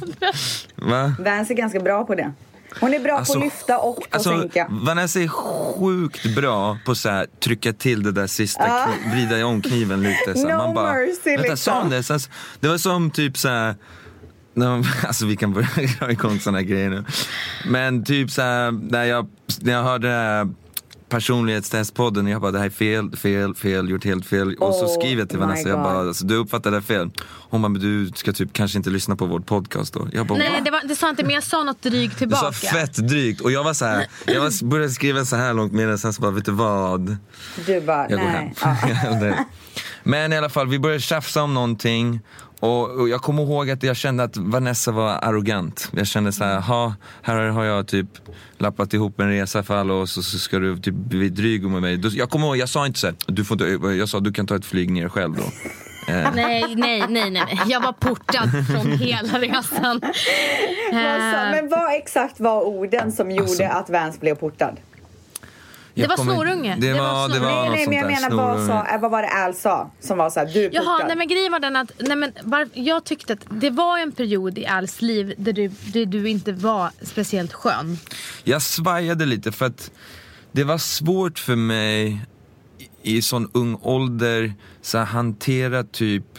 Va? 0.76 1.14
Vans 1.18 1.50
är 1.50 1.54
ganska 1.54 1.80
bra 1.80 2.04
på 2.04 2.14
det. 2.14 2.32
Hon 2.80 2.94
är 2.94 3.00
bra 3.00 3.12
Alltså, 3.18 3.32
på 3.32 3.38
att 3.38 3.44
lyfta 3.44 3.78
och 3.78 3.96
på 3.96 4.02
att 4.02 4.14
Alltså, 4.14 4.40
sänka. 4.40 4.66
Vanessa 4.70 5.20
är 5.20 5.28
sjukt 5.28 6.34
bra 6.36 6.78
på 6.84 6.94
så 6.94 7.08
här, 7.10 7.26
trycka 7.44 7.72
till 7.72 8.02
det 8.02 8.12
där 8.12 8.26
sista, 8.26 8.62
kni- 8.68 9.12
vrida 9.12 9.46
om 9.46 9.62
kniven 9.62 10.02
lite. 10.02 10.34
Så. 10.34 10.48
No 10.48 10.56
Man 10.56 10.74
bara, 10.74 10.92
mercy, 10.92 11.20
vänta, 11.24 11.42
liksom. 11.42 11.56
sa 11.56 11.80
hon 11.80 11.90
det? 11.90 12.08
Här, 12.08 12.22
det 12.60 12.68
var 12.68 12.78
som 12.78 13.10
typ 13.10 13.38
så 13.38 13.48
här, 13.48 13.74
man- 14.54 14.84
Alltså 15.06 15.26
vi 15.26 15.36
kan 15.36 15.52
börja 15.52 15.68
dra 16.00 16.10
igång 16.10 16.38
här 16.54 16.62
grejer 16.62 16.90
nu. 16.90 17.04
Men 17.66 18.04
typ 18.04 18.30
så 18.30 18.42
här, 18.42 18.70
när 18.90 19.04
jag, 19.04 19.28
när 19.60 19.72
jag 19.72 19.82
hörde 19.82 20.48
personlighetstestpodden, 21.12 22.26
jag 22.26 22.40
bara 22.40 22.50
det 22.52 22.58
här 22.58 22.66
är 22.66 22.70
fel, 22.70 23.16
fel, 23.16 23.54
fel, 23.54 23.88
gjort 23.90 24.04
helt 24.04 24.26
fel. 24.26 24.54
Och 24.54 24.74
så 24.74 24.84
Oh 24.86 24.98
skriver 25.00 25.22
jag 25.22 25.28
till 25.28 25.38
my 25.38 25.44
Vanessa, 25.46 25.68
jag 25.68 25.78
bara, 25.82 25.98
alltså, 25.98 26.26
du 26.26 26.36
uppfattade 26.36 26.76
det 26.76 26.82
fel. 26.82 27.10
Hon 27.50 27.62
bara, 27.62 27.68
men 27.68 27.80
du 27.80 28.10
ska 28.14 28.32
typ 28.32 28.52
kanske 28.52 28.78
inte 28.78 28.90
lyssna 28.90 29.16
på 29.16 29.26
vår 29.26 29.40
podcast 29.40 29.94
då. 29.94 30.08
Jag 30.12 30.26
bara, 30.26 30.38
Nej 30.38 30.60
det, 30.64 30.70
var, 30.70 30.80
det 30.88 30.96
sa 30.96 31.10
inte 31.10 31.22
men 31.22 31.34
jag 31.34 31.42
sa 31.44 31.64
något 31.64 31.82
drygt 31.82 32.12
Du 32.12 32.18
tillbaka. 32.18 32.52
sa 32.52 32.52
fett 32.52 32.94
drygt 33.08 33.40
och 33.40 33.52
jag 33.52 33.64
var 33.64 33.74
så 33.74 33.84
här, 33.84 34.06
jag 34.26 34.40
var, 34.40 34.64
började 34.64 34.90
skriva 34.92 35.24
så 35.24 35.36
här 35.36 35.54
långt 35.54 35.72
med 35.72 36.00
sen 36.00 36.12
så 36.12 36.22
bara, 36.22 36.30
vet 36.30 36.44
du 36.44 36.52
vad? 36.52 37.16
Du 37.66 37.80
bara, 37.80 38.10
Jag 38.10 38.20
går 38.20 38.26
hem. 38.26 38.50
nej. 38.64 39.00
Ja. 39.04 39.10
Det- 39.10 39.44
Men 40.02 40.32
i 40.32 40.36
alla 40.38 40.48
fall, 40.48 40.68
vi 40.68 40.78
började 40.78 41.00
tjafsa 41.00 41.42
om 41.42 41.54
någonting. 41.54 42.20
Och, 42.62 42.90
och 42.90 43.08
jag 43.08 43.20
kommer 43.22 43.42
ihåg 43.42 43.70
att 43.70 43.82
jag 43.82 43.96
kände 43.96 44.22
att 44.24 44.36
Vanessa 44.36 44.92
var 44.92 45.08
arrogant. 45.22 45.88
Jag 45.92 46.06
kände 46.06 46.32
så 46.32 46.44
här, 46.44 46.60
ha, 46.60 46.94
här 47.22 47.48
har 47.48 47.64
jag 47.64 47.86
typ 47.88 48.06
lappat 48.58 48.94
ihop 48.94 49.20
en 49.20 49.28
resa 49.28 49.62
för 49.62 49.76
alla 49.76 49.94
och 49.94 50.08
så, 50.08 50.22
så 50.22 50.38
ska 50.38 50.58
du 50.58 50.78
typ 50.78 50.94
bli 50.94 51.28
dryg 51.28 51.62
med 51.62 51.82
mig. 51.82 52.00
Jag 52.18 52.30
kommer 52.30 52.46
ihåg, 52.46 52.56
jag 52.56 52.68
sa 52.68 52.86
inte 52.86 52.98
så 52.98 53.06
här, 53.06 53.16
du 53.26 53.44
får 53.44 53.62
inte, 53.62 53.86
jag 53.88 54.08
sa 54.08 54.20
du 54.20 54.32
kan 54.32 54.46
ta 54.46 54.56
ett 54.56 54.64
flyg 54.64 54.90
ner 54.90 55.08
själv 55.08 55.34
då. 55.36 55.42
Eh, 56.08 56.30
Nej, 56.34 56.74
nej, 56.76 57.04
nej, 57.08 57.30
nej. 57.30 57.60
Jag 57.66 57.80
var 57.80 57.92
portad 57.92 58.50
från 58.72 58.92
hela 58.92 59.38
resan. 59.38 60.00
Alltså, 60.02 61.50
men 61.50 61.68
vad 61.68 61.94
exakt 61.94 62.40
var 62.40 62.62
orden 62.62 63.12
som 63.12 63.30
gjorde 63.30 63.42
Alltså- 63.50 63.64
att 63.64 63.90
Vans 63.90 64.20
blev 64.20 64.34
portad? 64.34 64.76
Jag 65.94 66.08
var 66.08 66.16
snorunge. 66.16 66.76
Det 66.80 66.86
Det 66.86 66.92
var 66.92 67.00
var, 67.00 67.28
det 67.28 67.40
var 67.40 67.46
nej, 67.46 67.56
något 67.56 67.70
nej, 67.74 67.84
sånt 67.84 67.88
men 67.88 67.98
jag 67.98 68.20
menar 68.20 68.36
vad, 68.36 68.66
sa, 68.66 68.98
vad 69.00 69.10
var 69.10 69.22
det 69.22 69.28
Al 69.28 69.54
sa 69.54 69.90
som 70.00 70.18
var 70.18 70.30
så 70.30 70.40
här, 70.40 70.46
du 70.46 70.64
är? 70.64 70.70
Jaha, 70.72 71.04
nej 71.06 71.16
men 71.16 71.28
grejen 71.28 71.52
var 71.52 71.60
den 71.60 71.76
att 71.76 71.92
nej, 71.98 72.16
men, 72.16 72.32
var, 72.42 72.68
jag 72.72 73.04
tyckte 73.04 73.32
att 73.32 73.46
det 73.50 73.70
var 73.70 73.98
en 73.98 74.12
period 74.12 74.58
i 74.58 74.66
Als 74.66 75.02
liv 75.02 75.34
där 75.38 75.52
du, 75.52 75.68
där 75.68 76.06
du 76.06 76.28
inte 76.28 76.52
var 76.52 76.90
speciellt 77.02 77.52
skön. 77.52 77.98
Jag 78.44 78.62
svajade 78.62 79.26
lite 79.26 79.52
för 79.52 79.66
att 79.66 79.90
det 80.52 80.64
var 80.64 80.78
svårt 80.78 81.38
för 81.38 81.56
mig 81.56 82.20
i, 83.02 83.16
i 83.16 83.22
sån 83.22 83.50
ung 83.54 83.78
ålder 83.82 84.54
så 84.82 84.98
här, 84.98 85.04
hantera 85.04 85.84
typ 85.84 86.38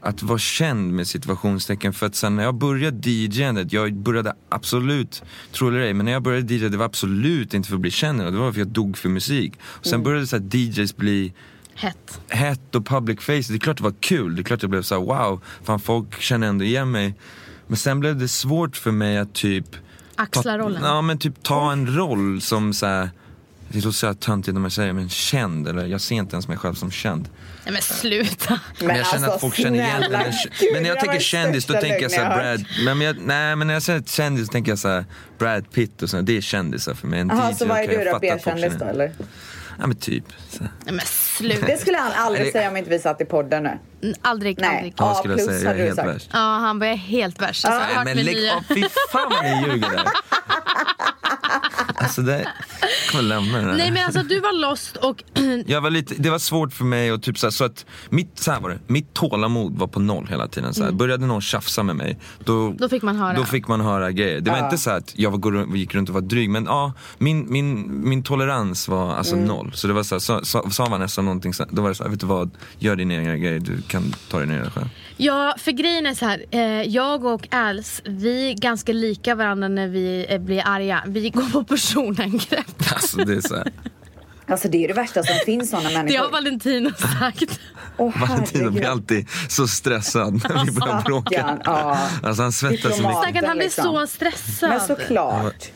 att 0.00 0.22
vara 0.22 0.38
känd 0.38 0.92
med 0.92 1.06
situationstecken 1.06 1.92
för 1.92 2.06
att 2.06 2.14
sen 2.14 2.36
när 2.36 2.42
jag 2.42 2.54
började 2.54 3.10
DJandet, 3.10 3.72
jag 3.72 3.94
började 3.94 4.34
absolut, 4.48 5.22
tro 5.52 5.68
eller 5.68 5.80
ej, 5.80 5.94
men 5.94 6.06
när 6.06 6.12
jag 6.12 6.22
började 6.22 6.54
DJ 6.54 6.68
det 6.68 6.76
var 6.76 6.84
absolut 6.84 7.54
inte 7.54 7.68
för 7.68 7.74
att 7.74 7.80
bli 7.80 7.90
känd, 7.90 8.20
det 8.20 8.30
var 8.30 8.38
för 8.38 8.48
att 8.48 8.56
jag 8.56 8.66
dog 8.66 8.98
för 8.98 9.08
musik. 9.08 9.52
Och 9.62 9.86
sen 9.86 10.02
började 10.02 10.26
så 10.26 10.36
här, 10.36 10.56
DJs 10.56 10.96
bli 10.96 11.32
Hett. 11.74 12.20
hett 12.28 12.74
och 12.74 12.86
public 12.86 13.20
face. 13.20 13.32
Det 13.32 13.54
är 13.54 13.58
klart 13.58 13.76
det 13.76 13.82
var 13.82 13.94
kul. 14.00 14.36
Det 14.36 14.42
är 14.42 14.44
klart 14.44 14.62
jag 14.62 14.70
blev 14.70 14.82
så 14.82 14.94
här: 14.94 15.02
wow, 15.02 15.40
fan 15.62 15.80
folk 15.80 16.20
känner 16.20 16.46
ändå 16.46 16.64
igen 16.64 16.90
mig. 16.90 17.14
Men 17.66 17.76
sen 17.76 18.00
blev 18.00 18.16
det 18.16 18.28
svårt 18.28 18.76
för 18.76 18.90
mig 18.90 19.18
att 19.18 19.34
typ 19.34 19.76
Axla 20.16 20.42
ta, 20.42 20.58
rollen. 20.58 20.82
Ja 20.84 21.02
men 21.02 21.18
typ 21.18 21.42
ta 21.42 21.72
en 21.72 21.96
roll 21.96 22.40
som 22.40 22.72
så 22.72 22.86
här, 22.86 23.10
det 23.68 23.84
låter 23.84 23.90
så 23.90 24.06
här 24.06 24.14
töntigt 24.14 24.54
när 24.54 24.60
man 24.60 24.70
säger 24.70 24.92
men 24.92 25.08
känd, 25.08 25.68
eller 25.68 25.86
jag 25.86 26.00
ser 26.00 26.14
inte 26.14 26.34
ens 26.34 26.48
mig 26.48 26.56
själv 26.56 26.74
som 26.74 26.90
känd. 26.90 27.28
Nej 27.64 27.72
men 27.72 27.82
sluta. 27.82 28.60
Men, 28.80 28.96
jag 28.96 29.06
känner 29.06 29.28
att 29.28 29.40
folk 29.40 29.54
känner 29.54 29.78
igen 29.78 30.02
gud, 30.02 30.72
Men 30.72 30.82
när 30.82 30.90
jag 30.90 31.00
tänker 31.00 31.18
kändis 31.18 31.66
då 31.66 31.74
tänker 31.74 32.02
jag 32.02 32.10
så 32.10 32.20
här 32.20 32.36
Brad, 32.36 32.64
men 32.84 33.00
jag, 33.00 33.16
nej 33.20 33.56
men 33.56 33.66
när 33.66 33.74
jag 33.74 33.82
säger 33.82 34.02
kändis 34.02 34.48
tänker 34.48 34.72
jag 34.72 34.78
så 34.78 34.88
här 34.88 35.04
Brad 35.38 35.70
Pitt 35.72 36.02
och 36.02 36.10
så, 36.10 36.20
det 36.20 36.36
är 36.36 36.40
kändisar 36.40 36.94
för 36.94 37.06
mig. 37.06 37.20
En 37.20 37.28
Jaha, 37.28 37.54
så 37.54 37.66
vad 37.66 37.78
är 37.78 37.88
du 37.88 37.94
jag 37.94 38.14
då? 38.14 38.18
B-kändis 38.18 38.72
då 38.78 38.84
eller? 38.84 39.12
Ja 39.80 39.86
men 39.86 39.96
typ. 39.96 40.24
Så. 40.50 40.62
Nej 40.62 40.94
men 40.94 41.06
sluta. 41.06 41.66
Det 41.66 41.78
skulle 41.78 41.98
han 41.98 42.12
aldrig 42.12 42.52
säga 42.52 42.70
om 42.70 42.76
inte 42.76 42.90
vi 42.90 42.98
satt 42.98 43.20
i 43.20 43.24
podden 43.24 43.62
nu. 43.62 44.14
Aldrig, 44.22 44.60
Nej. 44.60 44.76
aldrig. 44.76 44.94
Vad 44.96 45.10
A 45.10 45.14
skulle 45.14 45.34
jag 45.34 45.46
säga? 45.46 45.70
Jag 45.70 45.80
är 45.80 45.84
helt 45.84 45.98
värst. 45.98 46.30
Ja, 46.32 46.38
han 46.38 46.78
var 46.78 46.86
helt 46.86 47.42
värst. 47.42 47.64
Alltså, 47.64 47.80
jag 47.90 47.96
hört 47.96 48.04
men 48.04 48.16
lägg 48.16 48.50
av, 48.50 48.62
fy 48.68 48.84
fan 49.12 49.32
vad 49.32 49.44
ni 49.44 49.72
ljuger 49.72 49.90
där. 49.90 50.04
Alltså 52.00 52.22
det, 52.22 52.38
jag 52.80 53.10
kommer 53.12 53.22
lämna 53.24 53.58
det 53.58 53.64
här. 53.64 53.76
Nej 53.76 53.90
men 53.90 54.04
alltså 54.04 54.22
du 54.22 54.40
var 54.40 54.60
lost 54.60 54.96
och 54.96 55.22
Jag 55.66 55.80
var 55.80 55.90
lite, 55.90 56.14
det 56.18 56.30
var 56.30 56.38
svårt 56.38 56.72
för 56.72 56.84
mig 56.84 57.12
och 57.12 57.22
typ 57.22 57.38
så, 57.38 57.46
här, 57.46 57.50
så 57.50 57.64
att 57.64 57.86
mitt, 58.10 58.38
så 58.38 58.50
här 58.52 58.60
var 58.60 58.70
det, 58.70 58.78
mitt 58.86 59.14
tålamod 59.14 59.78
var 59.78 59.86
på 59.86 60.00
noll 60.00 60.26
hela 60.30 60.48
tiden. 60.48 60.74
Så 60.74 60.84
här. 60.84 60.92
Började 60.92 61.26
någon 61.26 61.40
tjafsa 61.40 61.82
med 61.82 61.96
mig, 61.96 62.18
då, 62.44 62.58
Mm. 62.66 62.76
Då 62.76 62.88
fick 62.88 63.02
man 63.02 63.16
höra. 63.16 63.36
då 63.36 63.44
fick 63.44 63.68
man 63.68 63.80
höra 63.80 64.10
grejer. 64.12 64.40
Det 64.40 64.50
var 64.50 64.58
Ja. 64.58 64.64
inte 64.64 64.78
så 64.78 64.90
att 64.90 65.12
jag 65.16 65.30
var, 65.30 65.76
gick 65.76 65.94
runt 65.94 66.08
och 66.08 66.14
var 66.14 66.22
dryg, 66.22 66.50
men 66.50 66.64
ja, 66.64 66.92
min, 67.18 67.52
min, 67.52 67.86
min 68.08 68.22
tolerans 68.22 68.88
var 68.88 69.14
alltså 69.14 69.34
Mm. 69.34 69.46
noll. 69.48 69.72
Så 69.74 69.86
det 69.86 69.92
var 69.92 70.02
så 70.02 70.14
här, 70.14 70.20
så, 70.20 70.40
så, 70.44 70.70
sa 70.70 70.88
man 70.88 71.00
nästan 71.00 71.24
någonting, 71.24 71.54
så, 71.54 71.62
här, 71.64 71.70
då 71.72 71.82
var 71.82 71.88
det 71.88 71.94
så 71.94 72.02
här, 72.02 72.10
vet 72.10 72.20
du 72.20 72.26
vad, 72.26 72.50
gör 72.78 72.96
dina 72.96 73.14
egna 73.14 73.36
grejer, 73.36 73.60
du 73.60 73.82
kan 73.82 74.14
ta 74.30 74.38
dig 74.38 74.46
ner 74.46 74.70
själv. 74.74 74.88
Ja, 75.20 75.54
för 75.58 75.72
grejen 75.72 76.06
är 76.06 76.14
så 76.14 76.26
här. 76.26 76.44
Eh, 76.50 76.82
jag 76.82 77.24
och 77.24 77.48
Als, 77.50 78.02
vi 78.04 78.50
är 78.50 78.54
ganska 78.54 78.92
lika 78.92 79.34
varandra 79.34 79.68
när 79.68 79.88
vi 79.88 80.26
eh, 80.28 80.38
blir 80.38 80.62
arga. 80.66 81.02
Vi 81.06 81.30
går 81.30 81.52
på 81.52 81.64
personangrepp. 81.64 82.66
Alltså 82.94 83.16
det 83.16 83.34
är 83.34 83.40
så 83.40 83.56
här. 83.56 83.72
Alltså 84.46 84.68
det 84.68 84.84
är 84.84 84.88
det 84.88 84.94
värsta 84.94 85.22
som 85.22 85.36
finns 85.46 85.70
sådana 85.70 85.88
Det 85.88 85.96
har 85.96 86.02
människor. 86.04 86.30
Valentino 86.30 86.90
sagt. 87.20 87.60
Åh 87.96 88.20
Valentino 88.20 88.70
blir 88.70 88.86
alltid 88.86 89.28
så 89.48 89.68
stressad 89.68 90.32
när 90.32 90.64
vi 90.64 90.72
börjar 90.72 91.02
bråka. 91.02 91.30
Stackarn, 91.30 91.60
ja. 91.64 91.98
Alltså 92.22 92.42
han 92.42 92.52
svettas 92.52 92.96
så 92.96 93.02
mycket. 93.02 93.16
Stackarn, 93.18 93.44
han 93.44 93.56
blir 93.56 93.66
liksom. 93.66 93.84
så 93.84 94.06
stressad. 94.06 94.70
Men 94.70 94.80
såklart. 94.80 95.70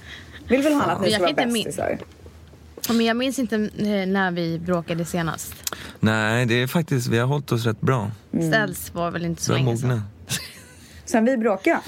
Vill 0.48 0.62
väl 0.62 0.72
han 0.72 0.90
att 0.90 1.00
ni 1.00 1.10
Jag 1.10 1.14
ska 1.14 1.34
vara 1.42 1.46
bästisar? 1.46 1.98
Men 2.88 3.06
jag 3.06 3.16
minns 3.16 3.38
inte 3.38 3.56
eh, 3.56 4.06
när 4.06 4.30
vi 4.30 4.58
bråkade 4.58 5.04
senast. 5.04 5.74
Nej, 6.04 6.46
det 6.46 6.54
är 6.62 6.66
faktiskt, 6.66 7.06
vi 7.08 7.18
har 7.18 7.26
hållit 7.26 7.52
oss 7.52 7.64
rätt 7.66 7.80
bra. 7.80 8.10
Mm. 8.32 8.48
Ställs 8.48 8.94
var 8.94 9.10
väl 9.10 9.24
inte 9.24 9.42
så 9.42 9.52
länge 9.52 9.76
sedan. 9.76 9.88
mogna. 9.88 10.02
Sen 11.04 11.24
vi 11.24 11.36
bråkade? 11.36 11.80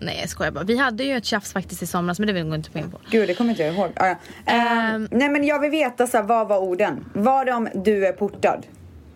Nej 0.00 0.18
jag 0.20 0.28
skojar 0.28 0.50
bara. 0.52 0.64
Vi 0.64 0.78
hade 0.78 1.04
ju 1.04 1.16
ett 1.16 1.24
tjafs 1.24 1.52
faktiskt 1.52 1.82
i 1.82 1.86
somras 1.86 2.18
men 2.18 2.26
det 2.26 2.32
vill 2.32 2.46
jag 2.46 2.54
inte 2.54 2.70
gå 2.70 2.78
in 2.78 2.90
på. 2.90 2.98
Gud, 3.10 3.28
det 3.28 3.34
kommer 3.34 3.50
inte 3.50 3.62
jag 3.62 3.74
ihåg. 3.74 3.90
Ah, 3.96 4.06
ja. 4.06 4.16
Ehm, 4.52 5.08
nej, 5.10 5.28
men 5.28 5.44
jag 5.44 5.60
vill 5.60 5.70
veta 5.70 6.06
så 6.06 6.16
här, 6.16 6.24
vad 6.24 6.48
var 6.48 6.58
orden? 6.58 7.04
Var 7.14 7.44
de 7.44 7.68
du 7.84 8.06
är 8.06 8.12
portad? 8.12 8.66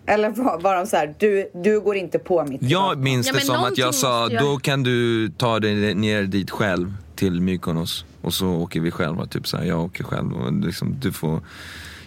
Eller 0.05 0.29
var, 0.29 0.59
var 0.61 0.75
de 0.75 0.87
så 0.87 0.95
här, 0.97 1.15
du, 1.19 1.49
du 1.53 1.79
går 1.81 1.95
inte 1.95 2.19
på 2.19 2.43
mitt 2.45 2.61
Jag 2.63 2.97
minns 2.97 3.27
Ja, 3.27 3.33
det 3.33 3.37
men 3.37 3.45
som 3.45 3.63
att 3.63 3.77
jag 3.77 3.95
sa, 3.95 4.29
jag- 4.31 4.43
då 4.43 4.57
kan 4.57 4.83
du 4.83 5.29
ta 5.29 5.59
dig 5.59 5.93
ner 5.95 6.23
dit 6.23 6.51
själv 6.51 6.93
till 7.15 7.41
Mykonos. 7.41 8.05
Och 8.21 8.33
så 8.33 8.47
åker 8.47 8.79
vi 8.79 8.91
själva, 8.91 9.25
typ 9.25 9.47
så 9.47 9.57
här, 9.57 9.63
jag 9.63 9.81
åker 9.81 10.03
själv 10.03 10.33
och 10.33 10.53
liksom, 10.53 10.95
du 11.01 11.11
får 11.11 11.41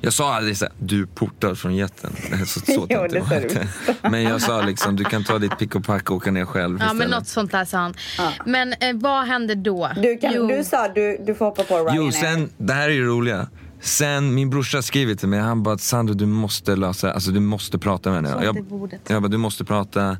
jag 0.01 0.13
sa 0.13 0.35
aldrig 0.35 0.57
såhär, 0.57 0.75
du 0.79 1.07
portar 1.07 1.55
från 1.55 1.77
jätten. 1.77 2.11
Så, 2.47 2.61
så 2.61 2.87
Jo, 2.91 3.07
det 3.11 3.21
var 3.21 3.41
inte. 3.41 3.69
Men 4.03 4.23
jag 4.23 4.43
sa 4.43 4.63
liksom, 4.63 4.97
du 4.97 5.05
kan 5.05 5.25
ta 5.25 5.39
ditt 5.39 5.59
pick 5.59 5.75
och 5.75 5.85
pack 5.85 6.11
och 6.11 6.17
åka 6.17 6.31
ner 6.31 6.45
själv 6.45 6.79
Ja 6.81 6.87
men 6.87 6.97
istället. 6.97 7.19
något 7.19 7.29
sånt 7.29 7.53
där 7.53 7.65
sa 7.65 7.79
han. 7.79 7.95
Men 8.47 8.73
eh, 8.73 8.79
vad 8.95 9.27
hände 9.27 9.55
då? 9.55 9.91
Du, 9.97 10.17
kan, 10.17 10.33
Jo. 10.35 10.47
du 10.47 10.65
sa 10.65 10.89
du, 10.89 11.19
du 11.27 11.35
får 11.35 11.45
hoppa 11.45 11.63
på 11.63 11.75
Ryanair. 11.77 11.97
Jo, 11.97 12.13
sen, 12.13 12.51
det 12.59 12.73
här 12.73 12.89
är 12.89 12.93
ju 12.93 13.07
roliga. 13.07 13.47
Sen 13.81 14.35
min 14.35 14.51
brorsa 14.51 14.83
skriver 14.83 15.15
till 15.15 15.29
mig, 15.29 15.41
han 15.41 15.63
bara 15.63 15.79
Sandro 15.79 16.15
du 16.15 16.27
måste 16.27 16.77
lösa, 16.77 17.13
alltså 17.13 17.31
du 17.31 17.41
måste 17.41 17.79
prata 17.79 18.11
med 18.11 18.17
henne. 18.17 18.41
Så 18.41 18.45
Jag, 18.45 18.57
jag 19.09 19.23
bara 19.23 19.29
du 19.29 19.37
måste 19.37 19.65
prata, 19.65 20.17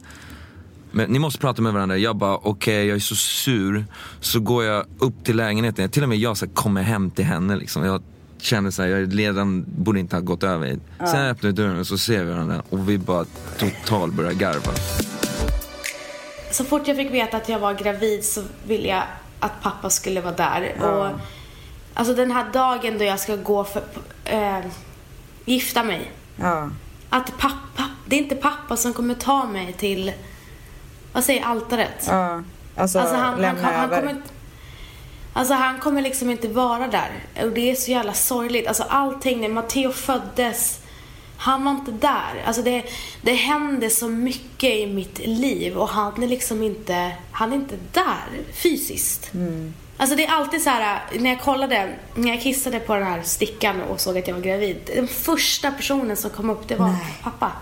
men, 0.93 1.11
ni 1.11 1.19
måste 1.19 1.41
prata 1.41 1.63
med 1.63 1.73
varandra. 1.73 1.97
Jag 1.99 2.17
bara 2.17 2.37
okej 2.37 2.87
jag 2.87 2.97
är 2.97 3.01
så 3.01 3.15
sur. 3.17 3.85
Så 4.21 4.41
går 4.41 4.65
jag 4.65 4.85
upp 4.99 5.25
till 5.25 5.37
lägenheten, 5.37 5.91
till 5.91 6.03
och 6.03 6.09
med 6.09 6.19
jag 6.19 6.37
så 6.37 6.47
här, 6.47 6.53
kommer 6.53 6.83
hem 6.83 7.11
till 7.11 7.25
henne 7.25 7.57
liksom. 7.57 7.85
Jag 7.85 8.03
känner 8.39 8.71
såhär, 8.71 8.89
jag 8.89 9.19
redan 9.19 9.65
borde 9.69 10.01
inte 10.01 10.17
ha 10.17 10.21
gått 10.21 10.43
över 10.43 10.67
hit. 10.67 10.81
Sen 10.99 11.27
öppnar 11.27 11.49
jag 11.49 11.55
dörren 11.55 11.79
och 11.79 11.87
så 11.87 11.99
ser 11.99 12.25
vi 12.25 12.33
varandra 12.33 12.63
och 12.71 12.89
vi 12.89 12.99
bara 12.99 13.25
totalt 13.59 14.15
börjar 14.15 14.33
garva. 14.33 14.73
Så 16.51 16.65
fort 16.65 16.89
jag 16.89 16.97
fick 16.97 17.11
veta 17.13 17.37
att 17.37 17.49
jag 17.49 17.59
var 17.59 17.75
gravid 17.75 18.25
så 18.25 18.43
ville 18.67 18.89
jag 18.89 19.03
att 19.41 19.63
pappa 19.63 19.91
skulle 19.91 20.21
vara 20.21 20.35
där. 20.35 20.75
Och, 20.83 21.21
alltså 21.95 22.15
den 22.15 22.31
här 22.31 22.47
dagen 22.53 22.99
då 22.99 23.05
jag 23.05 23.21
ska 23.21 23.37
gå 23.37 23.65
för, 23.65 23.83
eh, 24.25 24.59
gifta 25.45 25.83
mig. 25.85 26.13
Ja. 26.37 26.71
Att 27.11 27.39
pappa, 27.39 27.85
det 28.07 28.17
är 28.17 28.21
inte 28.23 28.37
pappa 28.37 28.77
som 28.77 28.93
kommer 28.93 29.15
ta 29.15 29.47
mig 29.47 29.73
till, 29.73 30.13
vad 31.13 31.25
säger 31.25 31.45
altaret? 31.45 32.07
ja. 32.09 32.43
Alltså, 32.79 32.99
Alltså 32.99 33.15
han, 33.17 33.25
han, 33.25 33.41
lämna 33.41 33.61
kom, 33.63 33.75
han 33.75 33.85
över. 33.85 34.01
kommer 34.01 34.23
Alltså 35.37 35.55
han 35.55 35.79
kommer 35.79 36.03
liksom 36.03 36.31
inte 36.31 36.49
vara 36.49 36.89
där. 36.89 37.11
Och 37.43 37.51
det 37.51 37.71
är 37.71 37.75
så 37.75 37.91
jävla 37.91 38.13
sorgligt. 38.13 38.67
Alltså 38.67 38.83
allting, 38.83 39.41
när 39.41 39.49
Matteo 39.49 39.93
föddes, 39.93 40.81
han 41.37 41.65
var 41.65 41.73
inte 41.73 41.93
där. 41.93 42.43
Alltså 42.47 42.63
det, 42.63 42.85
det 43.23 43.33
hände 43.33 43.91
så 43.91 44.09
mycket 44.09 44.71
i 44.71 44.87
mitt 44.87 45.19
liv 45.19 45.77
och 45.77 45.89
han 45.89 46.23
är 46.23 46.29
liksom 46.29 46.63
inte, 46.63 47.13
han 47.31 47.53
är 47.53 47.57
inte 47.57 47.77
där 47.93 48.53
fysiskt. 48.53 49.31
Alltså 49.97 50.17
det 50.17 50.27
är 50.27 50.33
alltid 50.33 50.63
så 50.63 50.71
här, 50.71 51.01
när 51.19 51.31
jag 51.31 51.41
kollade, 51.41 51.95
när 52.15 52.29
jag 52.29 52.43
kissade 52.43 52.81
på 52.81 52.95
den 52.95 53.05
här 53.05 53.23
stickan 53.23 53.83
och 53.83 54.01
såg 54.01 54.19
att 54.19 54.29
jag 54.29 54.35
var 54.35 54.43
gravid. 54.43 54.91
Den 54.95 55.09
första 55.09 55.71
personen 55.71 56.17
som 56.17 56.31
kom 56.31 56.51
upp, 56.51 56.69
det 56.69 56.77
var 56.77 56.89
Nej. 56.89 57.15
pappa. 57.23 57.53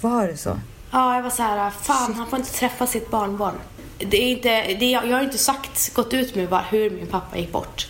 Var 0.00 0.26
det 0.26 0.36
så? 0.36 0.58
Ja, 0.90 1.14
jag 1.14 1.22
var 1.22 1.30
så 1.30 1.42
här, 1.42 1.70
fan 1.70 2.14
han 2.14 2.26
får 2.26 2.38
inte 2.38 2.52
träffa 2.52 2.86
sitt 2.86 3.10
barnbarn. 3.10 3.54
Det 3.98 4.16
är 4.16 4.30
inte, 4.30 4.74
det 4.74 4.90
jag 4.90 5.16
har 5.16 5.22
inte 5.22 5.38
sagt, 5.38 5.94
gått 5.94 6.14
ut 6.14 6.34
med 6.34 6.48
vad, 6.48 6.62
hur 6.62 6.90
min 6.90 7.06
pappa 7.06 7.38
gick 7.38 7.52
bort. 7.52 7.86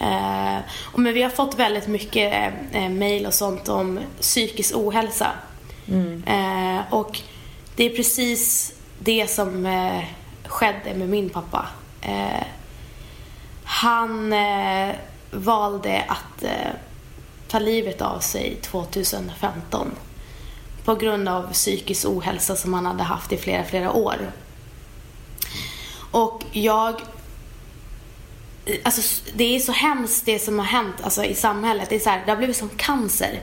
Eh, 0.00 0.58
och 0.92 0.98
men 0.98 1.14
vi 1.14 1.22
har 1.22 1.30
fått 1.30 1.58
väldigt 1.58 1.86
mycket 1.86 2.32
eh, 2.32 2.84
eh, 2.84 2.90
mail 2.90 3.26
och 3.26 3.34
sånt 3.34 3.68
om 3.68 4.00
psykisk 4.20 4.76
ohälsa. 4.76 5.32
Eh, 6.26 6.80
och 6.90 7.20
det 7.76 7.84
är 7.84 7.96
precis 7.96 8.72
det 8.98 9.30
som 9.30 9.66
eh, 9.66 10.04
skedde 10.44 10.94
med 10.94 11.08
min 11.08 11.30
pappa. 11.30 11.66
Eh, 12.00 12.44
han 13.64 14.32
eh, 14.32 14.94
valde 15.30 16.04
att 16.08 16.44
ta 17.48 17.58
livet 17.58 18.00
av 18.02 18.18
sig 18.18 18.58
2015 18.62 19.90
på 20.84 20.94
grund 20.94 21.28
av 21.28 21.52
psykisk 21.52 22.06
ohälsa 22.08 22.56
som 22.56 22.74
han 22.74 22.86
hade 22.86 23.02
haft 23.02 23.32
i 23.32 23.36
flera, 23.36 23.64
flera 23.64 23.92
år. 23.92 24.16
Och 26.10 26.44
jag... 26.52 27.00
Alltså, 28.82 29.22
det 29.34 29.56
är 29.56 29.60
så 29.60 29.72
hemskt 29.72 30.26
det 30.26 30.38
som 30.38 30.58
har 30.58 30.66
hänt 30.66 30.96
alltså, 31.02 31.24
i 31.24 31.34
samhället. 31.34 31.88
Det, 31.88 31.94
är 31.96 32.00
så 32.00 32.10
här, 32.10 32.22
det 32.24 32.30
har 32.32 32.36
blivit 32.36 32.56
som 32.56 32.68
cancer. 32.68 33.40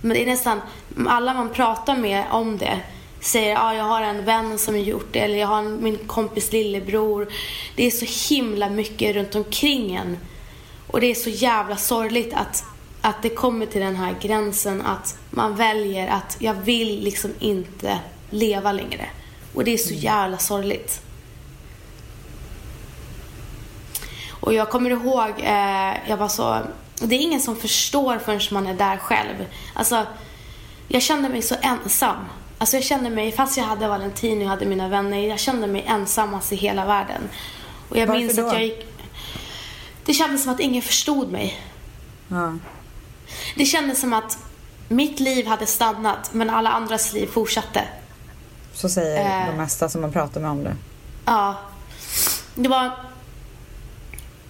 Men 0.00 0.14
det 0.14 0.22
är 0.22 0.26
nästan... 0.26 0.60
Alla 1.08 1.34
man 1.34 1.50
pratar 1.50 1.96
med 1.96 2.24
om 2.30 2.58
det 2.58 2.80
säger 3.24 3.56
ah, 3.56 3.74
jag 3.74 3.84
har 3.84 4.02
en 4.02 4.24
vän 4.24 4.58
som 4.58 4.74
har 4.74 4.80
gjort 4.80 5.12
det 5.12 5.20
eller 5.20 5.38
jag 5.38 5.46
har 5.46 5.58
en, 5.58 5.82
min 5.82 5.98
kompis 5.98 6.52
lillebror. 6.52 7.28
Det 7.76 7.86
är 7.86 7.90
så 7.90 8.34
himla 8.34 8.70
mycket 8.70 9.16
runt 9.16 9.34
omkring 9.34 9.94
en. 9.94 10.18
Och 10.86 11.00
det 11.00 11.06
är 11.06 11.14
så 11.14 11.30
jävla 11.30 11.76
sorgligt 11.76 12.34
att, 12.34 12.64
att 13.00 13.22
det 13.22 13.28
kommer 13.28 13.66
till 13.66 13.80
den 13.80 13.96
här 13.96 14.14
gränsen 14.20 14.82
att 14.82 15.18
man 15.30 15.56
väljer 15.56 16.08
att 16.08 16.36
jag 16.38 16.54
vill 16.54 17.04
liksom 17.04 17.30
inte 17.38 17.98
leva 18.30 18.72
längre. 18.72 19.08
Och 19.54 19.64
det 19.64 19.74
är 19.74 19.78
så 19.78 19.94
jävla 19.94 20.38
sorgligt. 20.38 21.00
Och 24.44 24.54
jag 24.54 24.70
kommer 24.70 24.90
ihåg, 24.90 25.30
eh, 25.40 26.08
jag 26.10 26.16
var 26.16 26.28
så... 26.28 26.58
Det 27.00 27.14
är 27.14 27.18
ingen 27.20 27.40
som 27.40 27.56
förstår 27.56 28.18
förrän 28.18 28.40
man 28.50 28.66
är 28.66 28.74
där 28.74 28.96
själv. 28.96 29.46
Alltså, 29.74 30.06
jag 30.88 31.02
kände 31.02 31.28
mig 31.28 31.42
så 31.42 31.54
ensam. 31.62 32.16
Alltså 32.58 32.76
jag 32.76 32.84
kände 32.84 33.10
mig, 33.10 33.32
fast 33.32 33.56
jag 33.56 33.64
hade 33.64 33.88
Valentin 33.88 34.42
och 34.42 34.48
hade 34.48 34.66
mina 34.66 34.88
vänner, 34.88 35.18
jag 35.28 35.38
kände 35.38 35.66
mig 35.66 35.84
ensammast 35.88 36.52
i 36.52 36.56
hela 36.56 36.84
världen. 36.86 37.22
Och 37.88 37.96
jag 37.96 38.06
Varför 38.06 38.20
minns 38.20 38.36
då? 38.36 38.46
att 38.46 38.52
jag 38.52 38.62
gick... 38.64 38.86
Det 40.04 40.14
kändes 40.14 40.42
som 40.42 40.52
att 40.52 40.60
ingen 40.60 40.82
förstod 40.82 41.32
mig. 41.32 41.60
Ja. 42.28 42.54
Det 43.56 43.64
kändes 43.64 44.00
som 44.00 44.12
att 44.12 44.38
mitt 44.88 45.20
liv 45.20 45.46
hade 45.46 45.66
stannat, 45.66 46.30
men 46.32 46.50
alla 46.50 46.70
andras 46.70 47.12
liv 47.12 47.26
fortsatte. 47.26 47.84
Så 48.74 48.88
säger 48.88 49.40
Eh. 49.40 49.46
de 49.50 49.56
mesta 49.56 49.88
som 49.88 50.00
man 50.00 50.12
pratar 50.12 50.40
med 50.40 50.50
om 50.50 50.64
det. 50.64 50.76
Ja. 51.24 51.54
Det 52.54 52.68
var 52.68 52.90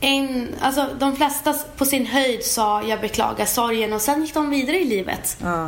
en, 0.05 0.55
alltså 0.61 0.86
de 0.98 1.16
flesta 1.16 1.55
på 1.76 1.84
sin 1.84 2.07
höjd 2.07 2.44
sa 2.44 2.82
jag 2.82 3.00
beklagar 3.00 3.46
sorgen 3.46 3.92
och 3.92 4.00
sen 4.00 4.22
gick 4.22 4.34
de 4.34 4.50
vidare 4.50 4.78
i 4.78 4.84
livet. 4.84 5.36
Ja. 5.42 5.66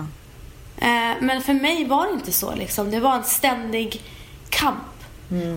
Eh, 0.79 1.17
men 1.21 1.43
för 1.43 1.53
mig 1.55 1.85
var 1.85 2.07
det 2.07 2.13
inte 2.13 2.33
så 2.33 2.55
liksom. 2.55 2.91
Det 2.91 3.01
var 3.01 3.15
en 3.15 3.25
ständig 3.25 4.03
kamp. 4.49 4.77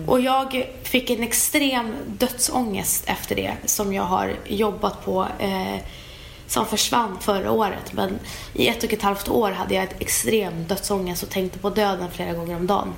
Och 0.06 0.20
jag 0.20 0.66
fick 0.82 1.10
en 1.10 1.22
extrem 1.22 1.94
dödsångest 2.06 3.04
efter 3.06 3.34
det 3.36 3.56
som 3.64 3.92
jag 3.92 4.02
har 4.02 4.32
jobbat 4.46 5.04
på 5.04 5.26
eh, 5.38 5.76
som 6.46 6.66
försvann 6.66 7.16
förra 7.20 7.50
året. 7.50 7.92
Men 7.92 8.18
i 8.54 8.68
ett 8.68 8.84
och 8.84 8.92
ett 8.92 9.02
halvt 9.02 9.28
år 9.28 9.50
hade 9.50 9.74
jag 9.74 9.84
ett 9.84 10.00
extrem 10.00 10.64
dödsångest 10.64 11.22
och 11.22 11.30
tänkte 11.30 11.58
på 11.58 11.70
döden 11.70 12.08
flera 12.12 12.32
gånger 12.32 12.56
om 12.56 12.66
dagen. 12.66 12.92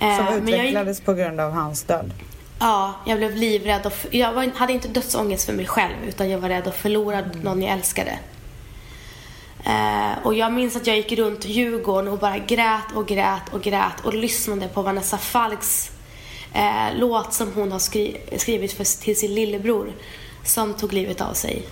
Eh, 0.00 0.16
Som 0.16 0.24
men 0.24 0.32
jag 0.32 0.40
utvecklades 0.40 1.00
på 1.00 1.14
grund 1.14 1.40
av 1.40 1.52
hans 1.52 1.82
död. 1.82 2.12
Ja, 2.58 2.94
jag 3.06 3.18
blev 3.18 3.36
livrädd. 3.36 3.86
Och 3.86 3.92
jag 4.10 4.32
var, 4.32 4.50
hade 4.54 4.72
inte 4.72 4.88
dödsångest 4.88 5.46
för 5.46 5.52
mig 5.52 5.66
själv 5.66 5.94
utan 6.08 6.30
jag 6.30 6.38
var 6.38 6.48
rädd 6.48 6.66
att 6.68 6.76
förlora 6.76 7.22
någon 7.42 7.62
jag 7.62 7.72
älskade. 7.72 8.18
Eh, 9.64 10.18
och 10.22 10.34
jag 10.34 10.52
minns 10.52 10.76
att 10.76 10.86
jag 10.86 10.96
gick 10.96 11.12
runt 11.12 11.44
Djurgården 11.44 12.12
och 12.12 12.18
bara 12.18 12.38
grät 12.38 12.92
och 12.94 13.06
grät 13.06 13.42
och 13.52 13.62
grät 13.62 14.00
och 14.04 14.14
lyssnade 14.14 14.68
på 14.68 14.82
Vanessa 14.82 15.18
Falks 15.18 15.90
eh, 16.54 16.96
låt 16.96 17.32
som 17.32 17.52
hon 17.54 17.72
har 17.72 17.78
skri- 17.78 18.20
skrivit 18.36 18.72
för, 18.72 19.02
till 19.02 19.18
sin 19.18 19.34
lillebror 19.34 19.92
som 20.44 20.74
tog 20.74 20.92
livet 20.92 21.20
av 21.20 21.32
sig. 21.32 21.62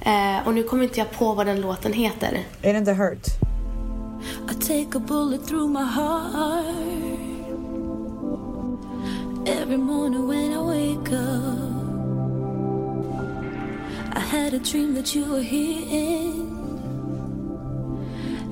Eh, 0.00 0.46
och 0.46 0.54
nu 0.54 0.62
kommer 0.62 0.84
inte 0.84 0.98
jag 0.98 1.10
på 1.10 1.34
vad 1.34 1.46
den 1.46 1.60
låten 1.60 1.92
heter. 1.92 2.40
Är 2.62 2.72
det 2.72 2.78
inte 2.78 2.92
Hurt? 2.92 3.26
I 4.50 4.54
take 4.54 4.98
a 4.98 5.02
bullet 5.08 5.46
through 5.48 5.68
my 5.70 5.84
heart 5.84 7.31
every 9.46 9.76
morning 9.76 10.26
when 10.28 10.52
I 10.52 10.58
wake 10.58 11.12
up. 11.12 11.72
I 14.16 14.20
had 14.20 14.54
a 14.54 14.58
dream 14.58 14.94
that 14.94 15.14
you 15.14 15.24
were 15.24 15.42
here, 15.42 16.32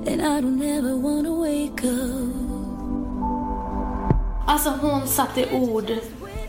and 0.07 0.23
I 0.23 0.41
don't 0.41 0.63
ever 0.63 0.97
want 0.97 1.27
to 1.27 1.35
wake 1.43 1.85
up. 1.85 2.35
Alltså 4.47 4.71
hon 4.71 5.07
satte 5.09 5.47
ord 5.53 5.93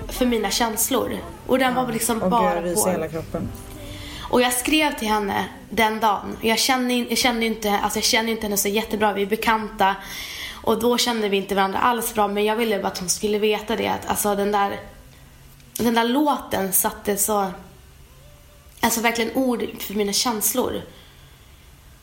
för 0.08 0.26
mina 0.26 0.50
känslor. 0.50 1.18
Och 1.48 1.60
den 1.60 1.76
var 1.76 1.92
liksom 1.92 2.22
Och 2.22 2.30
bara 2.30 2.62
gud, 2.62 2.76
på. 2.76 2.90
hela 2.90 3.08
kroppen. 3.08 3.50
Och 4.30 4.42
jag 4.42 4.54
skrev 4.54 4.92
till 5.00 5.08
henne 5.08 5.46
den 5.70 6.00
dagen. 6.00 6.38
Jag 6.42 6.60
kände, 6.60 6.94
jag 6.94 7.18
kände 7.18 7.46
inte, 7.46 7.80
alltså 7.84 8.00
jag 8.00 8.04
kände 8.04 8.32
inte 8.32 8.44
henne 8.44 8.58
så 8.58 8.68
jättebra. 8.68 9.14
Vi 9.14 9.22
är 9.22 9.26
bekanta. 9.26 9.96
Och 10.62 10.80
då 10.80 10.98
kände 10.98 11.30
vi 11.30 11.38
inte 11.38 11.56
varandra 11.56 11.80
alls 11.80 12.14
bra. 12.14 12.28
Men 12.28 12.46
jag 12.46 12.56
ville 12.56 12.80
bara 12.80 12.88
att 12.88 12.98
hon 12.98 13.10
skulle 13.10 13.40
veta 13.40 13.76
det. 13.76 13.88
Att 13.88 14.06
alltså 14.06 14.36
den 14.36 14.52
där, 14.52 14.80
den 15.74 15.94
där 15.94 16.04
låten 16.04 16.74
satte 16.74 17.18
så, 17.18 17.52
alltså 18.80 19.02
verkligen 19.02 19.36
ord 19.36 19.68
för 19.80 19.94
mina 19.94 20.14
känslor. 20.14 20.82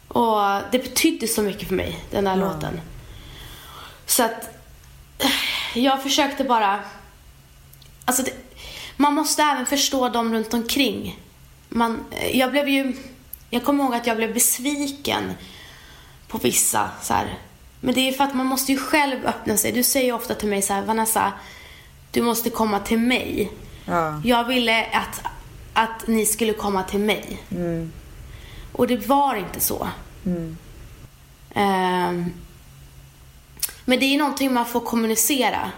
Och 0.09 0.41
det 0.73 0.79
betydde 0.79 1.29
så 1.29 1.43
mycket 1.43 1.69
för 1.69 1.75
mig, 1.75 2.05
den 2.11 2.25
där 2.25 2.37
låten. 2.37 2.81
Så 4.07 4.23
att 4.23 4.49
jag 5.75 6.03
försökte 6.03 6.45
bara, 6.45 6.81
alltså 8.05 8.23
det, 8.23 8.33
man 8.97 9.15
måste 9.15 9.43
även 9.43 9.67
förstå 9.67 10.09
dem 10.09 10.35
runt 10.35 10.55
omkring. 10.55 11.21
Man, 11.69 12.05
jag 12.33 12.51
blev 12.51 12.69
ju, 12.69 12.97
jag 13.51 13.65
kommer 13.65 13.85
ihåg 13.85 13.95
att 13.95 14.07
jag 14.07 14.17
blev 14.17 14.35
besviken 14.35 15.33
på 16.29 16.39
vissa 16.39 16.91
så 17.03 17.15
här. 17.15 17.39
Men 17.81 17.95
det 17.95 18.09
är 18.09 18.13
för 18.13 18.25
att 18.25 18.35
man 18.35 18.47
måste 18.47 18.73
ju 18.73 18.79
själv 18.79 19.27
öppna 19.27 19.57
sig. 19.57 19.73
Du 19.73 19.83
säger 19.83 20.07
ju 20.07 20.13
ofta 20.13 20.35
till 20.35 20.49
mig 20.49 20.63
så 20.63 20.73
här, 20.73 20.83
Vanessa, 20.83 21.33
du 22.11 22.23
måste 22.23 22.51
komma 22.51 22.81
till 22.81 22.99
mig. 22.99 23.53
Ja. 23.85 24.21
Jag 24.25 24.45
ville 24.45 24.87
att, 24.87 25.21
att 25.73 26.07
ni 26.07 26.27
skulle 26.27 26.53
komma 26.53 26.83
till 26.83 27.01
mig. 27.01 27.43
Mm. 27.51 27.93
Och 28.73 28.87
det 28.87 29.09
var 29.09 29.35
inte 29.35 29.61
så. 29.61 29.89
Ehm, 31.55 32.33
men 33.85 33.99
det 34.01 34.05
är 34.05 34.19
någonting 34.19 34.53
man 34.53 34.67
får 34.67 34.81
kommunicera. 34.81 35.71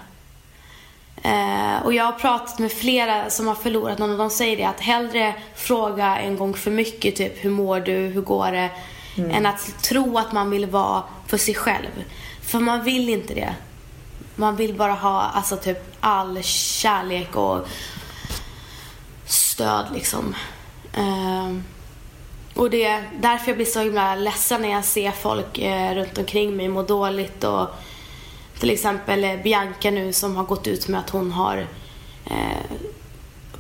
Eh, 1.23 1.83
och 1.85 1.95
jag 1.95 2.05
har 2.05 2.13
pratat 2.13 2.59
med 2.59 2.73
flera 2.73 3.31
som 3.31 3.47
har 3.47 3.55
förlorat 3.55 3.99
någon 3.99 4.11
och 4.11 4.19
de 4.19 4.31
säger 4.31 4.57
det 4.57 4.65
att 4.65 4.81
hellre 4.81 5.35
fråga 5.55 6.19
en 6.19 6.37
gång 6.37 6.55
för 6.55 6.71
mycket 6.71 7.17
typ 7.17 7.45
hur 7.45 7.51
mår 7.51 7.81
du, 7.81 7.93
hur 7.93 8.21
går 8.23 8.53
det? 8.53 8.71
Än 9.31 9.47
att 9.47 9.83
tro 9.83 10.19
att 10.19 10.33
man 10.33 10.51
vill 10.51 10.67
vara 10.67 11.03
för 11.31 11.39
sig 11.39 11.55
själv. 11.55 12.05
För 12.43 12.59
man 12.61 12.85
vill 12.85 13.09
inte 13.09 13.35
det. 13.35 13.55
Man 14.37 14.57
vill 14.57 14.75
bara 14.75 14.93
ha 14.93 15.23
alltså 15.23 15.57
typ 15.57 15.79
all 16.01 16.43
kärlek 16.43 17.37
och 17.37 17.69
stöd 19.27 19.87
liksom. 19.95 20.35
Ehm, 20.95 21.63
och 22.55 22.71
det 22.71 22.85
är 22.85 23.11
därför 23.21 23.49
jag 23.49 23.57
blir 23.57 23.67
så 23.67 23.81
himla 23.81 24.15
ledsen 24.15 24.63
när 24.63 24.71
jag 24.71 24.85
ser 24.85 25.11
folk 25.11 25.59
eh, 25.59 25.95
runt 25.95 26.19
omkring 26.19 26.57
mig 26.57 26.69
må 26.69 26.83
dåligt 26.83 27.45
och 27.45 27.69
till 28.59 28.71
exempel 28.71 29.25
eh, 29.25 29.37
Bianca 29.43 29.91
nu 29.91 30.13
som 30.13 30.37
har 30.37 30.45
gått 30.45 30.67
ut 30.67 30.89
med 30.89 31.01
att 31.01 31.11
hon 31.11 31.33
har 31.33 31.67
eh, 32.27 32.77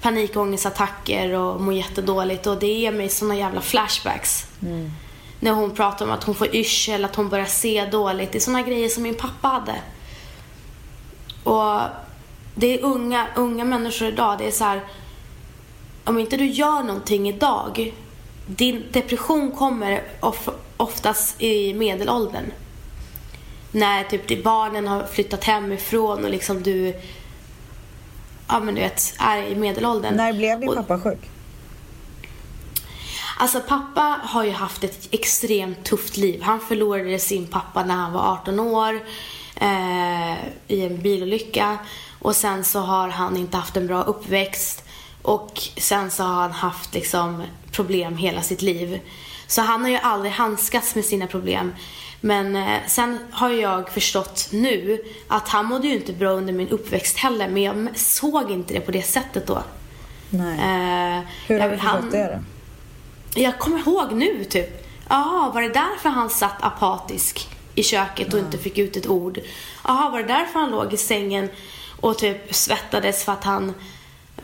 panikångestattacker 0.00 1.32
och 1.32 1.60
mår 1.60 1.74
jättedåligt 1.74 2.46
och 2.46 2.58
det 2.58 2.72
ger 2.72 2.92
mig 2.92 3.08
såna 3.08 3.36
jävla 3.36 3.60
flashbacks. 3.60 4.46
Mm. 4.62 4.90
När 5.40 5.52
hon 5.52 5.70
pratar 5.70 6.04
om 6.04 6.10
att 6.10 6.24
hon 6.24 6.34
får 6.34 6.54
yrsel, 6.56 7.04
att 7.04 7.16
hon 7.16 7.28
börjar 7.28 7.46
se 7.46 7.84
dåligt. 7.84 8.32
Det 8.32 8.38
är 8.38 8.40
såna 8.40 8.62
grejer 8.62 8.88
som 8.88 9.02
min 9.02 9.14
pappa 9.14 9.48
hade. 9.48 9.74
Och 11.44 11.80
det 12.54 12.78
är 12.78 12.84
unga, 12.84 13.26
unga 13.36 13.64
människor 13.64 14.08
idag. 14.08 14.38
Det 14.38 14.46
är 14.46 14.50
så 14.50 14.64
här, 14.64 14.80
om 16.04 16.18
inte 16.18 16.36
du 16.36 16.46
gör 16.46 16.82
någonting 16.82 17.28
idag, 17.28 17.94
din 18.46 18.84
depression 18.92 19.50
kommer 19.50 20.02
of, 20.20 20.48
oftast 20.76 21.42
i 21.42 21.74
medelåldern. 21.74 22.44
När 23.72 24.04
typ 24.04 24.28
de 24.28 24.36
barnen 24.36 24.88
har 24.88 25.04
flyttat 25.06 25.44
hemifrån 25.44 26.24
och 26.24 26.30
liksom 26.30 26.62
du, 26.62 26.94
ja 28.48 28.60
men 28.60 28.74
du 28.74 28.80
vet, 28.80 29.14
är 29.18 29.42
i 29.42 29.54
medelåldern. 29.54 30.14
När 30.14 30.32
blev 30.32 30.60
din 30.60 30.74
pappa 30.74 31.00
sjuk? 31.00 31.18
Alltså 33.40 33.60
pappa 33.60 34.20
har 34.22 34.44
ju 34.44 34.50
haft 34.50 34.84
ett 34.84 35.08
extremt 35.10 35.84
tufft 35.84 36.16
liv. 36.16 36.42
Han 36.42 36.60
förlorade 36.60 37.18
sin 37.18 37.46
pappa 37.46 37.84
när 37.84 37.94
han 37.94 38.12
var 38.12 38.32
18 38.32 38.60
år 38.60 39.00
eh, 39.56 40.32
i 40.68 40.86
en 40.86 41.02
bilolycka. 41.02 41.78
Och 42.18 42.36
sen 42.36 42.64
så 42.64 42.78
har 42.80 43.08
han 43.08 43.36
inte 43.36 43.56
haft 43.56 43.76
en 43.76 43.86
bra 43.86 44.02
uppväxt. 44.02 44.84
Och 45.22 45.52
sen 45.76 46.10
så 46.10 46.22
har 46.22 46.42
han 46.42 46.52
haft 46.52 46.94
liksom 46.94 47.42
problem 47.72 48.16
hela 48.16 48.42
sitt 48.42 48.62
liv. 48.62 49.00
Så 49.46 49.62
han 49.62 49.82
har 49.82 49.88
ju 49.90 49.96
aldrig 49.96 50.32
handskats 50.32 50.94
med 50.94 51.04
sina 51.04 51.26
problem. 51.26 51.74
Men 52.20 52.56
eh, 52.56 52.78
sen 52.86 53.18
har 53.30 53.50
jag 53.50 53.88
förstått 53.92 54.48
nu 54.52 55.02
att 55.28 55.48
han 55.48 55.66
mådde 55.66 55.86
ju 55.88 55.94
inte 55.94 56.12
bra 56.12 56.30
under 56.30 56.52
min 56.52 56.68
uppväxt 56.68 57.16
heller. 57.16 57.48
Men 57.48 57.62
jag 57.62 57.88
såg 57.98 58.50
inte 58.50 58.74
det 58.74 58.80
på 58.80 58.90
det 58.92 59.02
sättet 59.02 59.46
då. 59.46 59.62
Nej. 60.30 60.52
Eh, 61.18 61.24
Hur 61.46 61.60
har 61.60 61.68
du 61.68 61.76
förstått 61.76 61.92
han- 62.00 62.10
det 62.10 62.26
då? 62.36 62.38
Jag 63.34 63.58
kommer 63.58 63.78
ihåg 63.78 64.12
nu 64.12 64.44
typ. 64.44 64.86
Jaha, 65.08 65.50
var 65.54 65.62
det 65.62 65.68
därför 65.68 66.08
han 66.08 66.30
satt 66.30 66.62
apatisk 66.62 67.48
i 67.74 67.82
köket 67.82 68.32
och 68.32 68.38
inte 68.38 68.58
fick 68.58 68.78
ut 68.78 68.96
ett 68.96 69.06
ord? 69.06 69.40
Jaha, 69.84 70.10
var 70.10 70.18
det 70.18 70.26
därför 70.26 70.60
han 70.60 70.70
låg 70.70 70.92
i 70.92 70.96
sängen 70.96 71.48
och 72.00 72.18
typ 72.18 72.54
svettades 72.54 73.24
för 73.24 73.32
att 73.32 73.44
han 73.44 73.74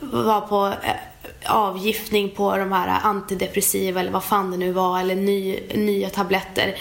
var 0.00 0.40
på 0.40 0.66
eh, 0.66 1.54
avgiftning 1.54 2.30
på 2.30 2.56
de 2.56 2.72
här 2.72 3.00
antidepressiva 3.02 4.00
eller 4.00 4.10
vad 4.10 4.24
fan 4.24 4.50
det 4.50 4.56
nu 4.56 4.72
var 4.72 5.00
eller 5.00 5.14
ny, 5.14 5.60
nya 5.74 6.10
tabletter. 6.10 6.76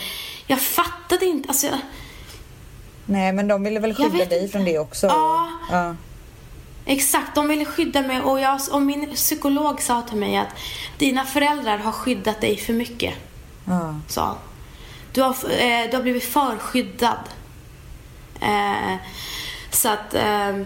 Jag 0.47 0.61
fattade 0.61 1.25
inte, 1.25 1.49
alltså 1.49 1.67
jag, 1.67 1.77
Nej, 3.05 3.33
men 3.33 3.47
de 3.47 3.63
ville 3.63 3.79
väl 3.79 3.93
skydda 3.93 4.25
dig 4.25 4.39
inte. 4.39 4.51
från 4.51 4.65
det 4.65 4.79
också? 4.79 5.07
Ja. 5.07 5.49
ja. 5.71 5.95
Exakt, 6.85 7.35
de 7.35 7.47
ville 7.47 7.65
skydda 7.65 8.01
mig 8.01 8.21
och, 8.21 8.39
jag, 8.39 8.59
och 8.71 8.81
min 8.81 9.15
psykolog 9.15 9.81
sa 9.81 10.01
till 10.01 10.17
mig 10.17 10.37
att 10.37 10.55
dina 10.97 11.25
föräldrar 11.25 11.77
har 11.77 11.91
skyddat 11.91 12.41
dig 12.41 12.57
för 12.57 12.73
mycket. 12.73 13.13
ja. 13.65 13.95
sa. 14.07 14.37
Du 15.11 15.21
har, 15.21 15.29
eh, 15.29 15.89
du 15.89 15.95
har 15.95 16.01
blivit 16.01 16.23
för 16.23 16.57
skyddad. 16.57 17.19
Eh, 18.41 18.95
så 19.71 19.89
att 19.89 20.13
eh, 20.13 20.61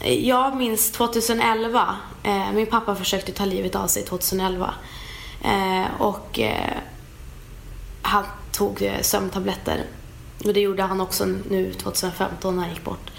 jag 0.00 0.56
minns 0.56 0.92
2011. 0.92 1.96
Eh, 2.22 2.52
min 2.52 2.66
pappa 2.66 2.94
försökte 2.94 3.32
ta 3.32 3.44
livet 3.44 3.74
av 3.74 3.86
sig 3.86 4.04
2011. 4.04 4.74
Eh, 5.44 6.00
och 6.00 6.40
eh, 6.40 6.76
han 8.02 8.24
tog 8.52 8.92
sömntabletter. 9.00 9.84
Och 10.44 10.52
det 10.52 10.60
gjorde 10.60 10.82
han 10.82 11.00
också 11.00 11.24
nu 11.24 11.72
2015 11.72 12.56
när 12.56 12.62
han 12.62 12.72
gick 12.72 12.84
bort. 12.84 13.10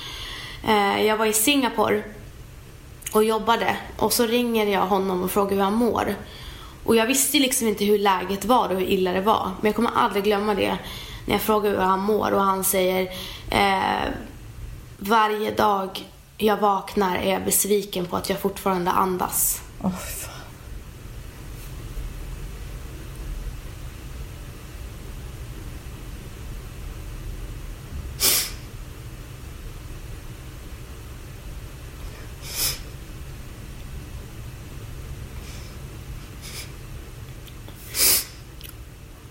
Eh, 0.67 1.05
jag 1.05 1.17
var 1.17 1.25
i 1.25 1.33
Singapore 1.33 2.03
och 3.11 3.23
jobbade 3.23 3.77
och 3.97 4.13
så 4.13 4.25
ringer 4.25 4.65
jag 4.65 4.85
honom 4.85 5.23
och 5.23 5.31
frågar 5.31 5.55
hur 5.55 5.63
han 5.63 5.73
mår. 5.73 6.15
Och 6.83 6.95
jag 6.95 7.05
visste 7.05 7.39
liksom 7.39 7.67
inte 7.67 7.85
hur 7.85 7.99
läget 7.99 8.45
var 8.45 8.69
och 8.69 8.79
hur 8.79 8.89
illa 8.89 9.11
det 9.11 9.21
var. 9.21 9.51
Men 9.61 9.69
jag 9.69 9.75
kommer 9.75 9.91
aldrig 9.95 10.23
glömma 10.23 10.53
det 10.53 10.77
när 11.25 11.35
jag 11.35 11.41
frågar 11.41 11.71
hur 11.71 11.77
han 11.77 11.99
mår 11.99 12.31
och 12.31 12.41
han 12.41 12.63
säger 12.63 13.07
eh, 13.51 14.09
Varje 14.97 15.51
dag 15.51 16.05
jag 16.37 16.57
vaknar 16.57 17.17
är 17.17 17.33
jag 17.33 17.45
besviken 17.45 18.05
på 18.05 18.17
att 18.17 18.29
jag 18.29 18.39
fortfarande 18.39 18.91
andas. 18.91 19.61
Åh, 19.83 19.91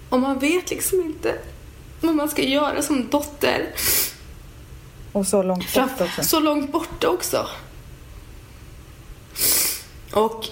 Och 0.09 0.21
man 0.21 0.39
vet 0.39 0.71
liksom 0.71 1.01
inte 1.01 1.39
vad 2.01 2.15
man 2.15 2.29
ska 2.29 2.43
göra 2.43 2.83
som 2.83 3.09
dotter. 3.09 3.75
Och 5.13 5.27
så 5.27 5.43
långt 5.43 5.75
bort 5.75 6.01
också. 6.01 6.23
Så 6.23 6.41
långt 6.41 6.73
borta 6.73 7.09
också. 7.09 7.47
Och 10.13 10.47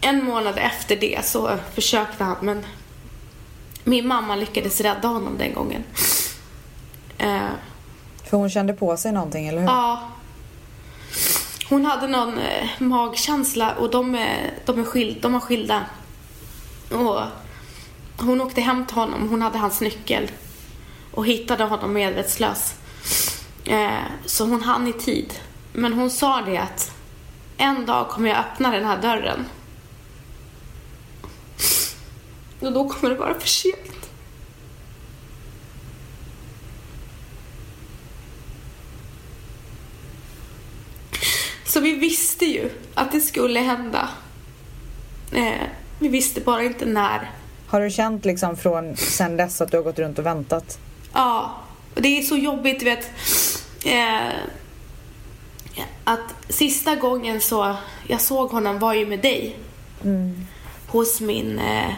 en 0.00 0.24
månad 0.24 0.58
efter 0.58 0.96
det 0.96 1.24
så 1.24 1.56
försökte 1.74 2.24
han, 2.24 2.36
men 2.42 2.66
min 3.84 4.06
mamma 4.08 4.36
lyckades 4.36 4.80
rädda 4.80 5.08
honom 5.08 5.38
den 5.38 5.54
gången. 5.54 5.84
Eh, 7.18 7.38
För 8.24 8.36
hon 8.36 8.50
kände 8.50 8.72
på 8.72 8.96
sig 8.96 9.12
någonting, 9.12 9.48
eller 9.48 9.58
hur? 9.60 9.66
Ja. 9.66 10.08
Hon 11.68 11.84
hade 11.84 12.06
någon 12.06 12.38
eh, 12.38 12.68
magkänsla 12.78 13.74
och 13.74 13.90
de, 13.90 14.14
är, 14.14 14.54
de, 14.66 14.80
är 14.80 14.84
skild, 14.84 15.16
de 15.22 15.32
var 15.32 15.40
skilda. 15.40 15.84
Och 16.90 17.20
hon 18.18 18.40
åkte 18.40 18.60
hem 18.60 18.86
till 18.86 18.96
honom, 18.96 19.28
hon 19.28 19.42
hade 19.42 19.58
hans 19.58 19.80
nyckel 19.80 20.30
och 21.14 21.26
hittade 21.26 21.64
honom 21.64 21.92
medvetslös. 21.92 22.74
Eh, 23.64 24.04
så 24.26 24.44
hon 24.44 24.62
hann 24.62 24.88
i 24.88 24.92
tid. 24.92 25.34
Men 25.72 25.92
hon 25.92 26.10
sa 26.10 26.42
det 26.42 26.58
att 26.58 26.92
en 27.56 27.86
dag 27.86 28.08
kommer 28.08 28.28
jag 28.28 28.38
öppna 28.38 28.70
den 28.70 28.84
här 28.84 29.02
dörren. 29.02 29.44
Och 32.60 32.72
då 32.72 32.88
kommer 32.88 33.14
det 33.14 33.20
vara 33.20 33.40
för 33.40 33.48
sent. 33.48 34.10
Så 41.64 41.80
vi 41.80 41.94
visste 41.94 42.44
ju 42.44 42.70
att 42.94 43.12
det 43.12 43.20
skulle 43.20 43.60
hända. 43.60 44.08
Eh, 45.32 45.68
vi 45.98 46.08
visste 46.08 46.40
bara 46.40 46.62
inte 46.62 46.86
när. 46.86 47.37
Har 47.68 47.80
du 47.80 47.90
känt 47.90 48.24
liksom 48.24 48.56
från 48.56 48.96
sen 48.96 49.36
dess 49.36 49.60
att 49.60 49.70
du 49.70 49.76
har 49.76 49.84
gått 49.84 49.98
runt 49.98 50.18
och 50.18 50.26
väntat? 50.26 50.78
Ja, 51.12 51.54
och 51.94 52.02
det 52.02 52.18
är 52.18 52.22
så 52.22 52.36
jobbigt, 52.36 52.78
du 52.78 52.84
vet. 52.84 53.10
Eh, 53.84 54.34
att 56.04 56.34
sista 56.48 56.94
gången 56.94 57.40
så 57.40 57.76
jag 58.06 58.20
såg 58.20 58.50
honom 58.50 58.78
var 58.78 58.94
ju 58.94 59.06
med 59.06 59.20
dig. 59.20 59.56
Mm. 60.04 60.46
Hos 60.86 61.20
min, 61.20 61.58
eh, 61.58 61.92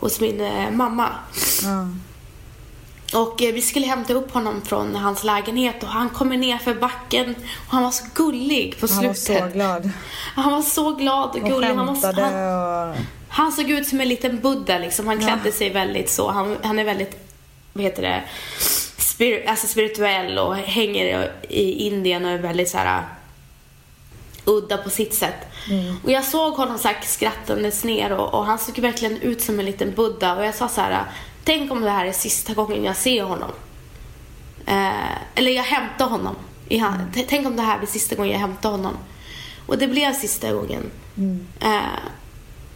hos 0.00 0.20
min 0.20 0.40
eh, 0.40 0.70
mamma. 0.70 1.08
Ja. 1.62 1.88
Och 3.20 3.42
eh, 3.42 3.54
vi 3.54 3.62
skulle 3.62 3.86
hämta 3.86 4.14
upp 4.14 4.32
honom 4.32 4.62
från 4.62 4.94
hans 4.96 5.24
lägenhet 5.24 5.82
och 5.82 5.88
han 5.88 6.10
kommer 6.10 6.36
ner 6.36 6.58
för 6.58 6.74
backen 6.74 7.34
och 7.66 7.72
han 7.72 7.82
var 7.82 7.90
så 7.90 8.04
gullig 8.14 8.80
på 8.80 8.86
Han 8.86 9.06
var 9.06 9.14
slutet. 9.14 9.42
så 9.42 9.48
glad. 9.58 9.90
Han 10.34 10.52
var 10.52 10.62
så 10.62 10.94
glad 10.94 11.30
och 11.30 11.36
Och 11.36 11.48
gullig. 11.48 11.68
Han, 11.68 11.76
var, 11.86 11.94
skämtade 11.94 12.22
han, 12.22 12.90
och... 12.90 12.96
han 13.32 13.52
såg 13.52 13.70
ut 13.70 13.88
som 13.88 14.00
en 14.00 14.08
liten 14.08 14.40
Buddha 14.40 14.78
liksom. 14.78 15.06
Han 15.06 15.18
klädde 15.20 15.52
sig 15.52 15.70
väldigt 15.70 16.10
så. 16.10 16.30
Han, 16.30 16.56
han 16.62 16.78
är 16.78 16.84
väldigt, 16.84 17.16
vad 17.72 17.84
heter 17.84 18.02
det, 18.02 18.22
spir, 18.98 19.48
alltså 19.48 19.66
spirituell 19.66 20.38
och 20.38 20.56
hänger 20.56 21.32
i 21.48 21.86
Indien 21.86 22.24
och 22.24 22.30
är 22.30 22.38
väldigt 22.38 22.68
så 22.68 22.78
här 22.78 23.02
udda 24.44 24.76
på 24.76 24.90
sitt 24.90 25.14
sätt. 25.14 25.46
Och 26.04 26.10
jag 26.10 26.24
såg 26.24 26.52
honom 26.54 26.78
så 26.78 26.88
här 26.88 26.96
skrattandes 27.02 27.84
ner 27.84 28.12
och, 28.12 28.34
och 28.34 28.46
han 28.46 28.58
såg 28.58 28.78
verkligen 28.78 29.16
ut 29.20 29.40
som 29.42 29.58
en 29.58 29.64
liten 29.66 29.94
Buddha 29.94 30.36
och 30.36 30.44
jag 30.44 30.54
sa 30.54 30.68
så 30.68 30.80
här, 30.80 31.04
tänk 31.44 31.72
om 31.72 31.80
det 31.80 31.90
här 31.90 32.06
är 32.06 32.12
sista 32.12 32.54
gången 32.54 32.84
jag 32.84 32.96
ser 32.96 33.22
honom. 33.22 33.50
Eh, 34.66 35.12
eller 35.34 35.50
jag 35.52 35.62
hämtar 35.64 36.06
honom. 36.06 36.36
T- 37.14 37.24
Tänk 37.28 37.46
om 37.46 37.56
det 37.56 37.62
här 37.62 37.78
blir 37.78 37.88
sista 37.88 38.14
gången 38.14 38.32
jag 38.32 38.38
hämtar 38.38 38.70
honom. 38.70 38.96
Och 39.66 39.78
det 39.78 39.88
blev 39.88 40.12
sista 40.14 40.52
gången. 40.52 40.90
Eh, 41.60 41.78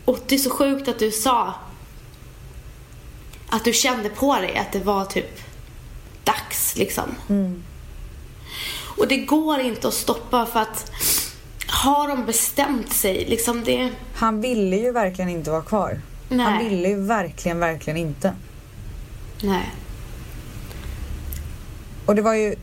och 0.06 0.18
det 0.26 0.34
är 0.34 0.38
så 0.38 0.50
sjukt 0.50 0.88
att 0.88 0.98
du 0.98 1.10
sa 1.10 1.54
att 3.48 3.64
du 3.64 3.72
kände 3.72 4.08
på 4.08 4.34
dig 4.34 4.56
att 4.56 4.72
det 4.72 4.80
var 4.80 5.04
typ 5.04 5.40
dags 6.24 6.76
liksom. 6.76 7.14
Och 8.98 9.08
det 9.08 9.16
går 9.16 9.60
inte 9.60 9.88
att 9.88 9.94
stoppa 9.94 10.46
för 10.46 10.60
att 10.60 10.92
har 11.66 12.08
de 12.08 12.24
bestämt 12.24 12.92
sig, 12.92 13.24
liksom 13.28 13.64
det... 13.64 13.90
Han 14.14 14.40
ville 14.40 14.76
ju 14.76 14.92
verkligen 14.92 15.30
inte 15.30 15.50
vara 15.50 15.62
kvar. 15.62 16.00
Nej. 16.28 16.46
Han 16.46 16.64
ville 16.64 16.88
ju 16.88 17.02
verkligen, 17.02 17.58
verkligen 17.58 17.96
inte. 17.96 18.32
Nej. 19.42 19.74
Och 22.06 22.14
det 22.14 22.22
var 22.22 22.34
ju... 22.34 22.54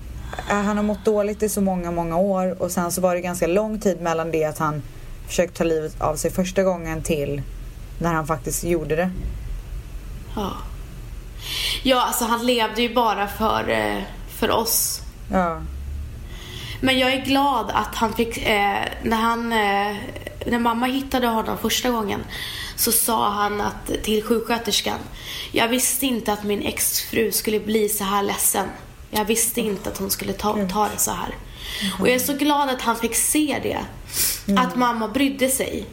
Han 0.47 0.77
har 0.77 0.83
mått 0.83 1.05
dåligt 1.05 1.43
i 1.43 1.49
så 1.49 1.61
många, 1.61 1.91
många 1.91 2.17
år 2.17 2.61
och 2.61 2.71
sen 2.71 2.91
så 2.91 3.01
var 3.01 3.15
det 3.15 3.21
ganska 3.21 3.47
lång 3.47 3.79
tid 3.79 4.01
mellan 4.01 4.31
det 4.31 4.45
att 4.45 4.57
han 4.57 4.81
försökte 5.27 5.57
ta 5.57 5.63
livet 5.63 6.01
av 6.01 6.15
sig 6.15 6.31
första 6.31 6.63
gången 6.63 7.03
till 7.03 7.41
när 7.99 8.13
han 8.13 8.27
faktiskt 8.27 8.63
gjorde 8.63 8.95
det. 8.95 9.11
Ja. 10.35 10.51
Ja, 11.83 12.01
alltså 12.01 12.25
han 12.25 12.45
levde 12.45 12.81
ju 12.81 12.93
bara 12.93 13.27
för, 13.27 13.69
eh, 13.69 14.03
för 14.37 14.51
oss. 14.51 15.01
Ja. 15.31 15.61
Men 16.81 16.99
jag 16.99 17.13
är 17.13 17.25
glad 17.25 17.71
att 17.73 17.95
han 17.95 18.13
fick, 18.13 18.37
eh, 18.37 18.81
när 19.03 19.17
han, 19.17 19.53
eh, 19.53 19.97
när 20.45 20.59
mamma 20.59 20.85
hittade 20.85 21.27
honom 21.27 21.57
första 21.57 21.89
gången 21.89 22.23
så 22.75 22.91
sa 22.91 23.29
han 23.29 23.61
att, 23.61 24.03
till 24.03 24.23
sjuksköterskan, 24.23 24.99
jag 25.51 25.67
visste 25.67 26.05
inte 26.05 26.33
att 26.33 26.43
min 26.43 26.61
exfru 26.61 27.31
skulle 27.31 27.59
bli 27.59 27.89
så 27.89 28.03
här 28.03 28.23
ledsen. 28.23 28.67
Jag 29.11 29.25
visste 29.25 29.61
inte 29.61 29.89
att 29.89 29.97
hon 29.97 30.11
skulle 30.11 30.33
ta, 30.33 30.67
ta 30.67 30.89
det 30.93 30.99
så 30.99 31.11
här. 31.11 31.35
Och 31.99 32.07
jag 32.07 32.15
är 32.15 32.19
så 32.19 32.33
glad 32.33 32.69
att 32.69 32.81
han 32.81 32.95
fick 32.95 33.15
se 33.15 33.59
det. 33.63 33.79
Att 34.59 34.75
mamma 34.75 35.07
brydde 35.07 35.49
sig. 35.49 35.85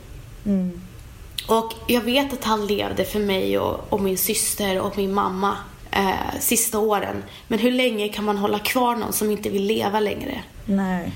Och 1.47 1.73
jag 1.87 2.01
vet 2.01 2.33
att 2.33 2.45
han 2.45 2.67
levde 2.67 3.05
för 3.05 3.21
mig 3.21 3.59
och, 3.59 3.93
och 3.93 4.01
min 4.01 4.19
syster 4.19 4.81
och 4.81 4.99
min 4.99 5.15
mamma 5.15 5.57
eh, 5.91 6.41
sista 6.41 6.79
åren. 6.79 7.23
Men 7.49 7.59
hur 7.59 7.73
länge 7.73 8.09
kan 8.09 8.25
man 8.25 8.39
hålla 8.39 8.59
kvar 8.59 8.97
någon 8.97 9.13
som 9.13 9.31
inte 9.31 9.51
vill 9.51 9.65
leva 9.65 10.01
längre? 10.01 10.43
Nej. 10.65 11.13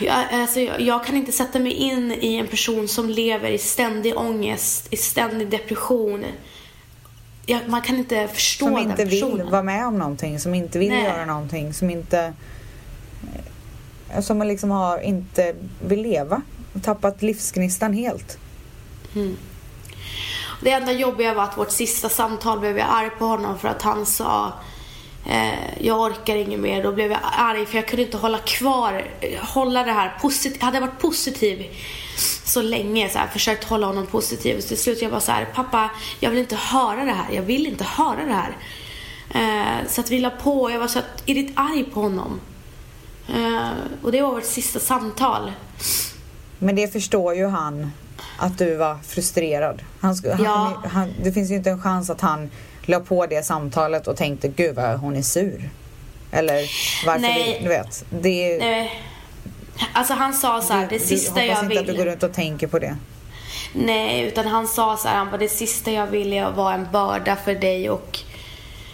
Jag, 0.00 0.24
alltså, 0.32 0.60
jag, 0.60 0.80
jag 0.80 1.04
kan 1.04 1.16
inte 1.16 1.32
sätta 1.32 1.58
mig 1.58 1.72
in 1.72 2.12
i 2.20 2.34
en 2.36 2.46
person 2.46 2.88
som 2.88 3.10
lever 3.10 3.50
i 3.50 3.58
ständig 3.58 4.18
ångest, 4.18 4.88
i 4.90 4.96
ständig 4.96 5.48
depression. 5.48 6.24
Jag, 7.46 7.60
man 7.68 7.82
kan 7.82 7.96
inte 7.96 8.28
förstå 8.28 8.64
Som 8.66 8.74
den 8.74 8.90
inte 8.90 9.04
vill 9.04 9.22
personen. 9.22 9.50
vara 9.50 9.62
med 9.62 9.86
om 9.86 9.98
någonting, 9.98 10.40
som 10.40 10.54
inte 10.54 10.78
vill 10.78 10.88
Nej. 10.88 11.04
göra 11.04 11.24
någonting, 11.24 11.74
som 11.74 11.90
inte... 11.90 12.32
Som 14.22 14.38
man 14.38 14.48
liksom 14.48 14.70
har, 14.70 15.00
inte 15.00 15.54
vill 15.86 16.02
leva. 16.02 16.42
Tappat 16.82 17.22
livsgnistan 17.22 17.92
helt. 17.92 18.38
Mm. 19.14 19.36
Det 20.60 20.70
enda 20.70 20.92
jobbiga 20.92 21.34
var 21.34 21.42
att 21.42 21.58
vårt 21.58 21.70
sista 21.70 22.08
samtal 22.08 22.60
blev 22.60 22.78
jag 22.78 22.88
arg 22.90 23.10
på 23.18 23.24
honom 23.24 23.58
för 23.58 23.68
att 23.68 23.82
han 23.82 24.06
sa 24.06 24.52
eh, 25.26 25.84
jag 25.86 26.00
orkar 26.00 26.36
inget 26.36 26.60
mer. 26.60 26.82
Då 26.82 26.92
blev 26.92 27.10
jag 27.10 27.20
arg 27.22 27.66
för 27.66 27.76
jag 27.76 27.88
kunde 27.88 28.02
inte 28.02 28.16
hålla 28.16 28.38
kvar, 28.38 29.04
hålla 29.40 29.84
det 29.84 29.92
här 29.92 30.18
positivt. 30.20 30.62
Hade 30.62 30.76
jag 30.76 30.86
varit 30.86 31.00
positiv 31.00 31.66
så 32.44 32.62
länge, 32.62 33.08
så 33.08 33.18
här, 33.18 33.26
försökt 33.26 33.64
hålla 33.64 33.86
honom 33.86 34.06
positiv. 34.06 34.60
Så 34.60 34.68
till 34.68 34.78
slut 34.78 35.02
jag 35.02 35.10
var 35.10 35.20
så 35.20 35.32
här, 35.32 35.44
pappa 35.54 35.90
jag 36.20 36.30
vill 36.30 36.38
inte 36.38 36.56
höra 36.56 37.04
det 37.04 37.12
här. 37.12 37.32
Jag 37.32 37.42
vill 37.42 37.66
inte 37.66 37.84
höra 37.84 38.24
det 38.24 38.34
här. 38.34 38.56
Eh, 39.34 39.88
så 39.88 40.00
att 40.00 40.10
vi 40.10 40.18
la 40.18 40.30
på, 40.30 40.70
jag 40.70 40.80
var 40.80 40.88
så 40.88 40.98
Är 40.98 41.04
irrit 41.26 41.52
arg 41.54 41.84
på 41.84 42.00
honom. 42.00 42.40
Eh, 43.28 43.70
och 44.02 44.12
det 44.12 44.22
var 44.22 44.30
vårt 44.30 44.44
sista 44.44 44.80
samtal. 44.80 45.52
Men 46.58 46.76
det 46.76 46.88
förstår 46.92 47.34
ju 47.34 47.46
han 47.46 47.92
att 48.38 48.58
du 48.58 48.76
var 48.76 48.98
frustrerad. 49.06 49.82
Han, 50.00 50.16
han, 50.24 50.44
Ja. 50.44 50.82
han, 50.92 51.14
det 51.22 51.32
finns 51.32 51.50
ju 51.50 51.54
inte 51.54 51.70
en 51.70 51.82
chans 51.82 52.10
att 52.10 52.20
han 52.20 52.50
la 52.82 53.00
på 53.00 53.26
det 53.26 53.42
samtalet 53.46 54.06
och 54.06 54.16
tänkte 54.16 54.48
gud 54.48 54.74
vad 54.76 54.98
hon 54.98 55.16
är 55.16 55.22
sur. 55.22 55.70
Eller 56.30 56.62
varför 57.06 57.20
Nej. 57.20 57.52
vill, 57.54 57.62
du 57.62 57.68
vet. 57.68 58.04
Det, 58.10 58.60
Eh, 58.82 58.86
alltså 59.92 60.14
han 60.14 60.34
sa 60.34 60.62
så 60.62 60.72
här, 60.72 60.86
det 60.88 60.98
du, 60.98 61.04
sista 61.04 61.30
hoppas 61.40 61.46
jag 61.46 61.56
inte 61.58 61.68
vill. 61.68 61.78
att 61.78 61.86
du 61.86 61.96
går 61.96 62.04
runt 62.04 62.22
och 62.22 62.32
tänker 62.32 62.66
på 62.66 62.78
det. 62.78 62.96
Nej, 63.72 64.22
utan 64.22 64.46
han 64.46 64.68
sa 64.68 64.96
så 64.96 65.08
här, 65.08 65.16
han 65.16 65.30
bara, 65.30 65.36
det 65.36 65.48
sista 65.48 65.90
jag 65.92 66.06
vill 66.06 66.32
är 66.32 66.44
att 66.44 66.56
vara 66.56 66.74
en 66.74 66.86
börda 66.92 67.36
för 67.36 67.54
dig 67.54 67.90
och, 67.90 68.18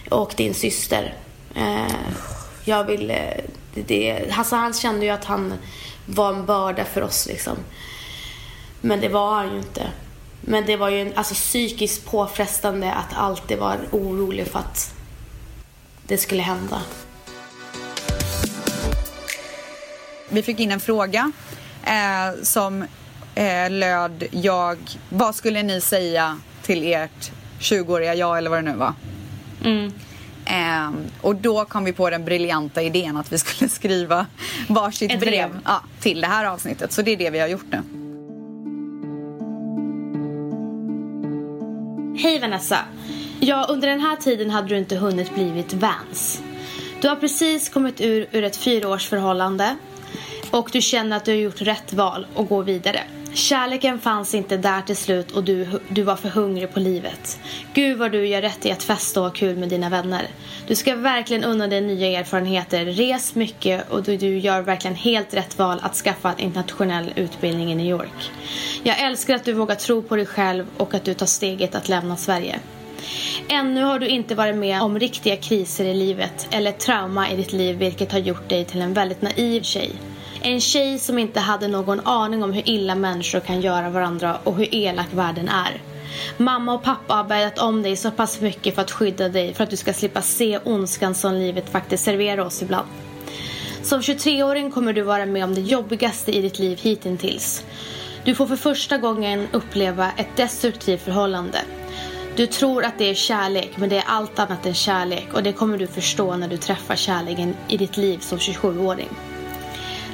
och 0.09 0.33
din 0.37 0.53
syster. 0.53 1.13
Eh, 1.55 1.95
jag 2.65 2.83
vill, 2.83 3.11
eh, 3.11 3.17
det, 3.75 4.31
alltså 4.31 4.55
han 4.55 4.73
kände 4.73 5.05
ju 5.05 5.11
att 5.11 5.25
han 5.25 5.53
var 6.05 6.33
en 6.33 6.45
börda 6.45 6.85
för 6.85 7.01
oss 7.01 7.27
liksom. 7.27 7.57
Men 8.81 9.01
det 9.01 9.09
var 9.09 9.35
han 9.35 9.51
ju 9.51 9.57
inte. 9.57 9.91
Men 10.41 10.65
det 10.65 10.75
var 10.75 10.89
ju 10.89 11.01
en, 11.01 11.13
alltså, 11.15 11.33
psykiskt 11.33 12.05
påfrestande 12.05 12.93
att 12.93 13.13
alltid 13.17 13.57
vara 13.57 13.77
orolig 13.91 14.47
för 14.47 14.59
att 14.59 14.93
det 16.07 16.17
skulle 16.17 16.41
hända. 16.41 16.81
Vi 20.29 20.43
fick 20.43 20.59
in 20.59 20.71
en 20.71 20.79
fråga 20.79 21.31
eh, 21.83 22.43
som 22.43 22.85
eh, 23.35 23.69
löd 23.69 24.23
jag, 24.31 24.77
vad 25.09 25.35
skulle 25.35 25.63
ni 25.63 25.81
säga 25.81 26.39
till 26.61 26.93
ert 26.93 27.31
20-åriga 27.59 28.15
jag 28.15 28.37
eller 28.37 28.49
vad 28.49 28.59
det 28.59 28.71
nu 28.71 28.77
var? 28.77 28.93
Eh, 30.45 30.91
och 31.21 31.35
då 31.35 31.65
kom 31.65 31.85
vi 31.85 31.93
på 31.93 32.09
den 32.09 32.25
briljanta 32.25 32.81
idén 32.81 33.17
att 33.17 33.31
vi 33.31 33.37
skulle 33.37 33.69
skriva 33.69 34.25
varsitt 34.67 35.11
Ett 35.11 35.19
brev, 35.19 35.49
brev. 35.49 35.61
Ja, 35.65 35.81
till 35.99 36.21
det 36.21 36.27
här 36.27 36.45
avsnittet. 36.45 36.91
Så 36.91 37.01
det 37.01 37.11
är 37.11 37.17
det 37.17 37.29
vi 37.29 37.39
har 37.39 37.47
gjort 37.47 37.65
nu. 37.71 37.81
Hej 42.17 42.39
Vanessa! 42.39 42.79
Ja, 43.39 43.65
under 43.69 43.87
den 43.87 43.99
här 43.99 44.15
tiden 44.15 44.49
hade 44.49 44.67
du 44.67 44.77
inte 44.77 44.95
hunnit 44.95 45.33
blivit 45.35 45.73
Vans. 45.73 46.41
Du 47.01 47.07
har 47.07 47.15
precis 47.15 47.69
kommit 47.69 48.01
ur, 48.01 48.27
ur 48.31 48.43
ett 48.43 48.57
fyraårsförhållande 48.57 49.75
och 50.51 50.69
du 50.73 50.81
känner 50.81 51.17
att 51.17 51.25
du 51.25 51.31
har 51.31 51.37
gjort 51.37 51.61
rätt 51.61 51.93
val 51.93 52.27
och 52.35 52.47
går 52.47 52.63
vidare. 52.63 52.99
Kärleken 53.35 53.99
fanns 53.99 54.35
inte 54.35 54.57
där 54.57 54.81
till 54.81 54.97
slut 54.97 55.31
och 55.31 55.43
du, 55.43 55.67
du 55.89 56.01
var 56.01 56.15
för 56.15 56.29
hungrig 56.29 56.73
på 56.73 56.79
livet. 56.79 57.39
Gud 57.73 57.97
vad 57.97 58.11
du 58.11 58.27
gör 58.27 58.41
rätt 58.41 58.65
i 58.65 58.71
att 58.71 58.83
festa 58.83 59.19
och 59.19 59.25
ha 59.25 59.33
kul 59.33 59.57
med 59.57 59.69
dina 59.69 59.89
vänner. 59.89 60.27
Du 60.67 60.75
ska 60.75 60.95
verkligen 60.95 61.43
unna 61.43 61.67
dig 61.67 61.81
nya 61.81 62.19
erfarenheter, 62.19 62.85
res 62.85 63.35
mycket 63.35 63.91
och 63.91 64.03
du, 64.03 64.17
du 64.17 64.37
gör 64.37 64.61
verkligen 64.61 64.95
helt 64.95 65.33
rätt 65.33 65.57
val 65.57 65.79
att 65.81 65.95
skaffa 65.95 66.33
en 66.33 66.39
internationell 66.39 67.13
utbildning 67.15 67.71
i 67.71 67.75
New 67.75 67.85
York. 67.85 68.31
Jag 68.83 68.99
älskar 68.99 69.35
att 69.35 69.45
du 69.45 69.53
vågar 69.53 69.75
tro 69.75 70.01
på 70.01 70.15
dig 70.15 70.25
själv 70.25 70.65
och 70.77 70.93
att 70.93 71.03
du 71.03 71.13
tar 71.13 71.25
steget 71.25 71.75
att 71.75 71.89
lämna 71.89 72.17
Sverige. 72.17 72.59
Ännu 73.49 73.83
har 73.83 73.99
du 73.99 74.07
inte 74.07 74.35
varit 74.35 74.55
med 74.55 74.81
om 74.81 74.99
riktiga 74.99 75.37
kriser 75.37 75.85
i 75.85 75.93
livet 75.93 76.47
eller 76.51 76.71
trauma 76.71 77.31
i 77.31 77.35
ditt 77.35 77.53
liv 77.53 77.77
vilket 77.77 78.11
har 78.11 78.19
gjort 78.19 78.49
dig 78.49 78.65
till 78.65 78.81
en 78.81 78.93
väldigt 78.93 79.21
naiv 79.21 79.61
tjej. 79.61 79.91
En 80.41 80.61
tjej 80.61 80.99
som 80.99 81.19
inte 81.19 81.39
hade 81.39 81.67
någon 81.67 82.07
aning 82.07 82.43
om 82.43 82.53
hur 82.53 82.69
illa 82.69 82.95
människor 82.95 83.39
kan 83.39 83.61
göra 83.61 83.89
varandra 83.89 84.37
och 84.43 84.55
hur 84.55 84.75
elak 84.75 85.13
världen 85.13 85.49
är. 85.49 85.81
Mamma 86.37 86.73
och 86.73 86.83
pappa 86.83 87.13
har 87.13 87.23
bäddat 87.23 87.59
om 87.59 87.83
dig 87.83 87.95
så 87.95 88.11
pass 88.11 88.41
mycket 88.41 88.75
för 88.75 88.81
att 88.81 88.91
skydda 88.91 89.29
dig 89.29 89.53
för 89.53 89.63
att 89.63 89.69
du 89.69 89.77
ska 89.77 89.93
slippa 89.93 90.21
se 90.21 90.59
ondskan 90.63 91.15
som 91.15 91.33
livet 91.33 91.69
faktiskt 91.69 92.03
serverar 92.03 92.45
oss 92.45 92.61
ibland. 92.61 92.87
Som 93.83 94.01
23-åring 94.01 94.71
kommer 94.71 94.93
du 94.93 95.01
vara 95.01 95.25
med 95.25 95.43
om 95.43 95.55
det 95.55 95.61
jobbigaste 95.61 96.31
i 96.31 96.41
ditt 96.41 96.59
liv 96.59 96.79
hittills. 96.81 97.63
Du 98.23 98.35
får 98.35 98.47
för 98.47 98.55
första 98.55 98.97
gången 98.97 99.47
uppleva 99.51 100.11
ett 100.17 100.35
destruktivt 100.35 101.01
förhållande. 101.01 101.61
Du 102.35 102.47
tror 102.47 102.83
att 102.83 102.97
det 102.97 103.09
är 103.09 103.13
kärlek, 103.13 103.71
men 103.75 103.89
det 103.89 103.97
är 103.97 104.03
allt 104.07 104.39
annat 104.39 104.65
än 104.65 104.73
kärlek 104.73 105.27
och 105.33 105.43
det 105.43 105.53
kommer 105.53 105.77
du 105.77 105.87
förstå 105.87 106.35
när 106.35 106.47
du 106.47 106.57
träffar 106.57 106.95
kärleken 106.95 107.55
i 107.67 107.77
ditt 107.77 107.97
liv 107.97 108.17
som 108.19 108.37
27-åring. 108.37 109.09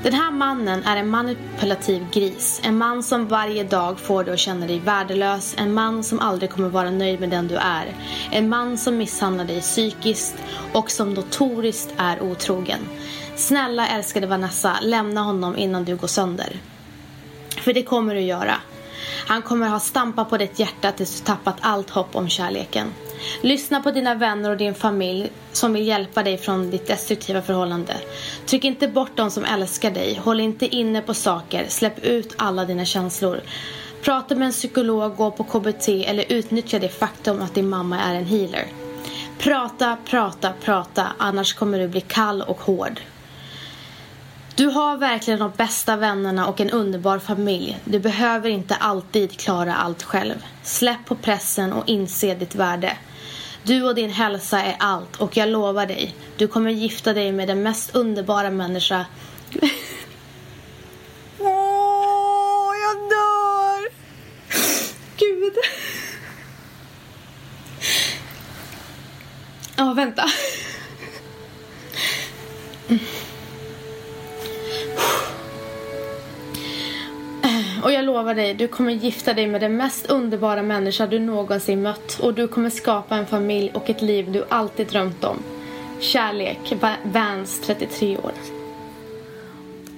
Den 0.03 0.13
här 0.13 0.31
mannen 0.31 0.83
är 0.83 0.97
en 0.97 1.09
manipulativ 1.09 2.05
gris. 2.11 2.61
En 2.63 2.77
man 2.77 3.03
som 3.03 3.27
varje 3.27 3.63
dag 3.63 3.99
får 3.99 4.23
dig 4.23 4.33
att 4.33 4.39
känna 4.39 4.67
dig 4.67 4.79
värdelös. 4.79 5.55
En 5.57 5.73
man 5.73 6.03
som 6.03 6.19
aldrig 6.19 6.49
kommer 6.49 6.69
vara 6.69 6.91
nöjd 6.91 7.19
med 7.19 7.29
den 7.29 7.47
du 7.47 7.55
är. 7.55 7.95
En 8.31 8.49
man 8.49 8.77
som 8.77 8.97
misshandlar 8.97 9.45
dig 9.45 9.61
psykiskt 9.61 10.35
och 10.73 10.91
som 10.91 11.13
notoriskt 11.13 11.93
är 11.97 12.21
otrogen. 12.21 12.79
Snälla 13.35 13.87
älskade 13.87 14.27
Vanessa, 14.27 14.77
lämna 14.81 15.21
honom 15.21 15.57
innan 15.57 15.85
du 15.85 15.95
går 15.95 16.07
sönder. 16.07 16.59
För 17.57 17.73
det 17.73 17.83
kommer 17.83 18.15
du 18.15 18.21
göra. 18.21 18.55
Han 19.27 19.41
kommer 19.41 19.67
ha 19.67 19.79
stampat 19.79 20.29
på 20.29 20.37
ditt 20.37 20.59
hjärta 20.59 20.91
tills 20.91 21.19
du 21.19 21.25
tappat 21.25 21.55
allt 21.61 21.89
hopp 21.89 22.15
om 22.15 22.29
kärleken. 22.29 22.87
Lyssna 23.41 23.82
på 23.82 23.91
dina 23.91 24.15
vänner 24.15 24.49
och 24.49 24.57
din 24.57 24.76
familj 24.76 25.32
som 25.51 25.74
vill 25.74 25.88
hjälpa 25.88 26.24
dig 26.24 26.38
från 26.38 26.72
ditt 26.72 26.88
destruktiva 26.88 27.41
förhållande. 27.41 27.93
Tryck 28.45 28.63
inte 28.63 28.88
bort 28.88 29.11
de 29.15 29.32
som 29.32 29.45
älskar 29.45 29.91
dig. 29.91 30.19
Håll 30.24 30.39
inte 30.39 30.76
inne 30.76 31.01
på 31.01 31.13
saker. 31.13 31.65
Släpp 31.67 31.99
ut 31.99 32.36
alla 32.38 32.65
dina 32.65 32.86
känslor. 32.86 33.41
Prata 34.01 34.36
med 34.36 34.45
en 34.45 34.51
psykolog, 34.51 35.15
gå 35.15 35.32
på 35.32 35.43
KBT 35.43 35.89
eller 35.89 36.26
utnyttja 36.30 36.80
det 36.80 36.89
faktum 36.89 37.41
att 37.41 37.55
din 37.55 37.69
mamma 37.69 37.99
är 37.99 38.15
en 38.15 38.26
healer. 38.26 38.65
Prata, 39.38 39.97
prata, 40.05 40.53
prata, 40.63 41.07
annars 41.17 41.53
kommer 41.53 41.80
du 41.80 41.88
bli 41.88 42.01
kall 42.01 42.41
och 42.41 42.61
hård. 42.61 43.01
Du 44.55 44.67
har 44.67 44.97
verkligen 44.97 45.39
de 45.39 45.51
bästa 45.57 45.95
vännerna 45.95 46.47
och 46.47 46.61
en 46.61 46.69
underbar 46.69 47.19
familj. 47.19 47.78
Du 47.86 47.99
behöver 47.99 48.49
inte 48.49 48.76
alltid 48.76 49.39
klara 49.39 49.76
allt 49.76 50.03
själv. 50.03 50.45
Släpp 50.63 51.05
på 51.05 51.15
pressen 51.15 51.74
och 51.74 51.89
inse 51.89 52.36
ditt 52.36 52.55
värde. 52.55 52.97
Du 53.64 53.84
och 53.84 53.95
din 53.95 54.09
hälsa 54.09 54.62
är 54.62 54.76
allt 54.80 55.22
och 55.22 55.38
jag 55.38 55.49
lovar 55.49 55.86
dig, 55.86 56.16
du 56.38 56.47
kommer 56.47 56.70
gifta 56.70 57.14
dig 57.14 57.32
med 57.32 57.47
den 57.47 57.64
mest 57.64 57.95
underbara 57.95 58.49
människa. 58.49 59.05
Åh, 61.39 62.74
jag 62.82 63.09
dör! 63.09 63.89
Gud. 65.18 65.53
Ja, 69.76 69.93
vänta. 69.93 70.26
Och 77.84 77.91
jag 77.91 78.05
lovar 78.05 78.36
dig, 78.36 78.53
du 78.53 78.67
kommer 78.67 78.91
gifta 78.91 79.34
dig 79.34 79.47
med 79.47 79.61
den 79.61 79.77
mest 79.77 80.05
underbara 80.05 80.61
människa 80.63 81.07
du 81.07 81.19
någonsin 81.19 81.82
mött. 81.82 82.19
Och 82.19 82.34
du 82.34 82.47
kommer 82.47 82.69
skapa 82.69 83.15
en 83.15 83.27
familj 83.27 83.71
och 83.73 83.89
ett 83.89 84.01
liv 84.01 84.32
du 84.32 84.45
alltid 84.49 84.88
drömt 84.88 85.23
om. 85.23 85.43
Kärlek, 85.99 86.73
Va- 86.82 86.95
Vans, 87.03 87.61
33 87.65 88.17
år. 88.17 88.32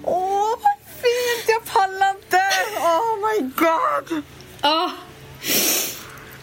Åh, 0.04 0.50
vad 0.64 0.78
fint! 1.02 1.48
Jag 1.48 1.74
pallar 1.74 2.10
inte! 2.10 2.38
Oh 2.80 3.18
my 3.18 3.50
god! 3.56 4.24
Ja. 4.62 4.92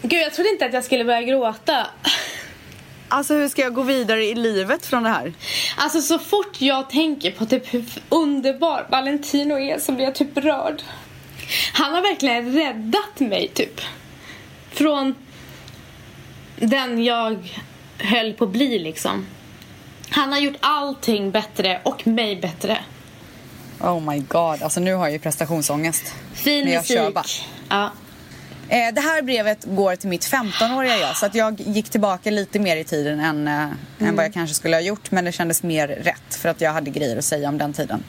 Gud, 0.01 0.21
jag 0.21 0.33
trodde 0.33 0.49
inte 0.49 0.65
att 0.65 0.73
jag 0.73 0.83
skulle 0.83 1.03
börja 1.05 1.21
gråta. 1.21 1.87
Alltså 3.09 3.33
hur 3.33 3.47
ska 3.47 3.61
jag 3.61 3.73
gå 3.73 3.81
vidare 3.81 4.23
i 4.25 4.35
livet 4.35 4.85
från 4.85 5.03
det 5.03 5.09
här? 5.09 5.33
Alltså 5.77 6.01
så 6.01 6.19
fort 6.19 6.61
jag 6.61 6.89
tänker 6.89 7.31
på 7.31 7.45
typ 7.45 7.73
hur 7.73 7.85
underbar 8.09 8.87
Valentino 8.91 9.59
är 9.59 9.79
så 9.79 9.91
blir 9.91 10.05
jag 10.05 10.15
typ 10.15 10.37
rörd. 10.37 10.81
Han 11.73 11.93
har 11.93 12.01
verkligen 12.01 12.53
räddat 12.53 13.19
mig 13.19 13.47
typ. 13.53 13.81
Från 14.71 15.15
den 16.55 17.03
jag 17.03 17.61
höll 17.97 18.33
på 18.33 18.43
att 18.43 18.49
bli 18.49 18.79
liksom. 18.79 19.25
Han 20.09 20.31
har 20.31 20.39
gjort 20.39 20.57
allting 20.59 21.31
bättre 21.31 21.81
och 21.83 22.07
mig 22.07 22.35
bättre. 22.35 22.77
Oh 23.79 23.99
my 23.99 24.19
god, 24.19 24.63
alltså 24.63 24.79
nu 24.79 24.93
har 24.93 25.05
jag 25.05 25.11
ju 25.11 25.19
prestationsångest. 25.19 26.13
Fin 26.33 26.67
jag 26.67 26.77
musik. 26.77 26.97
kör 26.97 27.11
bara. 27.11 27.25
Ja. 27.69 27.91
Eh, 28.69 28.93
det 28.93 29.01
här 29.01 29.21
brevet 29.21 29.65
går 29.65 29.95
till 29.95 30.09
mitt 30.09 30.25
15-åriga 30.25 30.97
jag 30.97 31.17
så 31.17 31.25
att 31.25 31.35
jag 31.35 31.61
gick 31.61 31.89
tillbaka 31.89 32.31
lite 32.31 32.59
mer 32.59 32.77
i 32.77 32.83
tiden 32.83 33.19
än, 33.19 33.47
eh, 33.47 34.07
än 34.07 34.15
vad 34.15 34.25
jag 34.25 34.33
kanske 34.33 34.55
skulle 34.55 34.75
ha 34.75 34.81
gjort 34.81 35.11
men 35.11 35.25
det 35.25 35.31
kändes 35.31 35.63
mer 35.63 35.87
rätt 35.87 36.35
för 36.35 36.49
att 36.49 36.61
jag 36.61 36.73
hade 36.73 36.91
grejer 36.91 37.17
att 37.17 37.25
säga 37.25 37.49
om 37.49 37.57
den 37.57 37.73
tiden. 37.73 38.03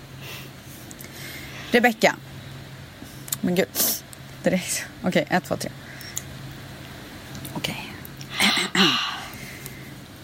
Rebecka. 1.71 2.17
Men 3.45 3.55
gud. 3.55 3.69
Direkt. 4.43 4.85
Okej, 5.03 5.27
ett, 5.31 5.45
två, 5.45 5.57
tre. 5.57 5.71
Okej. 7.55 7.95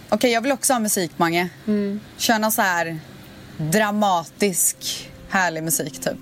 Okej, 0.09 0.33
jag 0.33 0.41
vill 0.41 0.53
också 0.53 0.73
ha 0.73 0.81
musik, 0.81 1.11
Mange. 1.17 1.49
Kör 2.17 2.39
någon 2.39 2.53
så 2.53 2.63
här 2.63 2.99
dramatisk, 3.57 5.11
härlig 5.29 5.63
musik, 5.63 6.01
typ. 6.01 6.19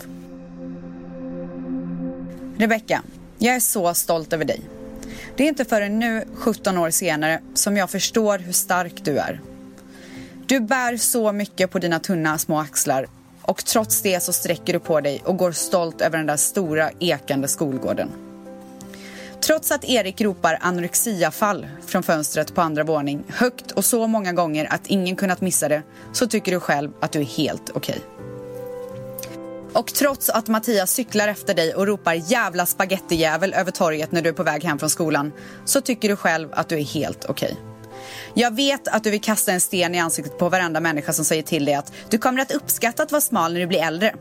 Rebecka, 2.58 3.02
jag 3.38 3.54
är 3.54 3.60
så 3.60 3.94
stolt 3.94 4.32
över 4.32 4.44
dig. 4.44 4.60
Det 5.36 5.44
är 5.44 5.48
inte 5.48 5.64
förrän 5.64 5.98
nu, 5.98 6.24
17 6.34 6.78
år 6.78 6.90
senare, 6.90 7.40
som 7.54 7.76
jag 7.76 7.90
förstår 7.90 8.38
hur 8.38 8.52
stark 8.52 9.04
du 9.04 9.18
är. 9.18 9.40
Du 10.46 10.60
bär 10.60 10.96
så 10.96 11.32
mycket 11.32 11.70
på 11.70 11.78
dina 11.78 11.98
tunna 11.98 12.38
små 12.38 12.58
axlar 12.58 13.06
och 13.46 13.64
trots 13.64 14.02
det 14.02 14.22
så 14.22 14.32
sträcker 14.32 14.72
du 14.72 14.78
på 14.78 15.00
dig 15.00 15.22
och 15.24 15.36
går 15.36 15.52
stolt 15.52 16.00
över 16.00 16.18
den 16.18 16.26
där 16.26 16.36
stora 16.36 16.90
ekande 17.00 17.48
skolgården. 17.48 18.10
Trots 19.46 19.72
att 19.72 19.84
Erik 19.84 20.20
ropar 20.20 20.58
anorexiafall 20.60 21.66
från 21.86 22.02
fönstret 22.02 22.54
på 22.54 22.60
andra 22.60 22.84
våning 22.84 23.24
högt 23.28 23.72
och 23.72 23.84
så 23.84 24.06
många 24.06 24.32
gånger 24.32 24.72
att 24.72 24.86
ingen 24.86 25.16
kunnat 25.16 25.40
missa 25.40 25.68
det 25.68 25.82
så 26.12 26.26
tycker 26.26 26.52
du 26.52 26.60
själv 26.60 26.90
att 27.00 27.12
du 27.12 27.20
är 27.20 27.24
helt 27.24 27.70
okej. 27.74 28.00
Och 29.72 29.94
trots 29.94 30.30
att 30.30 30.48
Mattias 30.48 30.90
cyklar 30.90 31.28
efter 31.28 31.54
dig 31.54 31.74
och 31.74 31.86
ropar 31.86 32.14
jävla 32.14 32.66
spagettijävel 32.66 33.54
över 33.54 33.70
torget 33.70 34.12
när 34.12 34.22
du 34.22 34.28
är 34.28 34.32
på 34.32 34.42
väg 34.42 34.64
hem 34.64 34.78
från 34.78 34.90
skolan 34.90 35.32
så 35.64 35.80
tycker 35.80 36.08
du 36.08 36.16
själv 36.16 36.48
att 36.52 36.68
du 36.68 36.78
är 36.78 36.84
helt 36.84 37.24
okej. 37.24 37.56
Jag 38.38 38.54
vet 38.54 38.88
att 38.88 39.04
du 39.04 39.10
vill 39.10 39.20
kasta 39.20 39.52
en 39.52 39.60
sten 39.60 39.94
i 39.94 39.98
ansiktet 39.98 40.38
på 40.38 40.48
varenda 40.48 40.80
människa 40.80 41.12
som 41.12 41.24
säger 41.24 41.42
till 41.42 41.64
dig 41.64 41.74
att 41.74 41.92
du 42.10 42.18
kommer 42.18 42.42
att 42.42 42.50
uppskatta 42.50 43.02
att 43.02 43.12
vara 43.12 43.20
smal 43.20 43.52
när 43.52 43.60
du 43.60 43.66
blir 43.66 43.82
äldre. 43.82 44.14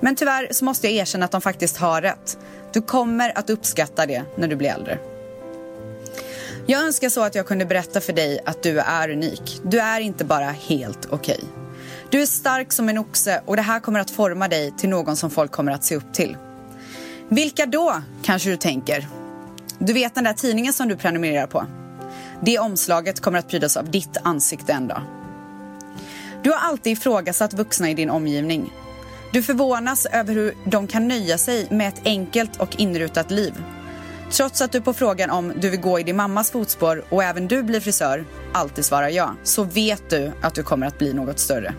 Men 0.00 0.16
tyvärr 0.16 0.48
så 0.50 0.64
måste 0.64 0.86
jag 0.86 0.96
erkänna 0.96 1.24
att 1.24 1.30
de 1.30 1.40
faktiskt 1.40 1.76
har 1.76 2.02
rätt. 2.02 2.38
Du 2.72 2.82
kommer 2.82 3.38
att 3.38 3.50
uppskatta 3.50 4.06
det 4.06 4.22
när 4.36 4.48
du 4.48 4.56
blir 4.56 4.68
äldre. 4.68 4.98
Jag 6.66 6.82
önskar 6.82 7.08
så 7.08 7.22
att 7.22 7.34
jag 7.34 7.46
kunde 7.46 7.64
berätta 7.64 8.00
för 8.00 8.12
dig 8.12 8.40
att 8.46 8.62
du 8.62 8.78
är 8.78 9.10
unik. 9.10 9.60
Du 9.64 9.80
är 9.80 10.00
inte 10.00 10.24
bara 10.24 10.50
helt 10.50 11.06
okej. 11.10 11.40
Du 12.10 12.22
är 12.22 12.26
stark 12.26 12.72
som 12.72 12.88
en 12.88 12.98
oxe 12.98 13.42
och 13.46 13.56
det 13.56 13.62
här 13.62 13.80
kommer 13.80 14.00
att 14.00 14.10
forma 14.10 14.48
dig 14.48 14.72
till 14.78 14.88
någon 14.88 15.16
som 15.16 15.30
folk 15.30 15.52
kommer 15.52 15.72
att 15.72 15.84
se 15.84 15.96
upp 15.96 16.12
till. 16.12 16.36
Vilka 17.28 17.66
då, 17.66 18.02
kanske 18.22 18.50
du 18.50 18.56
tänker? 18.56 19.08
Du 19.78 19.92
vet 19.92 20.14
den 20.14 20.24
där 20.24 20.32
tidningen 20.32 20.72
som 20.72 20.88
du 20.88 20.96
prenumererar 20.96 21.46
på? 21.46 21.66
Det 22.42 22.58
omslaget 22.58 23.20
kommer 23.20 23.38
att 23.38 23.48
prydas 23.48 23.76
av 23.76 23.90
ditt 23.90 24.16
ansikte 24.22 24.72
en 24.72 24.88
dag. 24.88 25.02
Du 26.42 26.50
har 26.50 26.58
alltid 26.58 26.92
ifrågasatt 26.92 27.52
vuxna 27.52 27.90
i 27.90 27.94
din 27.94 28.10
omgivning. 28.10 28.72
Du 29.32 29.42
förvånas 29.42 30.06
över 30.06 30.34
hur 30.34 30.54
de 30.64 30.86
kan 30.86 31.08
nöja 31.08 31.38
sig 31.38 31.66
med 31.70 31.88
ett 31.88 32.00
enkelt 32.04 32.60
och 32.60 32.80
inrutat 32.80 33.30
liv. 33.30 33.64
Trots 34.30 34.62
att 34.62 34.72
du 34.72 34.80
på 34.80 34.92
frågan 34.92 35.30
om 35.30 35.52
du 35.60 35.70
vill 35.70 35.80
gå 35.80 36.00
i 36.00 36.02
din 36.02 36.16
mammas 36.16 36.50
fotspår 36.50 37.04
och 37.08 37.24
även 37.24 37.48
du 37.48 37.62
blir 37.62 37.80
frisör 37.80 38.24
alltid 38.52 38.84
svarar 38.84 39.08
ja, 39.08 39.34
så 39.42 39.64
vet 39.64 40.10
du 40.10 40.32
att 40.42 40.54
du 40.54 40.62
kommer 40.62 40.86
att 40.86 40.98
bli 40.98 41.12
något 41.12 41.38
större. 41.38 41.74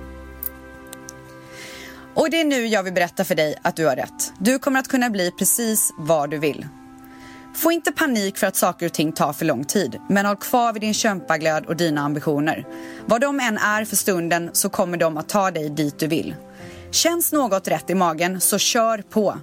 Och 2.13 2.29
det 2.29 2.41
är 2.41 2.45
nu 2.45 2.67
jag 2.67 2.83
vill 2.83 2.93
berätta 2.93 3.23
för 3.23 3.35
dig 3.35 3.55
att 3.61 3.75
du 3.75 3.85
har 3.85 3.95
rätt. 3.95 4.33
Du 4.39 4.59
kommer 4.59 4.79
att 4.79 4.87
kunna 4.87 5.09
bli 5.09 5.31
precis 5.31 5.93
vad 5.97 6.29
du 6.29 6.37
vill. 6.37 6.65
Få 7.53 7.71
inte 7.71 7.91
panik 7.91 8.37
för 8.37 8.47
att 8.47 8.55
saker 8.55 8.85
och 8.85 8.93
ting 8.93 9.11
tar 9.11 9.33
för 9.33 9.45
lång 9.45 9.63
tid, 9.63 9.99
men 10.09 10.25
håll 10.25 10.35
kvar 10.35 10.73
vid 10.73 10.81
din 10.81 10.93
kämpaglöd 10.93 11.65
och 11.65 11.75
dina 11.75 12.01
ambitioner. 12.01 12.67
Vad 13.05 13.21
de 13.21 13.39
än 13.39 13.57
är 13.57 13.85
för 13.85 13.95
stunden 13.95 14.49
så 14.53 14.69
kommer 14.69 14.97
de 14.97 15.17
att 15.17 15.29
ta 15.29 15.51
dig 15.51 15.69
dit 15.69 15.99
du 15.99 16.07
vill. 16.07 16.35
Känns 16.91 17.31
något 17.31 17.67
rätt 17.67 17.89
i 17.89 17.95
magen, 17.95 18.41
så 18.41 18.57
kör 18.57 19.03
på. 19.09 19.37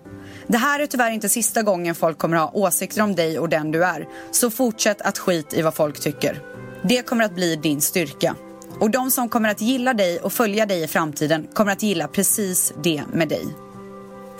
Det 0.47 0.59
här 0.59 0.81
är 0.81 0.87
tyvärr 0.87 1.11
inte 1.11 1.29
sista 1.29 1.63
gången 1.63 1.95
folk 1.95 2.19
kommer 2.19 2.37
ha 2.37 2.51
åsikter 2.55 3.03
om 3.03 3.15
dig 3.15 3.39
och 3.39 3.49
den 3.49 3.71
du 3.71 3.85
är, 3.85 4.09
så 4.31 4.51
fortsätt 4.51 5.03
att 5.03 5.19
skit 5.19 5.55
i 5.55 5.63
vad 5.63 5.75
folk 5.75 6.01
tycker. 6.01 6.43
Det 6.83 7.03
kommer 7.03 7.25
att 7.25 7.35
bli 7.35 7.57
din 7.57 7.81
styrka. 7.81 8.37
Och 8.81 8.91
de 8.91 9.11
som 9.11 9.29
kommer 9.29 9.49
att 9.49 9.61
gilla 9.61 9.95
dig 9.95 10.19
och 10.19 10.33
följa 10.33 10.67
dig 10.67 10.83
i 10.83 10.89
framtiden 10.89 11.47
kommer 11.55 11.73
att 11.73 11.83
gilla 11.83 12.09
precis 12.09 12.73
det 12.83 13.03
med 13.13 13.29
dig. 13.29 13.68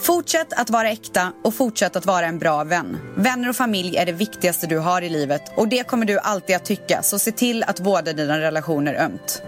Fortsätt 0.01 0.53
att 0.53 0.71
vara 0.71 0.91
äkta 0.91 1.33
och 1.45 1.55
fortsätt 1.55 1.97
att 1.97 2.07
vara 2.07 2.27
en 2.27 2.39
bra 2.39 2.65
vän. 2.65 2.99
Vänner 3.17 3.49
och 3.49 3.57
familj 3.57 3.97
är 3.97 4.07
det 4.07 4.13
viktigaste 4.13 4.67
du 4.67 4.79
har 4.79 5.03
i 5.03 5.09
livet 5.09 5.43
och 5.57 5.69
det 5.69 5.87
kommer 5.87 6.07
du 6.07 6.19
alltid 6.19 6.57
att 6.57 6.65
tycka, 6.65 7.03
så 7.03 7.19
se 7.19 7.33
till 7.33 7.63
att 7.63 7.81
vårda 7.81 8.13
dina 8.13 8.39
relationer 8.39 8.95
ömt. 8.95 9.43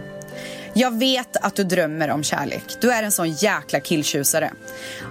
Jag 0.75 0.99
vet 0.99 1.37
att 1.37 1.55
du 1.55 1.65
drömmer 1.65 2.11
om 2.11 2.23
kärlek. 2.23 2.63
Du 2.81 2.93
är 2.93 3.03
en 3.03 3.13
sån 3.13 3.31
jäkla 3.31 3.81
killtjusare. 3.81 4.53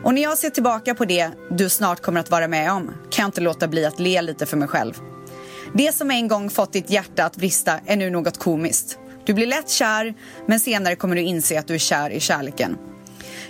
Och 0.03 0.13
när 0.13 0.21
jag 0.21 0.37
ser 0.37 0.49
tillbaka 0.49 0.95
på 0.95 1.05
det 1.05 1.31
du 1.51 1.69
snart 1.69 2.01
kommer 2.01 2.19
att 2.19 2.31
vara 2.31 2.47
med 2.47 2.71
om 2.71 2.87
kan 3.09 3.23
jag 3.23 3.27
inte 3.27 3.41
låta 3.41 3.67
bli 3.67 3.85
att 3.85 3.99
le 3.99 4.21
lite 4.21 4.45
för 4.45 4.57
mig 4.57 4.67
själv. 4.67 4.93
Det 5.73 5.95
som 5.95 6.11
en 6.11 6.27
gång 6.27 6.49
fått 6.49 6.73
ditt 6.73 6.89
hjärta 6.89 7.25
att 7.25 7.35
brista 7.35 7.79
är 7.85 7.95
nu 7.95 8.09
något 8.09 8.37
komiskt. 8.37 8.97
Du 9.25 9.33
blir 9.33 9.47
lätt 9.47 9.69
kär, 9.69 10.13
men 10.45 10.59
senare 10.59 10.95
kommer 10.95 11.15
du 11.15 11.21
inse 11.21 11.59
att 11.59 11.67
du 11.67 11.73
är 11.73 11.79
kär 11.79 12.09
i 12.09 12.19
kärleken. 12.19 12.77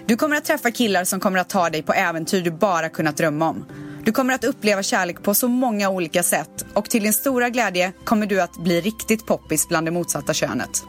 Du 0.10 0.16
kommer 0.16 0.36
att 0.36 0.46
träffa 0.46 0.72
killar 0.72 1.04
som 1.04 1.20
kommer 1.20 1.40
att 1.40 1.50
ta 1.50 1.70
dig 1.70 1.84
på 1.84 1.94
äventyr 1.94 2.42
du 2.42 2.52
bara 2.52 2.90
kunnat 2.90 3.18
drömma 3.18 3.50
om. 3.50 3.66
Du 4.04 4.12
kommer 4.12 4.34
att 4.34 4.44
uppleva 4.44 4.84
kärlek 4.84 5.24
på 5.24 5.34
så 5.34 5.48
många 5.48 5.90
olika 5.90 6.24
sätt 6.24 6.66
och 6.74 6.90
till 6.90 7.04
din 7.04 7.14
stora 7.14 7.50
glädje 7.50 7.92
kommer 8.04 8.26
du 8.26 8.42
att 8.42 8.58
bli 8.58 8.82
riktigt 8.82 9.26
poppis 9.26 9.68
bland 9.68 9.88
det 9.88 9.92
motsatta 9.92 10.34
könet. 10.34 10.84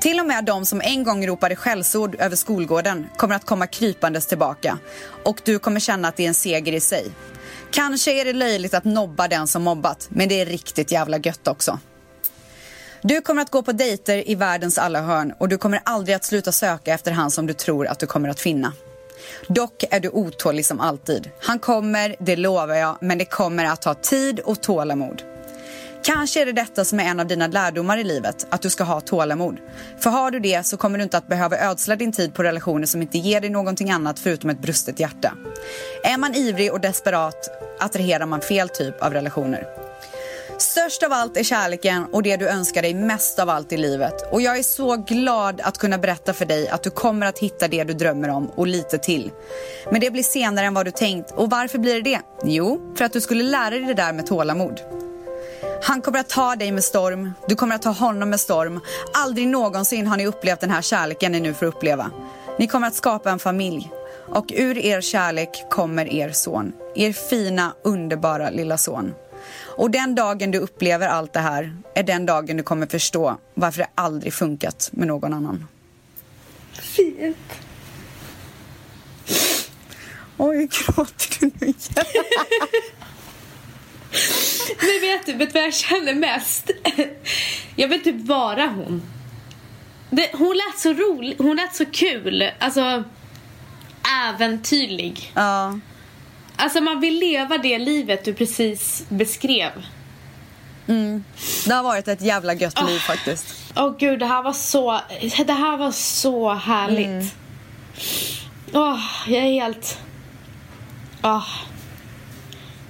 Till 0.00 0.20
och 0.20 0.26
med 0.26 0.44
de 0.44 0.66
som 0.66 0.80
en 0.80 1.04
gång 1.04 1.26
ropade 1.26 1.56
skällsord 1.56 2.16
över 2.18 2.36
skolgården 2.36 3.06
kommer 3.16 3.34
att 3.34 3.46
komma 3.46 3.66
krypandes 3.66 4.26
tillbaka 4.26 4.78
och 5.24 5.40
du 5.44 5.58
kommer 5.58 5.80
känna 5.80 6.08
att 6.08 6.16
det 6.16 6.24
är 6.24 6.28
en 6.28 6.34
seger 6.34 6.72
i 6.72 6.80
sig. 6.80 7.06
Kanske 7.70 8.20
är 8.20 8.24
det 8.24 8.32
löjligt 8.32 8.74
att 8.74 8.84
nobba 8.84 9.28
den 9.28 9.46
som 9.46 9.62
mobbat, 9.62 10.08
men 10.10 10.28
det 10.28 10.40
är 10.40 10.46
riktigt 10.46 10.92
jävla 10.92 11.18
gött 11.18 11.48
också. 11.48 11.78
Du 13.02 13.20
kommer 13.20 13.42
att 13.42 13.50
gå 13.50 13.62
på 13.62 13.72
dejter 13.72 14.30
i 14.30 14.34
världens 14.34 14.78
alla 14.78 15.00
hörn 15.00 15.32
och 15.38 15.48
du 15.48 15.58
kommer 15.58 15.80
aldrig 15.84 16.14
att 16.14 16.24
sluta 16.24 16.52
söka 16.52 16.94
efter 16.94 17.12
han 17.12 17.30
som 17.30 17.46
du 17.46 17.52
tror 17.52 17.86
att 17.86 17.98
du 17.98 18.06
kommer 18.06 18.28
att 18.28 18.40
finna. 18.40 18.72
Dock 19.48 19.84
är 19.90 20.00
du 20.00 20.08
otålig 20.08 20.66
som 20.66 20.80
alltid. 20.80 21.30
Han 21.40 21.58
kommer, 21.58 22.16
det 22.18 22.36
lovar 22.36 22.74
jag, 22.74 22.98
men 23.00 23.18
det 23.18 23.24
kommer 23.24 23.64
att 23.64 23.82
ta 23.82 23.94
tid 23.94 24.40
och 24.40 24.60
tålamod. 24.60 25.22
Kanske 26.02 26.42
är 26.42 26.46
det 26.46 26.52
detta 26.52 26.84
som 26.84 27.00
är 27.00 27.04
en 27.04 27.20
av 27.20 27.26
dina 27.26 27.46
lärdomar 27.46 27.98
i 27.98 28.04
livet, 28.04 28.46
att 28.50 28.62
du 28.62 28.70
ska 28.70 28.84
ha 28.84 29.00
tålamod. 29.00 29.56
För 29.98 30.10
har 30.10 30.30
du 30.30 30.40
det 30.40 30.66
så 30.66 30.76
kommer 30.76 30.98
du 30.98 31.04
inte 31.04 31.18
att 31.18 31.28
behöva 31.28 31.58
ödsla 31.58 31.96
din 31.96 32.12
tid 32.12 32.34
på 32.34 32.42
relationer 32.42 32.86
som 32.86 33.02
inte 33.02 33.18
ger 33.18 33.40
dig 33.40 33.50
någonting 33.50 33.90
annat 33.90 34.18
förutom 34.18 34.50
ett 34.50 34.62
brustet 34.62 35.00
hjärta. 35.00 35.32
Är 36.04 36.18
man 36.18 36.34
ivrig 36.34 36.72
och 36.72 36.80
desperat 36.80 37.50
attraherar 37.80 38.26
man 38.26 38.40
fel 38.40 38.68
typ 38.68 39.02
av 39.02 39.12
relationer. 39.12 39.89
Störst 40.60 41.02
av 41.02 41.12
allt 41.12 41.36
är 41.36 41.42
kärleken 41.42 42.06
och 42.12 42.22
det 42.22 42.36
du 42.36 42.48
önskar 42.48 42.82
dig 42.82 42.94
mest 42.94 43.38
av 43.38 43.50
allt 43.50 43.72
i 43.72 43.76
livet. 43.76 44.32
Och 44.32 44.40
jag 44.40 44.58
är 44.58 44.62
så 44.62 44.96
glad 44.96 45.60
att 45.60 45.78
kunna 45.78 45.98
berätta 45.98 46.32
för 46.32 46.44
dig 46.44 46.68
att 46.68 46.82
du 46.82 46.90
kommer 46.90 47.26
att 47.26 47.38
hitta 47.38 47.68
det 47.68 47.84
du 47.84 47.94
drömmer 47.94 48.28
om 48.28 48.50
och 48.50 48.66
lite 48.66 48.98
till. 48.98 49.30
Men 49.90 50.00
det 50.00 50.10
blir 50.10 50.22
senare 50.22 50.66
än 50.66 50.74
vad 50.74 50.86
du 50.86 50.90
tänkt. 50.90 51.30
Och 51.30 51.50
varför 51.50 51.78
blir 51.78 51.94
det 51.94 52.10
det? 52.10 52.20
Jo, 52.44 52.94
för 52.96 53.04
att 53.04 53.12
du 53.12 53.20
skulle 53.20 53.42
lära 53.42 53.70
dig 53.70 53.80
det 53.80 53.94
där 53.94 54.12
med 54.12 54.26
tålamod. 54.26 54.80
Han 55.82 56.02
kommer 56.02 56.18
att 56.18 56.28
ta 56.28 56.56
dig 56.56 56.72
med 56.72 56.84
storm, 56.84 57.32
du 57.48 57.54
kommer 57.54 57.74
att 57.74 57.82
ta 57.82 57.90
honom 57.90 58.30
med 58.30 58.40
storm. 58.40 58.80
Aldrig 59.14 59.48
någonsin 59.48 60.06
har 60.06 60.16
ni 60.16 60.26
upplevt 60.26 60.60
den 60.60 60.70
här 60.70 60.82
kärleken 60.82 61.32
ni 61.32 61.40
nu 61.40 61.54
får 61.54 61.66
uppleva. 61.66 62.10
Ni 62.58 62.66
kommer 62.66 62.86
att 62.86 62.94
skapa 62.94 63.30
en 63.30 63.38
familj. 63.38 63.90
Och 64.28 64.52
ur 64.56 64.78
er 64.78 65.00
kärlek 65.00 65.64
kommer 65.70 66.12
er 66.12 66.30
son. 66.30 66.72
Er 66.94 67.12
fina, 67.12 67.72
underbara 67.84 68.50
lilla 68.50 68.78
son. 68.78 69.14
Och 69.56 69.90
den 69.90 70.14
dagen 70.14 70.50
du 70.50 70.58
upplever 70.58 71.08
allt 71.08 71.32
det 71.32 71.40
här 71.40 71.76
är 71.94 72.02
den 72.02 72.26
dagen 72.26 72.56
du 72.56 72.62
kommer 72.62 72.86
förstå 72.86 73.36
varför 73.54 73.78
det 73.78 73.88
aldrig 73.94 74.34
funkat 74.34 74.90
med 74.92 75.08
någon 75.08 75.34
annan. 75.34 75.66
Fint. 76.72 77.36
Oj, 80.36 80.68
gråter 80.70 81.40
du 81.40 81.46
nu 81.46 81.66
igen? 81.66 82.06
Men 84.80 85.00
vet 85.00 85.26
du, 85.26 85.32
vet 85.32 85.54
vad 85.54 85.62
jag 85.62 85.74
känner 85.74 86.14
mest? 86.14 86.70
Jag 87.76 87.88
vill 87.88 88.02
typ 88.02 88.26
vara 88.26 88.66
hon. 88.66 89.02
Det, 90.10 90.30
hon 90.32 90.56
lät 90.56 90.78
så 90.78 90.92
rolig, 90.92 91.36
hon 91.38 91.56
lät 91.56 91.74
så 91.74 91.86
kul. 91.86 92.50
Alltså, 92.58 93.04
äventyrlig. 94.28 95.32
Ja. 95.34 95.78
Alltså 96.60 96.80
man 96.80 97.00
vill 97.00 97.18
leva 97.18 97.58
det 97.58 97.78
livet 97.78 98.24
du 98.24 98.34
precis 98.34 99.04
beskrev. 99.08 99.70
Mm. 100.86 101.24
Det 101.66 101.74
har 101.74 101.82
varit 101.82 102.08
ett 102.08 102.22
jävla 102.22 102.54
gött 102.54 102.82
liv 102.88 102.98
faktiskt. 102.98 103.46
Åh 103.76 103.86
oh, 103.86 103.96
gud, 103.98 104.18
det 104.18 104.26
här 104.26 104.42
var 104.42 104.52
så, 104.52 105.00
det 105.46 105.52
här 105.52 105.76
var 105.76 105.90
så 105.92 106.54
härligt. 106.54 107.06
Mm. 107.06 107.26
Åh, 108.72 109.00
jag 109.26 109.42
är 109.42 109.52
helt... 109.52 109.98
Åh. 111.22 111.48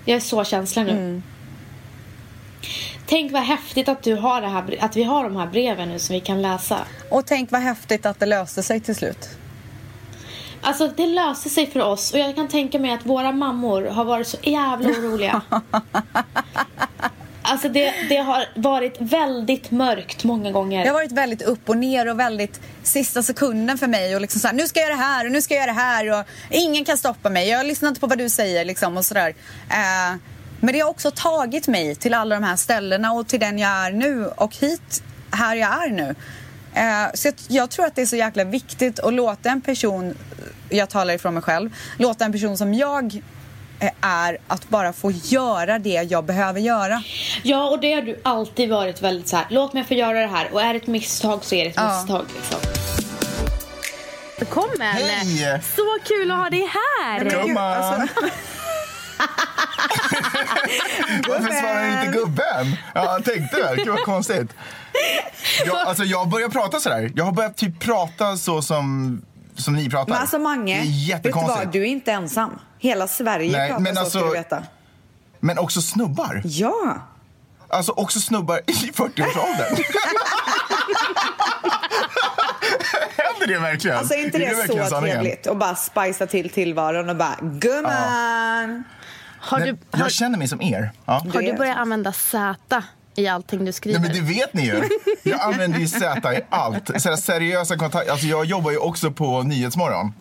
Jag 0.04 0.16
är 0.16 0.20
så 0.20 0.44
känslig 0.44 0.84
nu. 0.84 0.90
Mm. 0.90 1.22
Tänk 3.06 3.32
vad 3.32 3.42
häftigt 3.42 3.88
att, 3.88 4.02
du 4.02 4.14
har 4.14 4.40
det 4.40 4.48
här, 4.48 4.76
att 4.80 4.96
vi 4.96 5.02
har 5.02 5.24
de 5.24 5.36
här 5.36 5.46
breven 5.46 5.88
nu 5.88 5.98
som 5.98 6.14
vi 6.14 6.20
kan 6.20 6.42
läsa. 6.42 6.78
Och 7.08 7.26
tänk 7.26 7.50
vad 7.50 7.60
häftigt 7.60 8.06
att 8.06 8.20
det 8.20 8.26
löste 8.26 8.62
sig 8.62 8.80
till 8.80 8.94
slut. 8.94 9.28
Alltså 10.60 10.88
det 10.96 11.06
löste 11.06 11.48
sig 11.48 11.66
för 11.66 11.80
oss 11.80 12.12
och 12.12 12.18
jag 12.18 12.34
kan 12.34 12.48
tänka 12.48 12.78
mig 12.78 12.92
att 12.92 13.06
våra 13.06 13.32
mammor 13.32 13.82
har 13.82 14.04
varit 14.04 14.26
så 14.26 14.36
jävla 14.42 14.88
oroliga. 14.88 15.42
Alltså 17.42 17.68
det, 17.68 17.94
det 18.08 18.16
har 18.16 18.44
varit 18.54 18.96
väldigt 18.98 19.70
mörkt 19.70 20.24
många 20.24 20.50
gånger. 20.50 20.82
Det 20.82 20.88
har 20.88 20.94
varit 20.94 21.12
väldigt 21.12 21.42
upp 21.42 21.68
och 21.68 21.76
ner 21.76 22.10
och 22.10 22.20
väldigt 22.20 22.60
sista 22.82 23.22
sekunden 23.22 23.78
för 23.78 23.86
mig 23.86 24.14
och 24.14 24.20
liksom 24.20 24.40
så 24.40 24.46
här, 24.46 24.54
nu 24.54 24.68
ska 24.68 24.80
jag 24.80 24.88
göra 24.88 24.96
det 24.96 25.02
här 25.02 25.26
och 25.26 25.32
nu 25.32 25.42
ska 25.42 25.54
jag 25.54 25.60
göra 25.60 25.72
det 25.72 25.80
här 25.80 26.18
och 26.18 26.24
ingen 26.50 26.84
kan 26.84 26.98
stoppa 26.98 27.30
mig. 27.30 27.48
Jag 27.48 27.66
lyssnar 27.66 27.88
inte 27.88 28.00
på 28.00 28.06
vad 28.06 28.18
du 28.18 28.28
säger 28.28 28.64
liksom 28.64 28.96
och 28.96 29.04
sådär. 29.04 29.34
Eh, 29.70 30.16
men 30.60 30.74
det 30.74 30.80
har 30.80 30.90
också 30.90 31.10
tagit 31.10 31.68
mig 31.68 31.94
till 31.94 32.14
alla 32.14 32.34
de 32.34 32.44
här 32.44 32.56
ställena 32.56 33.12
och 33.12 33.26
till 33.26 33.40
den 33.40 33.58
jag 33.58 33.70
är 33.70 33.92
nu 33.92 34.26
och 34.26 34.56
hit, 34.56 35.02
här 35.30 35.56
jag 35.56 35.84
är 35.84 35.90
nu. 35.90 36.14
Eh, 36.74 37.06
så 37.14 37.32
jag, 37.48 37.70
tror 37.70 37.86
att 37.86 37.94
det 37.94 38.02
är 38.02 38.06
så 38.06 38.16
jäkla 38.16 38.44
viktigt 38.44 39.00
att 39.00 39.14
låta 39.14 39.50
en 39.50 39.60
person, 39.60 40.14
jag 40.68 40.88
talar 40.88 41.14
ifrån 41.14 41.34
mig 41.34 41.42
själv, 41.42 41.70
låta 41.98 42.24
en 42.24 42.32
person 42.32 42.58
som 42.58 42.74
jag 42.74 43.22
eh, 43.80 43.90
är 44.00 44.38
att 44.46 44.68
bara 44.68 44.92
få 44.92 45.10
göra 45.10 45.78
det 45.78 46.06
jag 46.10 46.24
behöver 46.24 46.60
göra. 46.60 47.02
Ja, 47.42 47.70
och 47.70 47.80
det 47.80 47.92
har 47.92 48.02
du 48.02 48.20
alltid 48.22 48.70
varit 48.70 49.02
väldigt 49.02 49.28
så 49.28 49.36
här, 49.36 49.46
låt 49.50 49.72
mig 49.72 49.84
få 49.84 49.94
göra 49.94 50.20
det 50.20 50.26
här 50.26 50.48
och 50.52 50.62
är 50.62 50.72
det 50.72 50.78
ett 50.80 50.86
misstag 50.86 51.44
så 51.44 51.54
är 51.54 51.64
det 51.64 51.70
ett 51.70 51.76
Ja. 51.76 51.96
misstag 51.98 52.24
liksom. 52.36 52.60
Välkommen! 54.38 54.86
Hej! 54.92 55.60
Så 55.76 55.82
kul 56.04 56.30
att 56.30 56.38
ha 56.38 56.50
dig 56.50 56.68
här! 56.72 57.24
Gumman! 57.24 58.08
Varför 61.28 61.60
svarar 61.60 61.86
du 61.86 61.92
inte 61.92 62.18
gubben? 62.18 62.76
Ja, 62.94 63.04
jag 63.04 63.24
tänkte 63.24 63.60
väl. 63.62 63.76
Gud 63.76 63.88
vad 63.88 64.02
konstigt. 64.04 64.54
Jag, 65.66 65.76
alltså, 65.76 66.04
jag 66.04 66.28
börjar 66.28 66.48
prata 66.48 66.80
sådär. 66.80 67.12
Jag 67.16 67.24
har 67.24 67.32
börjat 67.32 67.56
typ 67.56 67.80
prata 67.80 68.36
så 68.36 68.62
som, 68.62 69.22
som 69.56 69.74
ni 69.74 69.90
pratar. 69.90 70.12
Men 70.12 70.20
alltså 70.20 70.38
Mange, 70.38 70.80
det 70.82 71.12
är 71.12 71.14
vet 71.14 71.22
du 71.22 71.30
vad? 71.30 71.72
Du 71.72 71.80
är 71.80 71.86
inte 71.86 72.12
ensam. 72.12 72.58
Hela 72.78 73.08
Sverige 73.08 73.52
Nej, 73.58 73.68
pratar 73.68 73.82
men 73.82 73.94
så, 73.94 74.00
alltså- 74.00 74.18
ska 74.18 74.28
du 74.28 74.32
veta. 74.32 74.62
Men 75.40 75.58
också 75.58 75.82
snubbar. 75.82 76.42
Ja. 76.44 76.98
Alltså 77.68 77.92
också 77.92 78.20
snubbar 78.20 78.60
i 78.66 78.72
40-årsåldern. 78.72 79.84
Händer 83.16 83.46
det 83.46 83.58
verkligen? 83.58 83.96
Alltså 83.98 84.14
är 84.14 84.24
inte 84.24 84.38
det, 84.38 84.54
verkligen 84.54 84.84
så 84.84 84.90
sanningen? 84.90 85.16
trevligt? 85.16 85.46
Och 85.46 85.56
bara 85.56 85.74
spicea 85.74 86.26
till 86.26 86.50
tillvaron 86.50 87.10
och 87.10 87.16
bara 87.16 87.36
gumman. 87.40 88.84
Har 89.40 89.58
Nej, 89.58 89.72
du, 89.72 89.78
har, 89.98 90.04
jag 90.04 90.12
känner 90.12 90.38
mig 90.38 90.48
som 90.48 90.62
er. 90.62 90.92
Ja. 91.04 91.12
har 91.34 91.42
du 91.42 91.52
börjat 91.52 91.76
använda 91.76 92.12
Z 92.12 92.82
i 93.20 93.28
allting 93.28 93.64
du 93.64 93.72
skriver? 93.72 93.98
Nej, 94.00 94.10
men 94.10 94.26
det 94.26 94.32
vet 94.34 94.54
ni 94.54 94.64
ju. 94.66 94.82
Jag 95.22 95.40
använder 95.40 95.78
ju 95.78 95.88
Z 95.88 96.32
i 96.34 96.40
allt. 96.50 97.02
Så 97.02 97.08
här, 97.08 97.16
seriösa 97.16 97.76
kontakter. 97.76 98.10
Alltså, 98.12 98.26
jag 98.26 98.44
jobbar 98.44 98.70
ju 98.70 98.76
också 98.78 99.10
på 99.10 99.42
Nyhetsmorgon. 99.42 100.12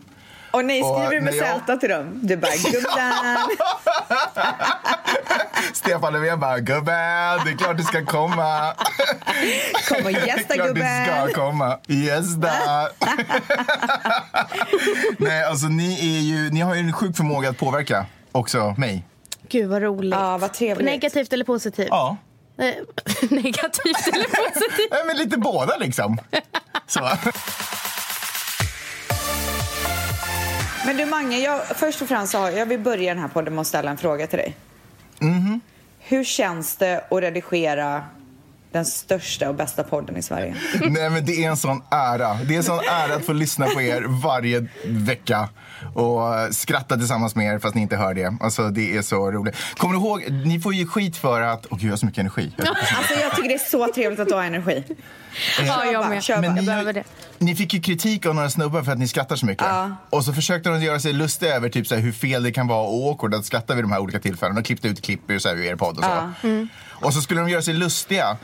Och 0.52 0.66
nej, 0.66 0.82
skriver 0.84 1.12
du 1.16 1.22
med 1.22 1.34
jag- 1.36 1.60
Z 1.68 1.78
till 1.78 1.90
dem? 1.90 2.20
Du 2.24 2.38
bara, 2.38 2.52
gumman. 2.72 3.50
Stefan 5.74 6.14
Löfven 6.14 6.40
bara, 6.40 6.60
gubben, 6.60 6.86
det 7.46 7.52
är 7.52 7.58
klart 7.58 7.78
du 7.78 7.84
ska 7.84 8.06
komma. 8.06 8.74
Kom 9.90 10.06
och 10.06 10.12
Det 10.12 10.20
är 10.20 10.28
gästa 10.28 10.54
klart 10.54 10.68
du 10.76 10.82
ska 10.82 11.16
gubben. 11.26 11.34
komma. 11.34 11.78
Gästa. 11.88 12.52
Nej, 15.18 15.44
alltså 15.44 15.68
ni, 15.68 15.94
är 16.18 16.22
ju, 16.22 16.50
ni 16.50 16.60
har 16.62 16.76
ju 16.76 16.80
en 16.82 16.94
sjuk 16.94 17.18
förmåga 17.18 17.50
att 17.50 17.58
påverka 17.58 18.06
också 18.32 18.76
mig. 18.78 19.04
Gud 19.50 19.70
vad 19.70 19.82
roligt. 19.82 20.14
Ja, 20.16 20.38
vad 20.38 20.54
trevligt. 20.54 20.86
Negativt 20.86 21.34
eller 21.34 21.46
positivt? 21.46 21.88
Ja. 21.92 22.18
Negativt 23.30 24.08
eller 24.14 24.26
positivt? 24.26 24.92
Nej, 24.92 25.04
men 25.08 25.18
lite 25.18 25.38
båda 25.38 25.78
liksom. 25.78 26.18
Så. 26.88 27.10
Men 30.86 30.98
du 30.98 31.06
Mange, 31.06 31.38
jag, 31.38 31.66
först 31.68 32.02
och 32.02 32.08
främst 32.08 32.32
så 32.32 32.38
har, 32.38 32.52
jag 32.52 32.66
vill 32.66 32.80
börja 32.80 33.14
den 33.14 33.22
här 33.22 33.30
podden 33.30 33.56
med 33.56 33.62
att 33.62 33.68
ställa 33.68 33.92
en 33.92 33.98
fråga 33.98 34.28
till 34.28 34.38
dig. 34.38 34.56
Mhm. 35.20 35.62
Hur 36.00 36.24
känns 36.24 36.76
det 36.76 37.04
att 37.10 37.22
redigera 37.22 38.04
den 38.72 38.86
största 38.86 39.50
och 39.50 39.56
bästa 39.56 39.84
podden 39.84 40.18
i 40.18 40.22
Sverige? 40.22 40.56
Nej, 40.82 41.10
men 41.10 41.26
det 41.26 41.46
är 41.46 41.50
en 41.50 41.58
sån 41.58 41.84
ära. 41.92 42.34
Det 42.34 42.54
är 42.54 42.58
en 42.58 42.64
sån 42.64 42.80
ära 42.80 43.16
att 43.16 43.26
få 43.26 43.34
lyssna 43.34 43.66
på 43.66 43.82
er 43.82 44.06
varje 44.24 44.68
vecka 44.86 45.50
och 45.94 46.38
eh, 46.40 46.50
skratta 46.50 46.98
tillsammans 46.98 47.36
med 47.36 47.56
er 47.56 47.60
fast 47.60 47.76
ni 47.76 47.82
inte 47.82 47.96
hör 47.96 48.14
det. 48.14 48.38
Alltså, 48.42 48.70
det 48.70 48.98
är 48.98 49.02
så 49.02 49.32
roligt. 49.32 49.56
Kommer 49.78 49.94
du 49.94 50.00
ihåg, 50.00 50.32
ni 50.46 50.60
får 50.60 50.74
ju 50.74 50.88
skit 50.88 51.18
för 51.18 51.42
att... 51.42 51.66
Åh 51.70 51.78
gud, 51.78 51.88
jag 51.88 51.92
har 51.92 51.98
så 51.98 52.06
mycket 52.06 52.20
energi. 52.20 52.54
Alltså 52.98 53.14
jag 53.14 53.36
tycker 53.36 53.50
det 53.50 53.56
är 53.56 53.70
så 53.70 53.94
trevligt 53.96 54.20
att 54.20 54.28
du 54.28 54.34
har 54.34 54.44
energi. 54.44 54.84
Ja, 55.68 55.86
jag 55.86 56.10
med. 56.10 56.24
Jag 56.28 56.56
ni, 56.56 56.62
behöver 56.62 56.94
det. 56.94 57.04
ni 57.38 57.56
fick 57.56 57.74
ju 57.74 57.82
kritik 57.82 58.26
av 58.26 58.36
några 58.36 58.50
snubbar 58.50 58.84
för 58.84 58.92
att 58.92 58.98
ni 58.98 59.08
skrattar 59.08 59.36
så 59.36 59.46
mycket. 59.46 59.66
Ja. 59.68 59.92
Och 60.10 60.26
så 60.26 60.34
försökte 60.34 60.70
de 60.70 60.82
göra 60.82 61.00
sig 61.00 61.14
lustiga 61.14 61.56
över 61.56 61.70
typ, 61.70 61.88
så 61.88 61.96
här, 61.96 62.02
hur 62.02 62.12
fel 62.12 62.44
det 62.44 62.52
kan 62.52 62.68
vara 62.68 62.88
och 62.88 63.10
awkward 63.10 63.34
att 63.34 63.46
skratta 63.46 63.76
vid 63.76 63.84
de 63.84 63.92
här 63.92 64.00
olika 64.00 64.20
tillfällena. 64.20 64.60
De 64.60 64.66
klippte 64.66 64.88
ut 64.88 65.02
klipp 65.02 65.32
ur 65.32 65.40
så 65.40 65.50
här, 65.50 65.56
ur 65.56 65.66
er 65.66 65.76
podd 65.76 65.98
och 65.98 66.04
så. 66.04 66.68
Och 67.06 67.14
så 67.14 67.22
skulle 67.22 67.42
de 67.42 67.50
göra 67.50 67.62
sig 67.62 67.74
lustiga 67.74 68.38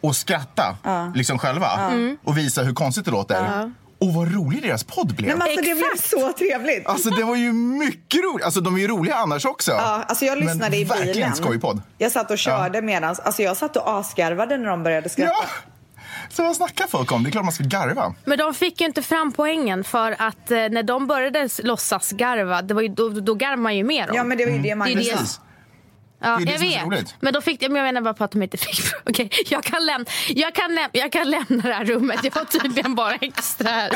och 0.00 0.16
skratta 0.16 0.76
liksom 1.14 1.38
själva 1.38 1.92
och 2.24 2.38
visa 2.38 2.62
hur 2.62 2.74
konstigt 2.74 3.04
det 3.04 3.10
låter. 3.10 3.72
Och 3.98 4.14
vad 4.14 4.34
rolig 4.34 4.62
deras 4.62 4.84
podd 4.84 5.14
blev. 5.16 5.28
Nej, 5.28 5.38
men 5.38 5.42
alltså, 5.58 5.74
det 5.74 5.74
blev 5.74 6.20
så 6.22 6.32
trevligt. 6.32 6.86
Alltså 6.86 7.10
det 7.10 7.24
var 7.24 7.36
ju 7.36 7.52
mycket 7.52 8.22
roligt. 8.24 8.44
Alltså 8.44 8.60
de 8.60 8.74
är 8.74 8.78
ju 8.78 8.88
roliga 8.88 9.14
annars 9.14 9.44
också. 9.44 9.70
Ja, 9.70 10.04
alltså 10.08 10.24
jag 10.24 10.38
lyssnade 10.38 10.58
Men 10.60 10.74
i 10.74 10.84
bilen. 10.84 10.98
verkligen 11.06 11.34
skojpodd. 11.34 11.82
Jag 11.98 12.12
satt 12.12 12.30
och 12.30 12.38
körde 12.38 12.82
medans, 12.82 13.18
alltså 13.20 13.42
jag 13.42 13.56
satt 13.56 13.76
och 13.76 13.98
asgarvade 13.98 14.58
när 14.58 14.68
de 14.68 14.82
började 14.82 15.08
skratta. 15.08 15.32
Ja! 15.42 15.48
Så 16.30 16.42
vad 16.42 16.56
snackar 16.56 16.86
folk 16.86 17.12
om? 17.12 17.22
Det 17.22 17.28
är 17.28 17.30
klart 17.30 17.44
man 17.44 17.52
ska 17.52 17.64
garva. 17.64 18.14
Men 18.24 18.38
de 18.38 18.54
fick 18.54 18.80
ju 18.80 18.86
inte 18.86 19.02
fram 19.02 19.32
poängen 19.32 19.84
för 19.84 20.16
att 20.18 20.50
eh, 20.50 20.56
när 20.56 20.82
de 20.82 21.06
började 21.06 21.48
låtsas 21.62 22.12
garva, 22.12 22.62
det 22.62 22.74
var 22.74 22.82
ju, 22.82 22.88
då, 22.88 23.08
då 23.08 23.34
garvar 23.34 23.56
man 23.56 23.76
ju 23.76 23.84
mer. 23.84 24.10
Ja, 24.14 24.24
men 24.24 24.38
det 24.38 24.44
var 24.44 24.52
ju 24.52 24.58
det 24.58 24.62
Det 24.62 24.70
är 24.70 24.76
Magnus 24.76 25.06
det-. 25.06 25.12
Precis. 25.12 25.40
Ja, 26.20 26.38
Det 26.46 26.54
är 26.54 26.58
det 26.58 26.66
jag 26.66 26.90
vet. 26.90 27.14
Men, 27.20 27.32
då 27.32 27.40
fick, 27.40 27.60
men 27.60 27.74
jag 27.76 27.84
menar 27.84 28.00
bara 28.00 28.14
på 28.14 28.24
att 28.24 28.30
de 28.30 28.42
inte 28.42 28.56
fick... 28.56 28.80
Okej, 29.04 29.30
jag, 29.48 29.64
kan 29.64 29.86
lämna, 29.86 30.06
jag, 30.28 30.54
kan 30.54 30.74
läm, 30.74 30.90
jag 30.92 31.12
kan 31.12 31.30
lämna 31.30 31.62
det 31.62 31.74
här 31.74 31.84
rummet. 31.84 32.20
Jag 32.22 32.34
var 32.34 32.44
tydligen 32.44 32.94
bara 32.94 33.14
extra 33.14 33.68
här. 33.70 33.90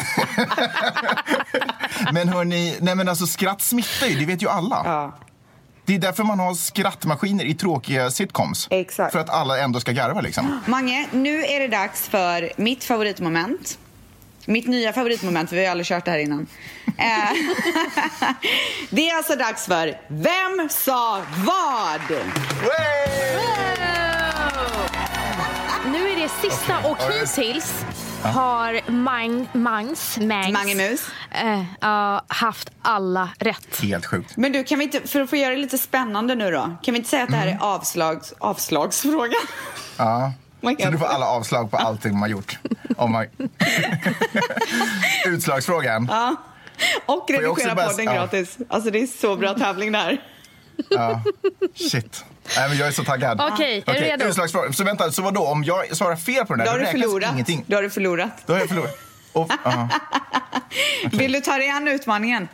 Men 2.13 2.29
hörni, 2.29 2.77
nej 2.81 2.95
men 2.95 3.09
alltså 3.09 3.27
skratt 3.27 3.63
smittar 3.63 4.07
ju, 4.07 4.19
det 4.19 4.27
vet 4.27 4.43
ju 4.43 4.49
alla. 4.49 4.83
Ja. 4.85 5.19
Det 5.85 5.95
är 5.95 5.99
därför 5.99 6.25
man 6.25 6.39
har 6.39 6.55
skrattmaskiner 6.55 7.45
i 7.45 7.55
tråkiga 7.55 8.11
sitcoms. 8.11 8.69
Exakt. 8.71 9.13
För 9.13 9.19
att 9.19 9.31
alla 9.31 9.59
ändå 9.59 9.81
ska 9.81 9.93
garva 9.93 10.21
liksom. 10.21 10.61
Mange, 10.67 11.09
nu 11.13 11.45
är 11.45 11.61
det 11.61 11.69
dags 11.69 12.09
för 12.09 12.53
mitt 12.57 12.85
favoritmoment. 12.85 13.79
Mitt 14.47 14.67
nya 14.67 14.93
favoritmoment, 14.93 15.49
för 15.49 15.57
vi 15.57 15.65
har 15.65 15.71
aldrig 15.71 15.87
kört 15.87 16.05
det 16.05 16.11
här 16.11 16.19
innan. 16.19 16.47
Eh, 17.01 17.31
det 18.91 19.11
är 19.11 19.17
alltså 19.17 19.37
dags 19.37 19.67
för 19.67 19.99
Vem 20.09 20.69
sa 20.71 21.21
vad? 21.37 22.01
Nu 25.93 26.09
är 26.09 26.17
det 26.23 26.29
sista 26.29 26.79
och 26.79 26.99
hittills 27.13 27.85
har 28.23 28.91
Mang, 28.91 29.49
Mangs, 29.53 30.19
Mangs 30.19 30.53
Mange 30.53 30.75
Mus. 30.75 31.01
eh, 31.83 32.21
haft 32.29 32.71
alla 32.83 33.29
rätt. 33.39 33.81
Helt 33.83 34.07
sjukt. 34.07 34.37
Men 34.37 34.53
du, 34.53 34.65
kan 34.65 34.79
vi 34.79 34.85
inte, 34.85 35.09
för 35.09 35.21
att 35.21 35.31
få 35.31 35.37
göra 35.37 35.51
det 35.55 35.61
lite 35.61 35.79
spännande 35.79 36.35
nu 36.35 36.51
då, 36.51 36.77
kan 36.83 36.95
vi 36.95 36.99
inte 36.99 37.11
säga 37.11 37.23
att 37.23 37.31
det 37.31 37.37
här 37.37 37.47
är 37.47 37.59
avslags, 37.61 38.35
avslagsfråga? 38.39 39.37
Ja. 39.97 40.33
Man 40.63 40.77
Så 40.77 40.83
kan- 40.83 40.93
du 40.93 40.99
får 40.99 41.07
alla 41.07 41.27
avslag 41.27 41.71
på 41.71 41.77
allting 41.77 42.13
man 42.13 42.21
har 42.23 42.29
gjort. 42.29 42.59
Om 42.97 43.13
man... 43.13 43.27
Utslagsfrågan. 45.27 46.09
Ja. 46.11 46.37
Och 47.07 47.31
redigera 47.31 47.75
podden 47.75 48.05
ja. 48.07 48.13
gratis. 48.13 48.59
Alltså 48.69 48.91
det 48.91 49.03
är 49.03 49.07
så 49.07 49.37
bra 49.37 49.55
tävling 49.55 49.93
det 49.93 49.99
här. 49.99 50.21
Ja. 50.91 51.23
Shit. 51.91 52.25
Nej, 52.57 52.69
men 52.69 52.79
jag 52.79 52.89
är 52.89 52.93
så 52.93 53.05
taggad. 53.05 53.41
Okej, 53.53 53.83
är 53.87 53.95
du 53.95 54.01
redo? 54.01 54.73
Så 54.73 54.85
vänta, 54.85 55.13
så 55.13 55.23
vadå? 55.23 55.41
Om 55.47 55.65
jag 55.65 55.97
svarar 55.97 56.17
fel 56.17 56.47
på 56.47 56.53
den 56.53 56.59
där, 56.59 56.65
Då 56.65 56.71
har 56.71 56.79
du 56.79 56.85
räknas 56.85 57.03
förlorat. 57.03 57.33
ingenting. 57.33 57.65
Då 57.67 57.77
har 57.77 57.83
du 57.83 57.91
förlorat. 57.91 58.31
Då 58.47 58.53
har 58.53 58.61
jag 58.61 58.69
förlorat. 58.69 58.99
Och, 59.33 59.51
ja. 59.65 59.89
Vill 61.13 61.33
du 61.33 61.41
ta 61.41 61.57
dig 61.57 61.69
an 61.71 61.89
utmaningen? 61.89 62.49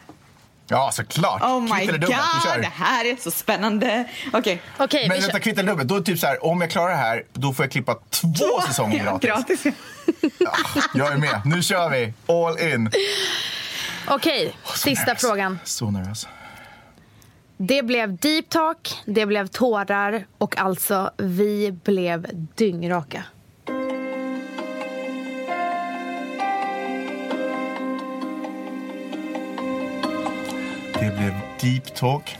ja, 0.68 0.90
såklart. 0.92 1.42
Oh 1.42 1.60
my 1.62 1.68
Kvitt 1.68 1.88
eller 1.88 1.92
god, 1.92 2.00
dubbelt, 2.00 2.20
vi 2.44 2.50
kör. 2.50 2.58
det 2.58 2.72
här 2.74 3.04
är 3.04 3.16
så 3.16 3.30
spännande. 3.30 4.04
Okej. 4.32 4.62
Okej, 4.78 5.08
Men 5.08 5.16
vi 5.16 5.22
vänta, 5.22 5.40
kvitt 5.40 5.58
eller 5.58 5.68
dubbelt. 5.68 5.88
Då 5.88 5.94
är 5.94 5.98
det 6.00 6.06
typ 6.06 6.18
så 6.18 6.26
här, 6.26 6.44
om 6.44 6.60
jag 6.60 6.70
klarar 6.70 6.90
det 6.90 6.96
här, 6.96 7.24
då 7.32 7.52
får 7.52 7.64
jag 7.64 7.72
klippa 7.72 7.94
två 8.10 8.60
säsonger 8.66 9.04
Ja, 9.04 9.18
gratis. 9.22 9.62
gratis. 9.62 9.74
Jag 10.94 11.12
är 11.12 11.16
med. 11.16 11.40
Nu 11.44 11.62
kör 11.62 11.90
vi. 11.90 12.12
All 12.26 12.58
in. 12.72 12.90
Okej, 14.08 14.56
sista 14.74 15.04
nervös. 15.06 15.20
frågan. 15.20 15.58
Så 15.64 15.90
nervös. 15.90 16.28
Det 17.56 17.82
blev 17.82 18.16
deep 18.16 18.48
talk, 18.48 19.02
det 19.04 19.26
blev 19.26 19.46
tårar 19.46 20.26
och 20.38 20.58
alltså 20.58 21.10
vi 21.16 21.72
blev 21.84 22.26
dyngraka. 22.54 23.24
Det 31.00 31.16
blev 31.16 31.34
deep 31.60 31.94
talk. 31.94 32.38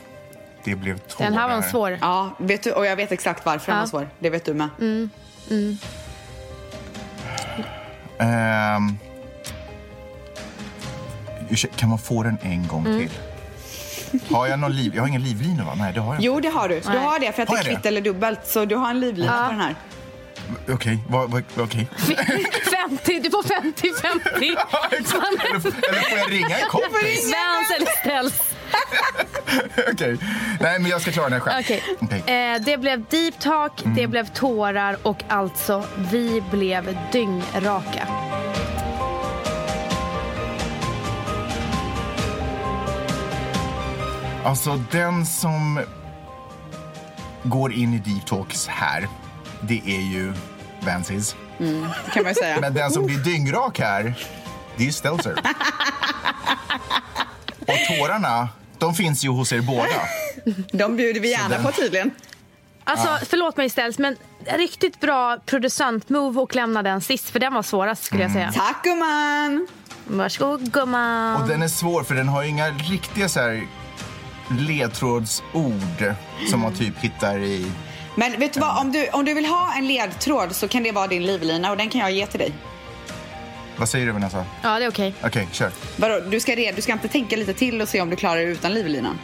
Det 0.65 0.75
blev 0.75 0.99
tårar. 0.99 1.31
Den 1.31 1.39
här 1.39 1.49
var 1.49 1.55
en 1.55 1.63
svår. 1.63 1.99
Ja, 2.01 2.31
vet 2.39 2.63
du, 2.63 2.73
och 2.73 2.87
jag 2.87 2.97
vet 2.97 3.13
exakt 3.13 3.47
varför 3.47 3.67
den 3.73 3.77
Ja. 3.77 3.81
var 3.83 3.89
svår. 3.89 4.09
Det 4.19 4.31
vet 4.31 4.45
du 4.45 4.55
med. 4.55 4.69
Ehm, 8.19 8.99
ursäkta, 11.51 11.77
kan 11.79 11.89
man 11.89 11.99
få 11.99 12.23
den 12.23 12.39
en 12.43 12.67
gång 12.69 12.87
Mm. 12.87 12.99
till? 12.99 13.11
Har 14.37 14.47
jag 14.47 14.59
någon 14.59 14.73
liv? 14.77 14.93
Jag 14.95 15.03
har 15.03 15.09
ingen 15.09 15.23
livlina 15.23 15.65
va? 15.65 15.75
Nej, 15.75 15.93
det 15.93 16.01
har 16.01 16.07
jag 16.07 16.15
inte. 16.15 16.25
Jo, 16.27 16.41
det 16.41 16.49
har 16.49 16.69
du. 16.69 16.81
Du 16.81 16.89
Nej. 16.89 16.99
har 16.99 17.19
det 17.19 17.33
för 17.33 17.43
att 17.43 17.49
Har 17.49 17.57
det 17.57 17.61
är 17.61 17.65
jag 17.65 17.73
det? 17.73 17.77
kvitt 17.77 17.87
eller 17.87 18.01
dubbelt. 18.01 18.41
Så 18.47 18.65
du 18.65 18.77
har 18.77 18.91
en 18.91 19.01
livlina 19.01 19.45
på 19.47 19.51
den 19.53 19.61
här. 19.61 19.75
Okej, 20.69 20.99
vad- 21.09 21.31
vad- 21.31 21.43
okej. 21.57 21.89
50, 22.89 23.21
du 23.21 23.31
får 23.31 23.43
50-50. 23.43 24.57
Ja, 24.73 24.89
exakt. 24.91 25.25
Eller, 25.45 25.55
eller 25.55 26.11
får 26.11 26.19
jag 26.19 26.33
ringa 26.33 26.59
en 26.59 26.69
kompis? 26.69 27.21
Svens 27.23 27.71
eller 27.77 28.01
ställs. 28.01 28.43
Okej. 29.93 30.17
Nej, 30.61 30.79
men 30.81 30.91
jag 30.91 31.01
ska 31.01 31.13
klara 31.13 31.29
den 31.29 31.41
själv. 31.41 31.61
Okej. 31.65 31.83
Okej. 32.01 32.19
Eh, 32.55 32.61
det 32.63 32.79
blev 32.79 33.05
deep 33.11 33.39
talk, 33.41 33.83
Mm. 33.85 33.97
det 33.97 34.07
blev 34.07 34.27
tårar 34.27 34.97
och 35.03 35.23
alltså 35.29 35.85
vi 36.11 36.43
blev 36.51 36.99
dyngraka. 37.13 38.09
Alltså, 44.47 44.83
den 44.91 45.27
som 45.27 45.81
går 47.43 47.73
in 47.73 47.95
i 47.95 47.99
deep 47.99 48.27
talks 48.27 48.67
här, 48.67 49.09
det 49.61 49.83
är 49.87 50.01
ju 50.13 50.33
Vansis. 50.81 51.37
Kan 52.15 52.25
man 52.25 52.35
säga. 52.35 52.61
Men 52.61 52.75
den 52.75 52.91
som 52.91 53.07
blir 53.07 53.19
dyngrak 53.19 53.79
här, 53.81 54.15
det 54.77 54.83
är 54.83 54.87
ju 54.87 54.93
Stelzer. 54.93 55.35
Och 57.61 57.77
tårarna, 57.99 58.49
de 58.79 58.95
finns 58.95 59.25
ju 59.25 59.29
hos 59.29 59.53
er 59.53 59.61
båda. 59.61 59.89
De 60.73 60.97
bjuder 60.97 61.21
vi 61.21 61.31
gärna 61.31 61.49
den- 61.49 61.63
på 61.65 61.73
tydligen. 61.73 62.11
Alltså, 62.85 63.19
förlåt 63.27 63.57
mig 63.57 63.71
ställs, 63.71 63.99
men 63.99 64.17
riktigt 64.47 65.01
bra 65.01 65.39
producent-move 65.47 66.41
och 66.41 66.55
lämna 66.55 66.83
den 66.83 67.01
sist, 67.01 67.31
för 67.31 67.39
den 67.41 67.55
var 67.55 67.63
svårast 67.63 68.05
skulle 68.05 68.23
jag 68.23 68.33
säga. 68.33 68.53
Tack 68.55 68.85
gumman! 68.85 69.67
Varsågod 70.07 70.73
gumman. 70.73 71.43
Och 71.43 71.49
den 71.49 71.63
är 71.63 71.69
svår 71.69 72.03
för 72.03 72.15
den 72.15 72.29
har 72.29 72.43
ju 72.43 72.49
inga 72.49 72.69
riktiga 72.71 73.29
så 73.29 73.41
här 73.41 73.67
ledtrådsord 74.51 76.15
som 76.51 76.61
man 76.61 76.75
typ 76.75 76.99
hittar 76.99 77.39
i... 77.39 77.73
Men 78.15 78.41
vet 78.41 78.53
du 78.53 78.61
vad, 78.61 78.81
om 78.81 78.93
du, 78.93 79.09
om 79.09 79.25
du 79.25 79.35
vill 79.35 79.47
ha 79.47 79.75
en 79.77 79.87
ledtråd 79.89 80.55
så 80.55 80.69
kan 80.69 80.83
det 80.83 80.93
vara 80.93 81.07
din 81.07 81.27
livlina 81.27 81.71
och 81.71 81.77
den 81.77 81.91
kan 81.91 82.01
jag 82.01 82.13
ge 82.13 82.27
till 82.27 82.41
dig. 82.41 82.53
Vad 83.77 83.89
säger 83.89 84.07
du 84.07 84.13
Vanessa? 84.13 84.45
Ja, 84.63 84.79
det 84.79 84.85
är 84.85 84.91
okej. 84.91 85.15
Okej, 85.25 85.49
kör. 85.53 85.71
Vadå, 85.97 86.21
du 86.31 86.41
ska, 86.41 86.57
red, 86.57 86.75
du 86.77 86.83
ska 86.83 86.93
inte 86.93 87.09
tänka 87.09 87.37
lite 87.37 87.55
till 87.55 87.83
och 87.83 87.89
se 87.89 88.01
om 88.01 88.11
du 88.11 88.17
klarar 88.17 88.37
det 88.37 88.43
utan 88.43 88.75
livlinan? 88.75 89.19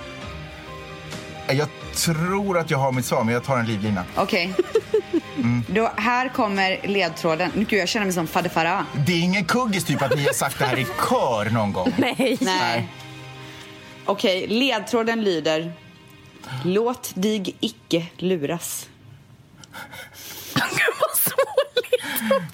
Jag 1.51 1.69
tror 1.95 2.59
att 2.59 2.71
jag 2.71 2.79
har 2.79 2.93
mitt 2.93 3.05
svar, 3.05 3.25
men 3.25 3.35
jag 3.35 3.45
tar 3.45 3.59
en 3.59 3.67
livlina. 3.67 4.05
Okej. 4.15 4.55
Då, 5.67 5.91
här 5.97 6.29
kommer 6.29 6.81
ledtråden. 6.85 7.51
Gud, 7.55 7.81
jag 7.81 7.89
känner 7.89 8.07
mig 8.07 8.13
som 8.13 8.27
Fadde 8.27 8.49
Farah. 8.49 8.83
Det 9.07 9.13
är 9.13 9.21
ingen 9.21 9.45
kuggis 9.45 9.85
typ 9.85 10.03
att 10.03 10.17
ni 10.17 10.25
har 10.25 10.33
sagt 10.33 10.59
det 10.59 10.65
här 10.65 10.79
i 10.79 10.87
kör 11.09 11.51
någon 11.51 11.73
gång? 11.73 11.93
Nej. 11.99 12.39
Nej. 12.41 12.89
Okej, 14.05 14.47
ledtråden 14.47 15.25
lyder 15.25 15.73
Låt 16.65 17.13
dig 17.15 17.57
icke 17.61 18.07
luras. 18.19 18.89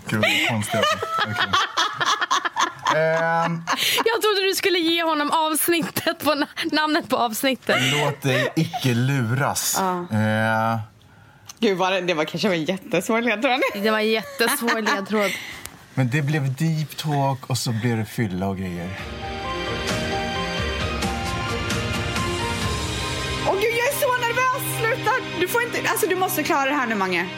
Gud, 0.08 0.20
vad 0.20 0.48
konstigt. 0.48 0.80
Okej. 1.22 1.52
Ehm, 3.02 3.62
Jag 4.04 4.22
trodde 4.22 4.42
du 4.48 4.54
skulle 4.54 4.78
ge 4.78 5.02
honom 5.02 5.30
avsnittet 5.30 6.18
på 6.24 6.30
na- 6.34 6.46
namnet 6.72 7.08
på 7.08 7.16
avsnittet. 7.16 7.76
låt 7.92 8.22
dig 8.22 8.52
icke 8.56 8.94
luras. 8.94 9.78
Eh, 9.80 10.78
Gud, 11.60 11.78
vad 11.78 11.92
det, 11.92 12.00
det 12.00 12.14
var 12.14 12.24
kanske 12.24 12.48
en 12.48 12.64
jättesvår 12.64 13.20
ledtråd. 13.22 13.60
Det 13.82 13.90
var 13.90 13.98
en 13.98 14.08
jättesvår 14.10 14.80
ledtråd. 14.82 15.30
men 15.94 16.10
det 16.10 16.22
blev 16.22 16.54
deep 16.54 16.96
talk 16.96 17.50
och 17.50 17.58
så 17.58 17.72
blev 17.72 17.96
det 17.96 18.04
fylla 18.04 18.46
och 18.46 18.58
grejer. 18.58 18.98
Sluta! 24.98 25.10
Du 25.40 25.48
får 25.48 25.62
inte... 25.62 25.90
Alltså, 25.90 26.06
du 26.06 26.16
måste 26.16 26.42
klara 26.42 26.64
det 26.64 26.74
här 26.76 26.86
nu, 26.86 26.94
Mange. 26.94 27.28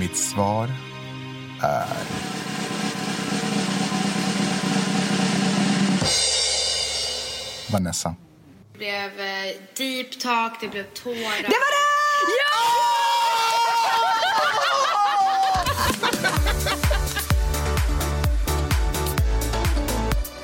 Mitt 0.00 0.16
svar 0.16 0.68
är... 1.62 1.86
Vanessa. 7.72 8.14
Det 8.72 8.78
blev 8.78 9.20
eh, 9.20 9.54
deep 9.76 10.20
talk, 10.20 10.60
det 10.60 10.68
blev 10.68 10.84
tårar. 10.84 11.14
Det 11.42 11.48
var 11.48 11.70
det! 11.70 11.90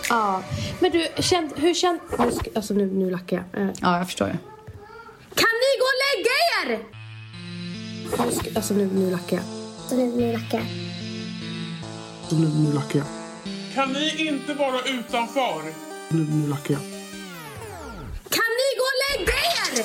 Ja. 0.09 0.43
Men 0.81 0.91
du, 0.91 1.23
känd, 1.23 1.53
hur 1.57 1.75
ska, 2.31 2.51
alltså 2.55 2.75
nu, 2.75 2.87
nu 2.87 3.11
lackar 3.11 3.37
jag. 3.53 3.62
Eh, 3.62 3.71
Ja, 3.81 3.99
jag 3.99 4.07
förstår 4.07 4.27
det. 4.27 4.39
Kan 5.35 5.55
ni 5.62 5.71
gå 5.81 5.87
och 5.93 6.01
lägga 6.67 6.81
er? 6.81 6.85
Nu 8.27 8.33
ska, 8.33 8.51
alltså 8.55 8.75
nu, 8.75 8.91
nu 8.95 9.11
lackar 9.11 9.37
jag. 9.37 9.45
Nu, 9.99 10.07
nu 10.07 10.33
lackar 10.33 10.59
jag. 10.59 10.67
Nu, 12.39 12.49
nu 12.49 12.73
lackar 12.73 12.99
jag. 12.99 13.07
Kan 13.75 13.93
ni 13.93 14.29
inte 14.29 14.55
vara 14.55 14.81
utanför? 14.81 15.62
Nu, 16.09 16.27
nu 16.31 16.49
lackar 16.49 16.75
jag. 16.75 16.83
Kan 18.31 18.51
ni 18.59 18.69
gå 18.79 18.85
och 18.93 18.99
lägga 19.07 19.33
er? 19.33 19.85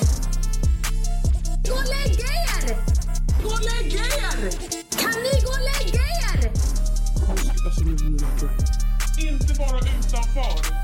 Gå 1.68 1.74
och 1.74 1.84
lägga 1.84 2.28
er! 2.42 2.76
Gå 3.42 3.48
och 3.48 3.60
lägg 3.60 3.94
er! 3.94 4.50
Kan 4.98 5.22
ni 5.22 5.42
gå 5.44 5.50
och 5.50 5.64
lägga 5.70 6.02
er? 6.02 6.50
Alltså, 7.66 7.84
nu, 7.84 7.96
nu 8.10 8.18
lackar 8.18 8.46
jag. 8.46 9.32
Inte 9.32 9.54
vara 9.54 9.78
utanför. 9.78 10.81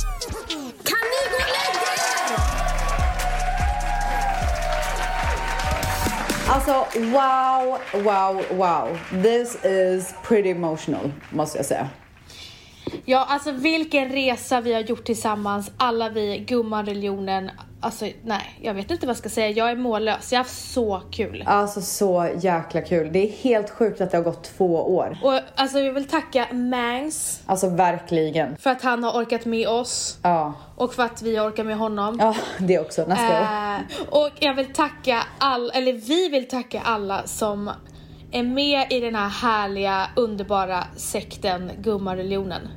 Alltså, 6.51 6.73
wow, 7.01 7.79
wow, 7.93 8.43
wow. 8.59 8.99
This 9.23 9.65
is 9.65 10.15
pretty 10.23 10.51
emotional, 10.51 11.13
måste 11.31 11.59
jag 11.59 11.67
säga. 11.67 11.89
Ja, 13.05 13.27
alltså 13.29 13.53
vilken 13.53 14.09
resa 14.09 14.61
vi 14.61 14.75
har 14.75 14.81
gjort 14.81 15.05
tillsammans, 15.05 15.71
alla 15.77 16.09
vi, 16.09 16.39
gumman-religionen. 16.39 17.51
Alltså 17.81 18.05
nej, 18.25 18.59
jag 18.63 18.75
vet 18.75 18.91
inte 18.91 19.07
vad 19.07 19.11
jag 19.11 19.17
ska 19.19 19.29
säga. 19.29 19.49
Jag 19.51 19.71
är 19.71 19.77
mållös. 19.77 20.33
Jag 20.33 20.39
har 20.39 20.45
haft 20.45 20.71
så 20.73 21.03
kul. 21.11 21.45
Alltså, 21.47 21.81
så 21.81 22.29
jäkla 22.41 22.81
kul. 22.83 23.13
Det 23.13 23.19
är 23.19 23.33
helt 23.33 23.71
sjukt 23.71 24.01
att 24.01 24.11
det 24.11 24.17
har 24.17 24.25
gått 24.25 24.45
två 24.45 24.95
år. 24.97 25.19
Och 25.23 25.41
alltså 25.55 25.79
jag 25.79 25.93
vill 25.93 26.09
tacka 26.09 26.47
Mangs 26.53 27.43
Alltså, 27.47 27.69
verkligen. 27.69 28.57
för 28.57 28.71
att 28.71 28.83
han 28.83 29.05
har 29.05 29.13
orkat 29.23 29.45
med 29.45 29.69
oss 29.69 30.19
Ja, 30.23 30.53
och 30.77 30.95
för 30.95 31.03
att 31.03 31.23
vi 31.23 31.37
har 31.37 31.49
orkat 31.49 31.67
med 31.67 31.77
honom. 31.79 32.17
ja 32.21 32.35
det 32.59 32.79
också. 32.79 33.05
Nästa 33.07 33.29
år. 33.41 33.43
Eh, 33.43 34.09
och 34.09 34.31
jag 34.39 34.55
vill 34.55 34.73
tacka 34.73 35.23
alla, 35.39 35.73
eller 35.73 35.93
vi 35.93 36.29
vill 36.29 36.49
tacka 36.49 36.81
alla 36.85 37.27
som 37.27 37.71
är 38.33 38.43
med 38.43 38.93
i 38.93 39.01
den 39.01 39.15
här 39.15 39.29
härliga, 39.29 40.07
underbara 40.17 40.85
sekten 40.97 41.71
Gummareligionen. 41.79 42.69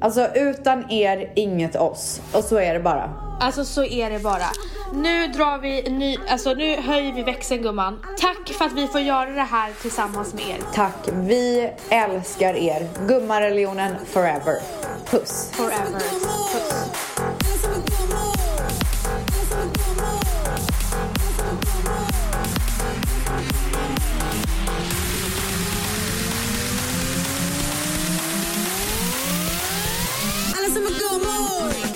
Alltså, 0.00 0.28
utan 0.34 0.90
er, 0.90 1.32
inget 1.36 1.76
oss. 1.76 2.20
Och 2.34 2.44
så 2.44 2.56
är 2.58 2.74
det 2.74 2.80
bara. 2.80 3.25
Alltså 3.40 3.64
så 3.64 3.84
är 3.84 4.10
det 4.10 4.18
bara. 4.18 4.46
Nu 4.92 5.28
drar 5.28 5.58
vi 5.58 5.82
ny, 5.82 6.18
alltså 6.28 6.54
nu 6.54 6.76
höjer 6.76 7.12
vi 7.12 7.22
växeln 7.22 7.62
gumman. 7.62 8.00
Tack 8.18 8.48
för 8.48 8.64
att 8.64 8.72
vi 8.72 8.86
får 8.86 9.00
göra 9.00 9.30
det 9.30 9.42
här 9.42 9.72
tillsammans 9.82 10.34
med 10.34 10.48
er. 10.48 10.58
Tack. 10.74 11.08
Vi 11.12 11.70
älskar 11.88 12.54
er. 12.54 12.88
Gummareligionen 13.08 13.94
forever. 14.06 14.56
Puss. 15.10 15.50
Forever. 15.52 16.00
Puss. 16.52 16.72
Alla 30.56 30.68
som 30.68 30.82
är 30.82 30.98
gummor! 30.98 31.95